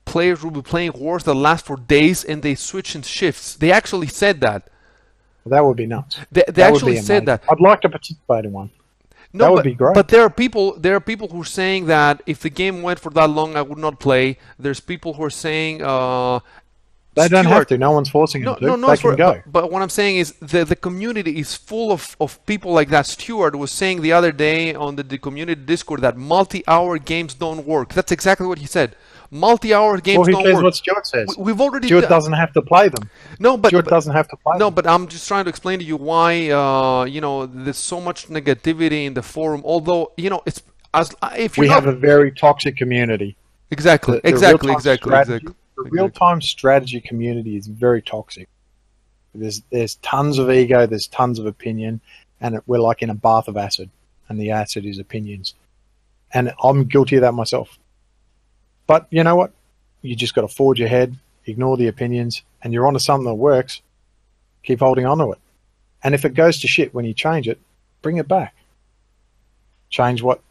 [0.05, 3.55] players will be playing wars that last for days and they switch in shifts.
[3.55, 4.69] They actually said that.
[5.45, 6.17] That would be nuts.
[6.31, 7.43] They, they actually said that.
[7.49, 8.71] I'd like to participate in one.
[9.31, 9.93] No, That would but, be great.
[9.93, 10.77] But there are people.
[10.79, 13.61] There are people who are saying that if the game went for that long, I
[13.61, 14.37] would not play.
[14.57, 15.81] There's people who are saying.
[15.81, 16.39] Uh,
[17.15, 17.77] They don't have to.
[17.77, 18.65] No one's forcing No, them to.
[18.67, 18.87] no, no.
[18.87, 19.31] they it's can go.
[19.45, 22.89] But, but what I'm saying is the the community is full of, of people like
[22.89, 23.05] that.
[23.05, 27.65] Stewart was saying the other day on the, the community Discord that multi-hour games don't
[27.65, 27.93] work.
[27.93, 28.89] That's exactly what he said.
[29.31, 30.63] Multi-hour games well, who don't cares work.
[30.65, 31.27] what Stuart says?
[31.37, 33.09] We- We've already Stuart done- doesn't have to play them.
[33.39, 34.73] no, but, Stuart but doesn't have to play no, them.
[34.75, 38.27] but I'm just trying to explain to you why uh, you know there's so much
[38.29, 39.61] negativity in the forum.
[39.65, 40.61] Although you know it's
[40.93, 43.35] as if we know have a very toxic community.
[43.71, 45.55] exactly, The- the exactly, exactly, strategy- exactly.
[45.77, 48.47] The real-time strategy community is very toxic.
[49.33, 50.85] There's there's tons of ego.
[50.85, 51.99] There's tons of opinion,
[52.39, 53.89] and it, we're like in a bath of acid,
[54.29, 55.53] and the acid is opinions.
[56.33, 57.77] And I'm guilty of that myself.
[58.87, 59.51] But you know what?
[60.01, 63.81] You just got to forge ahead, ignore the opinions, and you're onto something that works.
[64.63, 65.39] Keep holding on to it.
[66.03, 67.59] And if it goes to shit when you change it,
[68.01, 68.55] bring it back.
[69.89, 70.41] Change what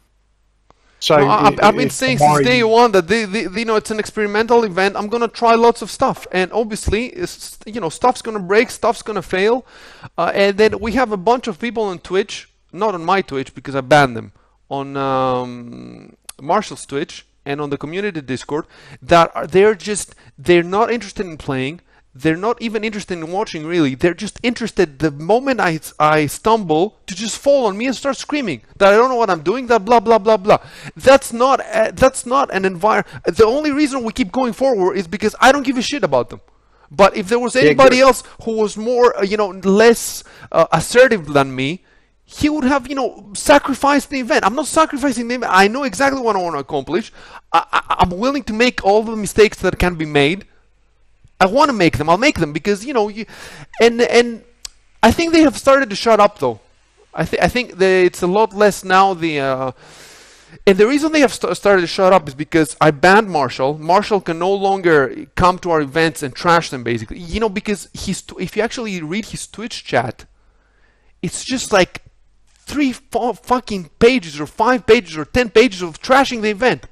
[1.05, 3.91] so no, I, I've been saying since day one that they, they, you know it's
[3.91, 4.95] an experimental event.
[4.95, 7.15] I'm gonna try lots of stuff, and obviously,
[7.65, 9.65] you know, stuff's gonna break, stuff's gonna fail,
[10.17, 13.53] uh, and then we have a bunch of people on Twitch, not on my Twitch
[13.53, 14.31] because I banned them,
[14.69, 18.65] on um, Marshall's Twitch and on the community Discord
[19.01, 21.81] that are they're just they're not interested in playing
[22.15, 26.97] they're not even interested in watching really they're just interested the moment I, I stumble
[27.07, 29.67] to just fall on me and start screaming that I don't know what I'm doing
[29.67, 30.59] that blah blah blah blah
[30.95, 35.07] that's not uh, that's not an environment the only reason we keep going forward is
[35.07, 36.39] because I don't give a shit about them
[36.89, 40.23] but if there was anybody else who was more uh, you know less
[40.53, 41.83] uh, assertive than me
[42.27, 44.43] he would have, you know, sacrificed the event.
[44.43, 45.51] I'm not sacrificing the event.
[45.55, 47.13] I know exactly what I want to accomplish.
[47.53, 50.47] I, am willing to make all the mistakes that can be made
[51.39, 52.09] I want to make them.
[52.09, 53.25] I'll make them because you know you,
[53.81, 54.43] and and
[55.03, 56.59] I think they have started to shut up though.
[57.13, 59.13] I think I think it's a lot less now.
[59.13, 59.71] The uh,
[60.65, 63.77] and the reason they have st- started to shut up is because I banned Marshall.
[63.77, 66.83] Marshall can no longer come to our events and trash them.
[66.83, 70.25] Basically, you know, because he's if you actually read his Twitch chat,
[71.21, 72.01] it's just like
[72.65, 76.87] three, fucking pages or five pages or ten pages of trashing the event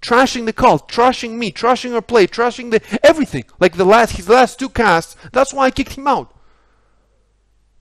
[0.00, 3.44] trashing the cult, trashing me, trashing our play, trashing the everything.
[3.60, 6.34] Like the last his last two casts, that's why I kicked him out.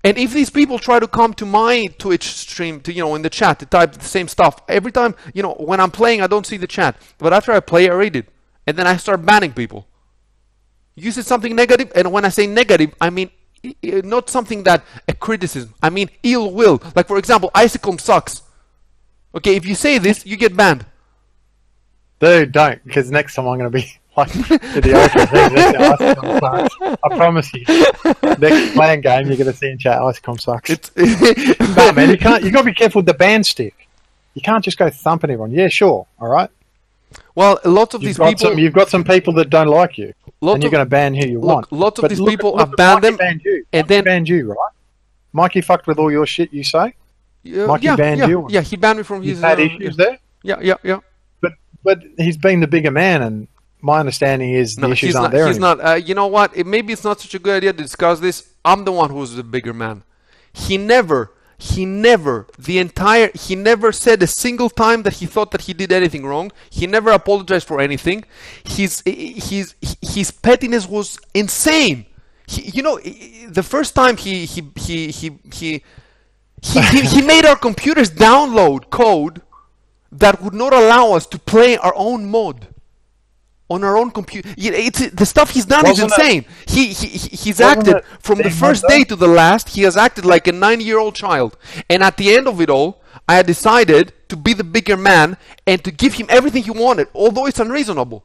[0.03, 3.21] And if these people try to come to my Twitch stream to you know in
[3.21, 6.27] the chat to type the same stuff, every time, you know, when I'm playing I
[6.27, 6.95] don't see the chat.
[7.17, 8.27] But after I play I read it.
[8.65, 9.87] And then I start banning people.
[10.95, 13.29] You said something negative, and when I say negative, I mean
[13.83, 15.73] not something that a criticism.
[15.81, 16.81] I mean ill will.
[16.95, 18.41] Like for example, Icicum sucks.
[19.35, 20.85] Okay, if you say this, you get banned.
[22.19, 24.41] Dude, don't, because next time I'm going to be like to
[24.81, 24.91] the
[27.03, 27.63] I promise you.
[28.39, 30.71] Next playing game, you're going to see in chat, Icecom sucks.
[30.71, 30.91] It's,
[31.77, 32.43] no, man, you can't.
[32.43, 33.87] You got to be careful with the band stick.
[34.33, 35.51] You can't just go thumping everyone.
[35.51, 36.49] Yeah, sure, all right.
[37.35, 38.49] Well, lots of you've these people.
[38.49, 41.27] Some, you've got some people that don't like you, and you're going to ban who
[41.27, 41.71] you look, want.
[41.71, 43.65] Lots of but these look, people have banned them, banned you.
[43.71, 44.71] and Mikey then banned you, right?
[45.33, 46.51] Mikey fucked with all your shit.
[46.51, 46.95] You say?
[47.45, 48.47] Uh, Mikey yeah, banned yeah, you.
[48.49, 49.39] Yeah, he banned me from his.
[49.39, 50.05] had uh, issues yeah.
[50.05, 50.19] there.
[50.43, 50.99] Yeah, yeah, yeah
[51.87, 53.47] but he's been the bigger man, and
[53.79, 55.47] my understanding is the no, issues aren't not, there.
[55.47, 55.77] He's anymore.
[55.77, 55.89] not.
[55.89, 56.49] Uh, you know what?
[56.53, 58.37] It, maybe it's not such a good idea to discuss this.
[58.65, 60.03] I'm the one who's the bigger man.
[60.51, 65.51] He never, he never, the entire, he never said a single time that he thought
[65.51, 66.51] that he did anything wrong.
[66.69, 68.25] He never apologized for anything.
[68.65, 72.05] His, his, his pettiness was insane.
[72.47, 72.99] He, you know,
[73.59, 75.83] the first time he, he, he, he, he,
[76.61, 79.41] he, he made our computers download code
[80.11, 82.67] that would not allow us to play our own mod
[83.69, 84.49] on our own computer.
[84.57, 86.45] It's, the stuff he's done wasn't is insane.
[86.65, 89.69] That, he, he he's acted from the first day to the last.
[89.69, 91.57] He has acted like a nine-year-old child.
[91.89, 95.37] And at the end of it all, I had decided to be the bigger man
[95.65, 98.23] and to give him everything he wanted, although it's unreasonable.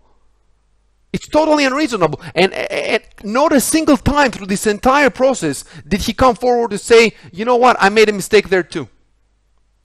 [1.13, 2.21] It's totally unreasonable.
[2.35, 6.79] And, and not a single time through this entire process did he come forward to
[6.79, 8.89] say, you know what, I made a mistake there too.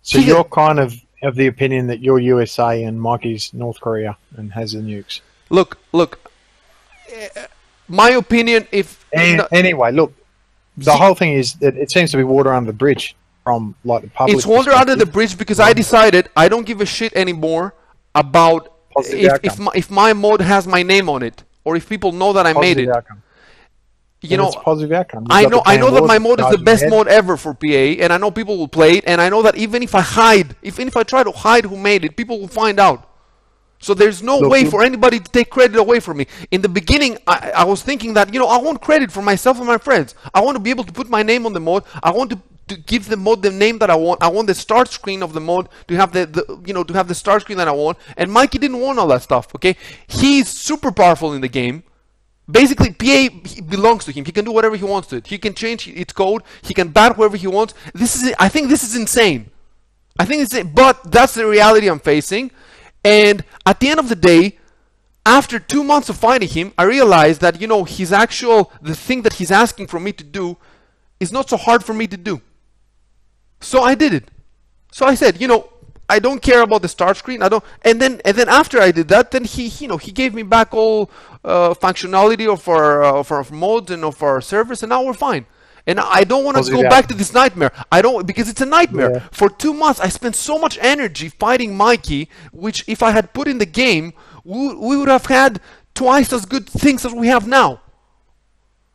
[0.03, 4.17] So he, you're kind of of the opinion that you're USA and Mikey's North Korea
[4.35, 5.21] and has the nukes.
[5.49, 6.31] Look, look.
[7.87, 10.13] My opinion, if and, anyway, look,
[10.77, 14.03] the whole thing is that it seems to be water under the bridge from like
[14.03, 14.37] the public.
[14.37, 17.73] It's water under the bridge because I decided I don't give a shit anymore
[18.13, 22.11] about if if my, if my mod has my name on it or if people
[22.11, 22.89] know that I positive made it.
[22.89, 23.23] Outcome
[24.21, 25.27] you know, positive outcome.
[25.29, 28.11] I know, I know that my mode is the best mode ever for PA, and
[28.11, 30.87] I know people will play it, and I know that even if I hide, even
[30.87, 33.07] if I try to hide who made it, people will find out.
[33.79, 36.25] So there's no Look, way for anybody to take credit away from me.
[36.49, 39.57] In the beginning, I, I, was thinking that you know I want credit for myself
[39.57, 40.15] and my friends.
[40.33, 41.83] I want to be able to put my name on the mode.
[42.01, 44.23] I want to, to give the mode the name that I want.
[44.23, 46.93] I want the start screen of the mode to have the, the you know to
[46.93, 47.99] have the start screen that I want.
[48.17, 49.53] And Mikey didn't want all that stuff.
[49.53, 49.75] Okay,
[50.07, 51.83] he's super powerful in the game.
[52.49, 54.23] Basically, PA belongs to him.
[54.23, 55.27] He can do whatever he wants to it.
[55.27, 56.43] He can change its code.
[56.61, 57.73] He can bat whoever he wants.
[57.93, 59.51] This is, I think, this is insane.
[60.17, 62.51] I think it's, but that's the reality I'm facing.
[63.03, 64.57] And at the end of the day,
[65.25, 69.23] after two months of fighting him, I realized that you know his actual, the thing
[69.23, 70.57] that he's asking for me to do,
[71.19, 72.41] is not so hard for me to do.
[73.59, 74.31] So I did it.
[74.91, 75.69] So I said, you know,
[76.09, 77.41] I don't care about the start screen.
[77.41, 77.63] I don't.
[77.81, 80.43] And then and then after I did that, then he you know he gave me
[80.43, 81.11] back all
[81.43, 85.13] uh, functionality of our uh, of our modes and of our servers, and now we're
[85.13, 85.45] fine.
[85.85, 87.71] And I don't want to go back to this nightmare.
[87.89, 89.11] I don't because it's a nightmare.
[89.13, 89.27] Yeah.
[89.31, 93.47] For two months, I spent so much energy fighting Mikey, which if I had put
[93.47, 94.13] in the game
[94.47, 95.59] we, we would have had
[95.93, 97.81] twice as good things as we have now.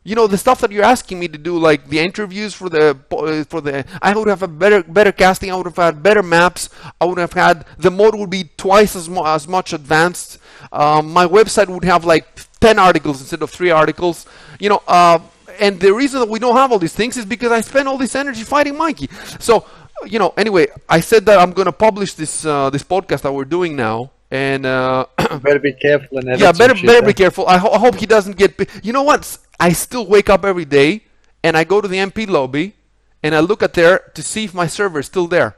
[0.03, 2.97] You know the stuff that you're asking me to do, like the interviews for the
[3.11, 3.85] uh, for the.
[4.01, 5.51] I would have a better better casting.
[5.51, 6.69] I would have had better maps.
[6.99, 10.39] I would have had the mode would be twice as mo- as much advanced.
[10.71, 12.25] Um, my website would have like
[12.59, 14.25] ten articles instead of three articles.
[14.59, 15.19] You know, uh,
[15.59, 17.97] and the reason that we don't have all these things is because I spend all
[17.97, 19.09] this energy fighting Mikey.
[19.39, 19.65] So
[20.05, 23.33] you know, anyway, I said that I'm going to publish this uh, this podcast that
[23.33, 25.05] we're doing now, and uh,
[25.43, 27.45] better be careful and yeah, better better be careful.
[27.45, 28.59] I, ho- I, hope he doesn't get.
[28.83, 29.37] You know what?
[29.59, 31.03] I still wake up every day
[31.43, 32.73] and I go to the MP lobby
[33.21, 35.55] and I look at there to see if my server is still there.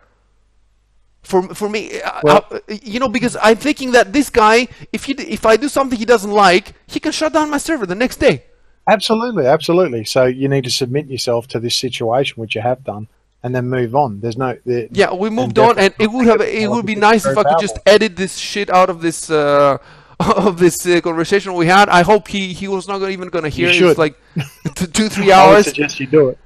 [1.24, 4.68] For for me, uh, well, I, uh, you know, because I'm thinking that this guy,
[4.92, 7.86] if he if I do something he doesn't like, he can shut down my server
[7.86, 8.44] the next day.
[8.88, 10.04] Absolutely, absolutely.
[10.04, 13.08] So you need to submit yourself to this situation, which you have done
[13.46, 14.20] and then move on.
[14.20, 14.58] There's no.
[14.66, 16.42] There, yeah, we moved on, and it would have.
[16.42, 19.30] It would be nice if I could just edit this shit out of this.
[19.30, 19.78] Uh,
[20.20, 23.50] of this uh, conversation we had, I hope he, he was not even going to
[23.50, 23.82] hear it.
[23.82, 24.16] It's like
[24.94, 25.52] two three hours.
[25.52, 26.38] I would suggest you do it.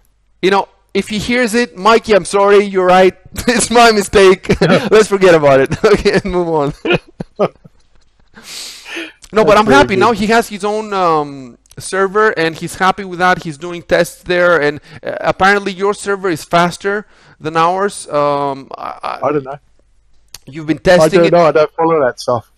[0.41, 2.63] You know, if he hears it, Mikey, I'm sorry.
[2.63, 3.15] You're right.
[3.47, 4.59] it's my mistake.
[4.59, 5.85] Let's forget about it.
[5.85, 6.73] okay, and move on.
[9.31, 9.99] no, but I'm happy good.
[9.99, 10.13] now.
[10.13, 13.43] He has his own um, server and he's happy with that.
[13.43, 17.05] He's doing tests there, and uh, apparently your server is faster
[17.39, 18.07] than ours.
[18.07, 19.59] Um, I, I, don't know.
[20.45, 21.31] You've been testing I don't it.
[21.31, 21.45] know.
[21.45, 22.51] I don't follow that stuff.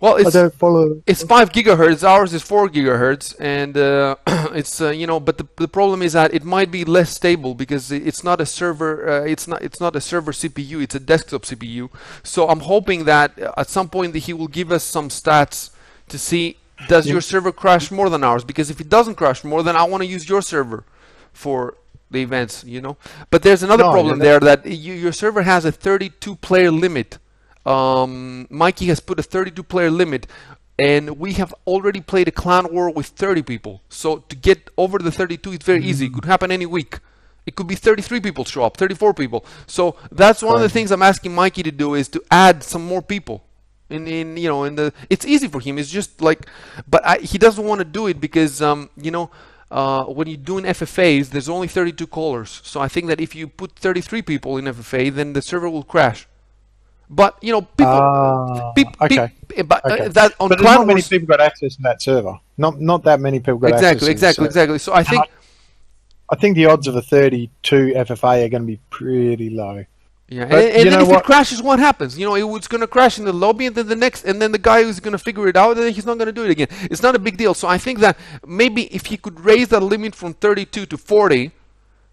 [0.00, 1.02] Well, it's I don't follow.
[1.06, 2.08] It's five gigahertz.
[2.08, 4.14] Ours is four gigahertz, and uh,
[4.54, 7.54] it's uh, you know, but the, the problem is that it might be less stable
[7.56, 9.08] because it's not a server.
[9.08, 10.80] Uh, it's not it's not a server CPU.
[10.82, 11.90] It's a desktop CPU.
[12.22, 15.70] So I'm hoping that at some point he will give us some stats
[16.08, 18.44] to see does your server crash more than ours?
[18.44, 20.84] Because if it doesn't crash more, then I want to use your server
[21.32, 21.76] for
[22.10, 22.96] the events, you know.
[23.30, 27.18] But there's another no, problem there that you, your server has a 32 player limit.
[27.66, 30.26] Um, Mikey has put a 32 player limit,
[30.78, 33.82] and we have already played a clan war with 30 people.
[33.88, 35.88] So to get over the 32, it's very mm-hmm.
[35.88, 36.06] easy.
[36.06, 37.00] It could happen any week.
[37.44, 39.44] It could be 33 people show up, 34 people.
[39.66, 40.56] So that's one right.
[40.56, 43.42] of the things I'm asking Mikey to do is to add some more people
[43.90, 45.78] in in you know in the it's easy for him.
[45.78, 46.46] It's just like
[46.88, 49.30] but I, he doesn't want to do it because um you know
[49.70, 52.60] uh, when you're doing FFAs there's only 32 callers.
[52.64, 55.82] So I think that if you put 33 people in FFA then the server will
[55.82, 56.26] crash.
[57.10, 59.32] But you know people uh, pe- okay.
[59.48, 60.06] pe- but okay.
[60.06, 62.38] Uh, that on but not many people got access to that server.
[62.58, 64.78] Not not that many people got exactly exactly exactly.
[64.78, 68.66] So I think I, I think the odds of a 32 FFA are going to
[68.66, 69.84] be pretty low
[70.30, 71.20] yeah, but and, and then if what?
[71.20, 72.18] it crashes, what happens?
[72.18, 74.42] You know, it, it's going to crash in the lobby, and then the next, and
[74.42, 76.32] then the guy who's going to figure it out, and then he's not going to
[76.32, 76.68] do it again.
[76.82, 77.54] It's not a big deal.
[77.54, 81.50] So I think that maybe if he could raise that limit from 32 to 40,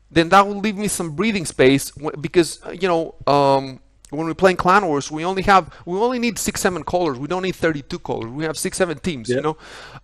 [0.10, 3.82] then that will leave me some breathing space because uh, you know um,
[4.12, 7.20] when we're playing Clan Wars, we only have we only need six seven callers.
[7.20, 8.32] We don't need 32 callers.
[8.32, 9.30] We have six seven teams.
[9.30, 9.38] Yeah.
[9.38, 9.58] You know,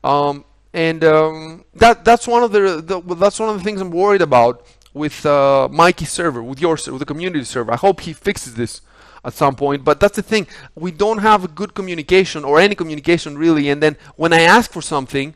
[0.04, 3.92] um, and um, that that's one of the, the that's one of the things I'm
[3.92, 7.72] worried about with uh, Mikey's server, with your with the community server.
[7.72, 8.82] I hope he fixes this
[9.24, 9.84] at some point.
[9.84, 13.70] But that's the thing, we don't have a good communication or any communication really.
[13.70, 15.36] And then when I ask for something,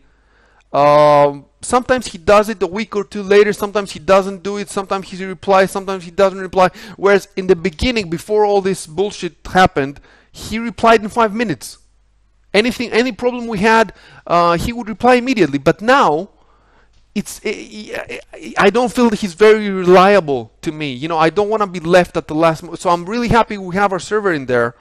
[0.73, 3.53] um, sometimes he does it a week or two later.
[3.53, 4.69] Sometimes he doesn't do it.
[4.69, 5.71] Sometimes he replies.
[5.71, 6.69] Sometimes he doesn't reply.
[6.97, 9.99] Whereas in the beginning, before all this bullshit happened,
[10.31, 11.77] he replied in five minutes.
[12.53, 13.93] Anything, any problem we had,
[14.25, 15.57] uh, he would reply immediately.
[15.57, 16.29] But now
[17.15, 17.39] it's
[18.57, 20.91] I don't feel that he's very reliable to me.
[20.91, 22.63] You know, I don't want to be left at the last.
[22.77, 24.75] So I'm really happy we have our server in there.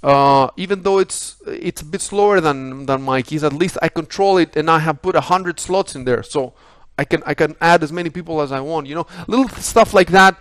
[0.00, 4.38] Uh, even though it's it's a bit slower than than Mikey's, at least I control
[4.38, 6.54] it, and I have put a hundred slots in there, so
[6.96, 8.86] I can I can add as many people as I want.
[8.86, 10.40] You know, little stuff like that.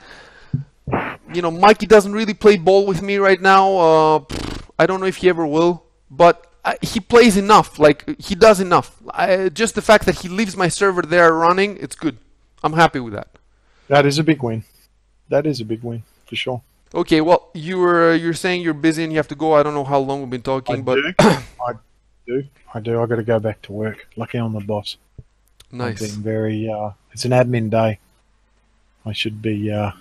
[1.34, 3.76] You know, Mikey doesn't really play ball with me right now.
[3.76, 4.19] Uh,
[4.77, 6.47] I don't know if he ever will, but
[6.81, 7.80] he plays enough.
[7.80, 9.02] Like he does enough.
[9.11, 12.18] I, just the fact that he leaves my server there running, it's good.
[12.64, 13.30] I'm happy with that.
[13.88, 14.64] That is a big win.
[15.30, 16.61] That is a big win for sure.
[16.94, 19.53] Okay, well, you were uh, you're saying you're busy and you have to go.
[19.53, 21.14] I don't know how long we've been talking, I but do.
[21.19, 21.73] I
[22.26, 22.44] do.
[22.73, 23.02] I do.
[23.02, 24.07] I got to go back to work.
[24.15, 24.98] Lucky I'm the boss.
[25.72, 26.02] Nice.
[26.11, 26.69] very.
[26.69, 27.99] Uh, it's an admin day.
[29.06, 29.91] I should be uh,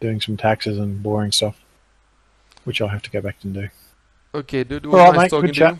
[0.00, 1.60] doing some taxes and boring stuff,
[2.64, 3.68] which I'll have to go back and do.
[4.34, 4.86] Okay, dude.
[4.86, 5.40] All right, nice mate.
[5.40, 5.78] Good chat.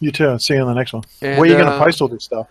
[0.00, 0.38] You too.
[0.38, 1.04] See you on the next one.
[1.20, 2.48] And, Where are you going to post all this stuff?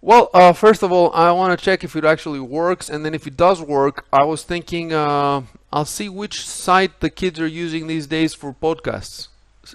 [0.00, 3.14] Well, uh, first of all, I want to check if it actually works, and then
[3.14, 5.42] if it does work, I was thinking uh,
[5.72, 9.28] I'll see which site the kids are using these days for podcasts.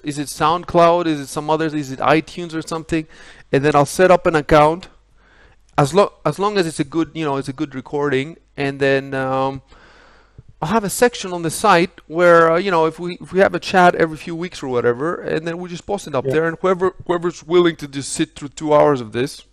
[0.04, 1.06] Is it SoundCloud?
[1.06, 1.74] Is it some others?
[1.74, 3.08] Is it iTunes or something?
[3.52, 4.88] And then I'll set up an account
[5.78, 8.80] as long as long as it's a good, you know, it's a good recording, and
[8.80, 9.62] then um,
[10.62, 13.40] I'll have a section on the site where uh, you know if we if we
[13.40, 16.26] have a chat every few weeks or whatever, and then we just post it up
[16.26, 16.34] Yeah.
[16.34, 19.44] there, and whoever whoever's willing to just sit through two hours of this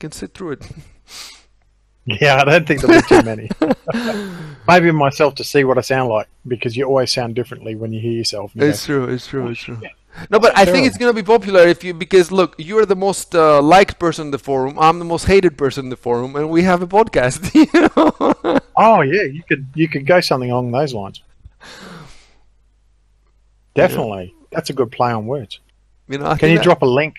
[0.00, 0.62] can sit through it.
[2.10, 3.50] Yeah, I don't think there'll be too many.
[4.66, 8.00] Maybe myself to see what I sound like because you always sound differently when you
[8.00, 8.52] hear yourself.
[8.54, 9.12] You It's go, true.
[9.12, 9.48] It's true.
[9.48, 9.78] It's true.
[10.30, 13.34] No, but I think it's gonna be popular if you because look, you're the most
[13.34, 14.78] uh, liked person in the forum.
[14.78, 17.38] I'm the most hated person in the forum, and we have a podcast.
[17.54, 18.58] You know?
[18.76, 21.22] oh yeah, you could you could go something along those lines.
[23.74, 25.60] Definitely, that's a good play on words.
[26.08, 27.16] you know, I Can you that- drop a link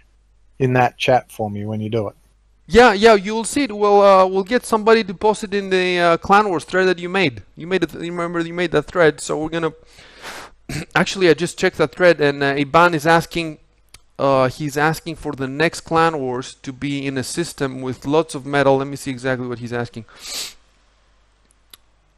[0.58, 2.16] in that chat for me when you do it?
[2.68, 3.76] Yeah, yeah, you'll see it.
[3.76, 7.00] We'll uh, we'll get somebody to post it in the uh, Clan Wars thread that
[7.00, 7.42] you made.
[7.56, 7.94] You made it.
[7.94, 9.72] You remember you made that thread, so we're gonna.
[10.96, 13.60] Actually, I just checked that thread, and uh, Iban is asking.
[14.18, 18.36] Uh, he's asking for the next Clan Wars to be in a system with lots
[18.36, 18.78] of metal.
[18.78, 20.04] Let me see exactly what he's asking.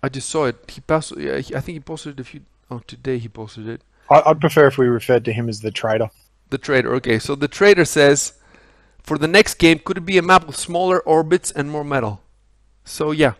[0.01, 0.57] I just saw it.
[0.67, 1.15] He passed.
[1.15, 2.41] Yeah, I think he posted it a few.
[2.71, 3.81] Oh, today he posted it.
[4.09, 6.09] I, I'd prefer if we referred to him as the trader.
[6.49, 6.93] The trader.
[6.95, 8.33] Okay, so the trader says,
[9.03, 12.21] for the next game, could it be a map with smaller orbits and more metal?
[12.83, 13.33] So yeah,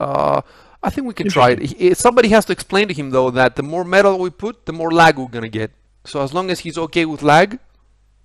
[0.00, 0.42] uh,
[0.82, 1.96] I think we can try it.
[1.96, 4.90] Somebody has to explain to him though that the more metal we put, the more
[4.90, 5.70] lag we're gonna get.
[6.04, 7.58] So as long as he's okay with lag,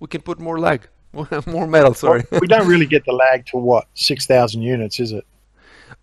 [0.00, 0.88] we can put more lag,
[1.46, 1.94] more metal.
[1.94, 2.24] Sorry.
[2.40, 5.24] we don't really get the lag to what six thousand units, is it?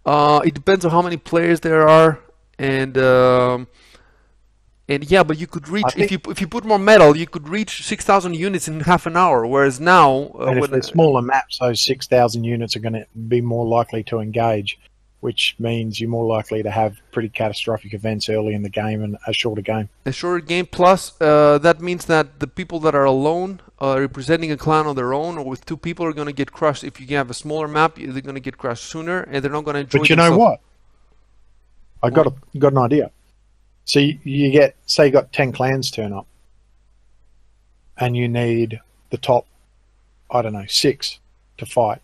[0.06, 2.20] Uh, it depends on how many players there are,
[2.58, 3.68] and um,
[4.88, 7.50] and yeah, but you could reach if you if you put more metal, you could
[7.50, 9.46] reach six thousand units in half an hour.
[9.46, 13.42] Whereas now, uh, when- they're smaller maps, those six thousand units are going to be
[13.42, 14.80] more likely to engage,
[15.26, 19.18] which means you're more likely to have pretty catastrophic events early in the game and
[19.26, 19.90] a shorter game.
[20.06, 24.52] a shorter game plus uh, that means that the people that are alone uh, representing
[24.52, 27.02] a clan on their own or with two people are going to get crushed if
[27.02, 29.74] you have a smaller map they're going to get crushed sooner and they're not going
[29.74, 30.60] to enjoy But you know what?
[32.04, 33.10] I got a, got an idea.
[33.86, 36.28] So you, you get say you got ten clans turn up,
[37.98, 38.80] and you need
[39.10, 39.48] the top,
[40.30, 41.20] I don't know, six
[41.58, 42.02] to fight.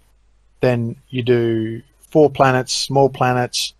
[0.61, 3.73] Then you do four planets, small planets,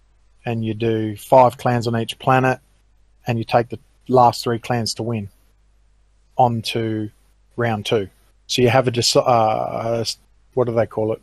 [0.45, 2.59] and you do five clans on each planet,
[3.27, 5.29] and you take the last three clans to win.
[6.37, 7.11] On to
[7.55, 8.09] round two.
[8.47, 10.03] So you have a uh,
[10.53, 11.21] what do they call it?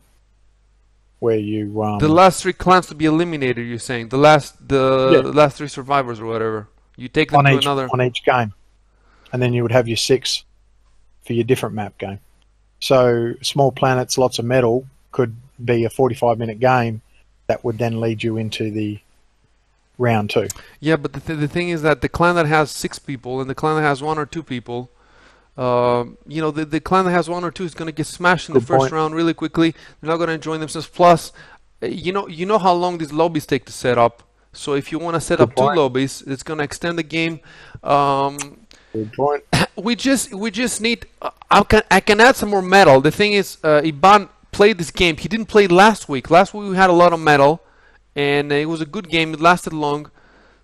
[1.19, 5.11] Where you um, the last three clans to be eliminated you're saying the last the,
[5.15, 5.21] Yeah.
[5.23, 8.23] the last three survivors or whatever you take them on to each another on each
[8.25, 8.55] game,
[9.33, 10.45] and then you would have your six
[11.27, 12.21] for your different map game.
[12.79, 17.03] So small planets, lots of metal could be a forty-five minute game
[17.47, 19.01] that would then lead you into the
[19.97, 20.47] round two.
[20.79, 23.51] yeah but the, th- the thing is that the clan that has six people and
[23.51, 24.91] the clan that has one or two people
[25.59, 28.07] uh, you know, the, the clan that has one or two is going to get
[28.07, 28.93] smashed in the first point.
[28.93, 29.73] round really quickly.
[30.01, 30.87] They're not going to enjoy themselves.
[30.87, 31.33] Plus,
[31.83, 34.23] uh, you know, you know how long these lobbies take to set up.
[34.53, 37.03] So if you want to set Good up two lobbies, it's going to extend the
[37.03, 37.41] game.
[37.83, 39.43] Um, Good point.
[39.77, 41.07] we just we just need.
[41.21, 43.01] Uh, I can I can add some more metal.
[43.01, 44.29] The thing is, uh, Iban
[44.59, 45.17] played this game.
[45.17, 46.31] He didn't play last week.
[46.31, 47.63] Last week we had a lot of metal,
[48.17, 49.33] and it was a good game.
[49.33, 50.11] It lasted long.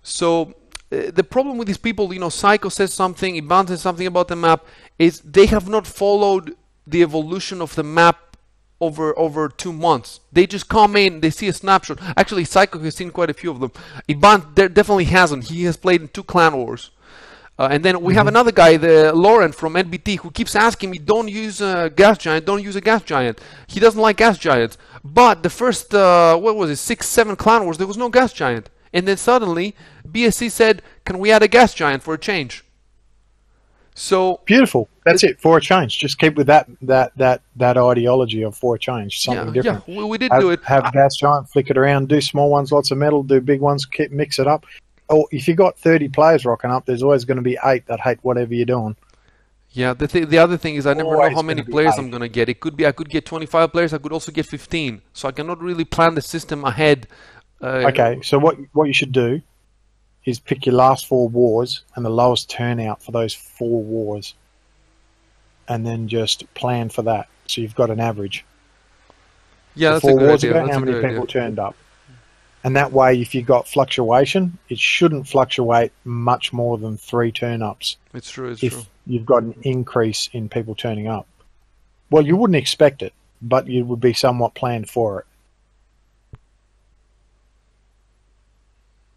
[0.03, 0.53] So
[0.91, 4.27] uh, the problem with these people, you know, Psycho says something, Iban says something about
[4.27, 4.65] the map,
[4.99, 8.17] is they have not followed the evolution of the map
[8.81, 10.19] over over two months.
[10.33, 11.99] They just come in, they see a snapshot.
[12.17, 13.71] Actually, Psycho has seen quite a few of them.
[14.09, 15.45] Iban de- definitely hasn't.
[15.45, 16.91] He has played in two clan wars.
[17.57, 20.97] Uh, and then we have another guy, the Lauren from NBT, who keeps asking me,
[20.97, 22.45] "Don't use a gas giant.
[22.45, 24.77] Don't use a gas giant." He doesn't like gas giants.
[25.03, 28.33] But the first, uh, what was it, six, seven clan wars, there was no gas
[28.33, 28.69] giant.
[28.91, 29.73] And then suddenly,
[30.05, 32.65] BSE said, "Can we add a gas giant for a change?"
[33.95, 34.89] So Beautiful.
[35.05, 35.97] That's it for a change.
[35.97, 39.21] Just keep with that that that that ideology of for a change.
[39.21, 39.83] Something yeah, different.
[39.87, 40.61] yeah, we, we did have, do it.
[40.65, 43.61] Have I- gas giant, flick it around, do small ones, lots of metal, do big
[43.61, 44.65] ones, keep, mix it up.
[45.09, 47.99] Or if you got thirty players rocking up, there's always going to be eight that
[47.99, 48.95] hate whatever you're doing.
[49.71, 52.01] Yeah, the th- the other thing is I never know how many players high.
[52.01, 52.47] I'm gonna get.
[52.49, 53.93] It could be I could get 25 players.
[53.93, 55.01] I could also get 15.
[55.13, 57.07] So I cannot really plan the system ahead.
[57.61, 59.41] Uh, Okay, so what what you should do
[60.23, 64.33] is pick your last four wars and the lowest turnout for those four wars,
[65.67, 67.27] and then just plan for that.
[67.47, 68.45] So you've got an average.
[69.75, 70.51] Yeah, The that's a four good wars idea.
[70.51, 71.25] ago, That's how many people idea.
[71.27, 71.75] turned up,
[72.65, 77.61] and that way, if you've got fluctuation, it shouldn't fluctuate much more than three turn
[77.61, 77.97] ups.
[78.11, 78.49] It's true.
[78.49, 78.85] It's if true.
[79.05, 81.27] you've got an increase in people turning up.
[82.09, 85.25] Well, you wouldn't expect it, but you would be somewhat planned for it.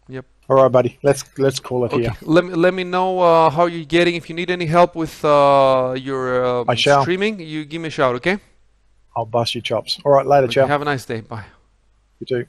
[0.09, 0.25] Yep.
[0.47, 0.99] All right, buddy.
[1.01, 2.03] Let's let's call it Okay.
[2.03, 2.17] here.
[2.21, 4.13] Let me let me know uh, how you're getting.
[4.13, 7.01] If you need any help with uh, your uh, shall.
[7.01, 8.13] streaming, you give me a shout.
[8.17, 8.37] Okay.
[9.17, 9.99] I'll bust your chops.
[10.05, 10.67] All right, later, okay.
[10.67, 11.21] Have a nice day.
[11.21, 11.45] Bye.
[12.19, 12.45] You too.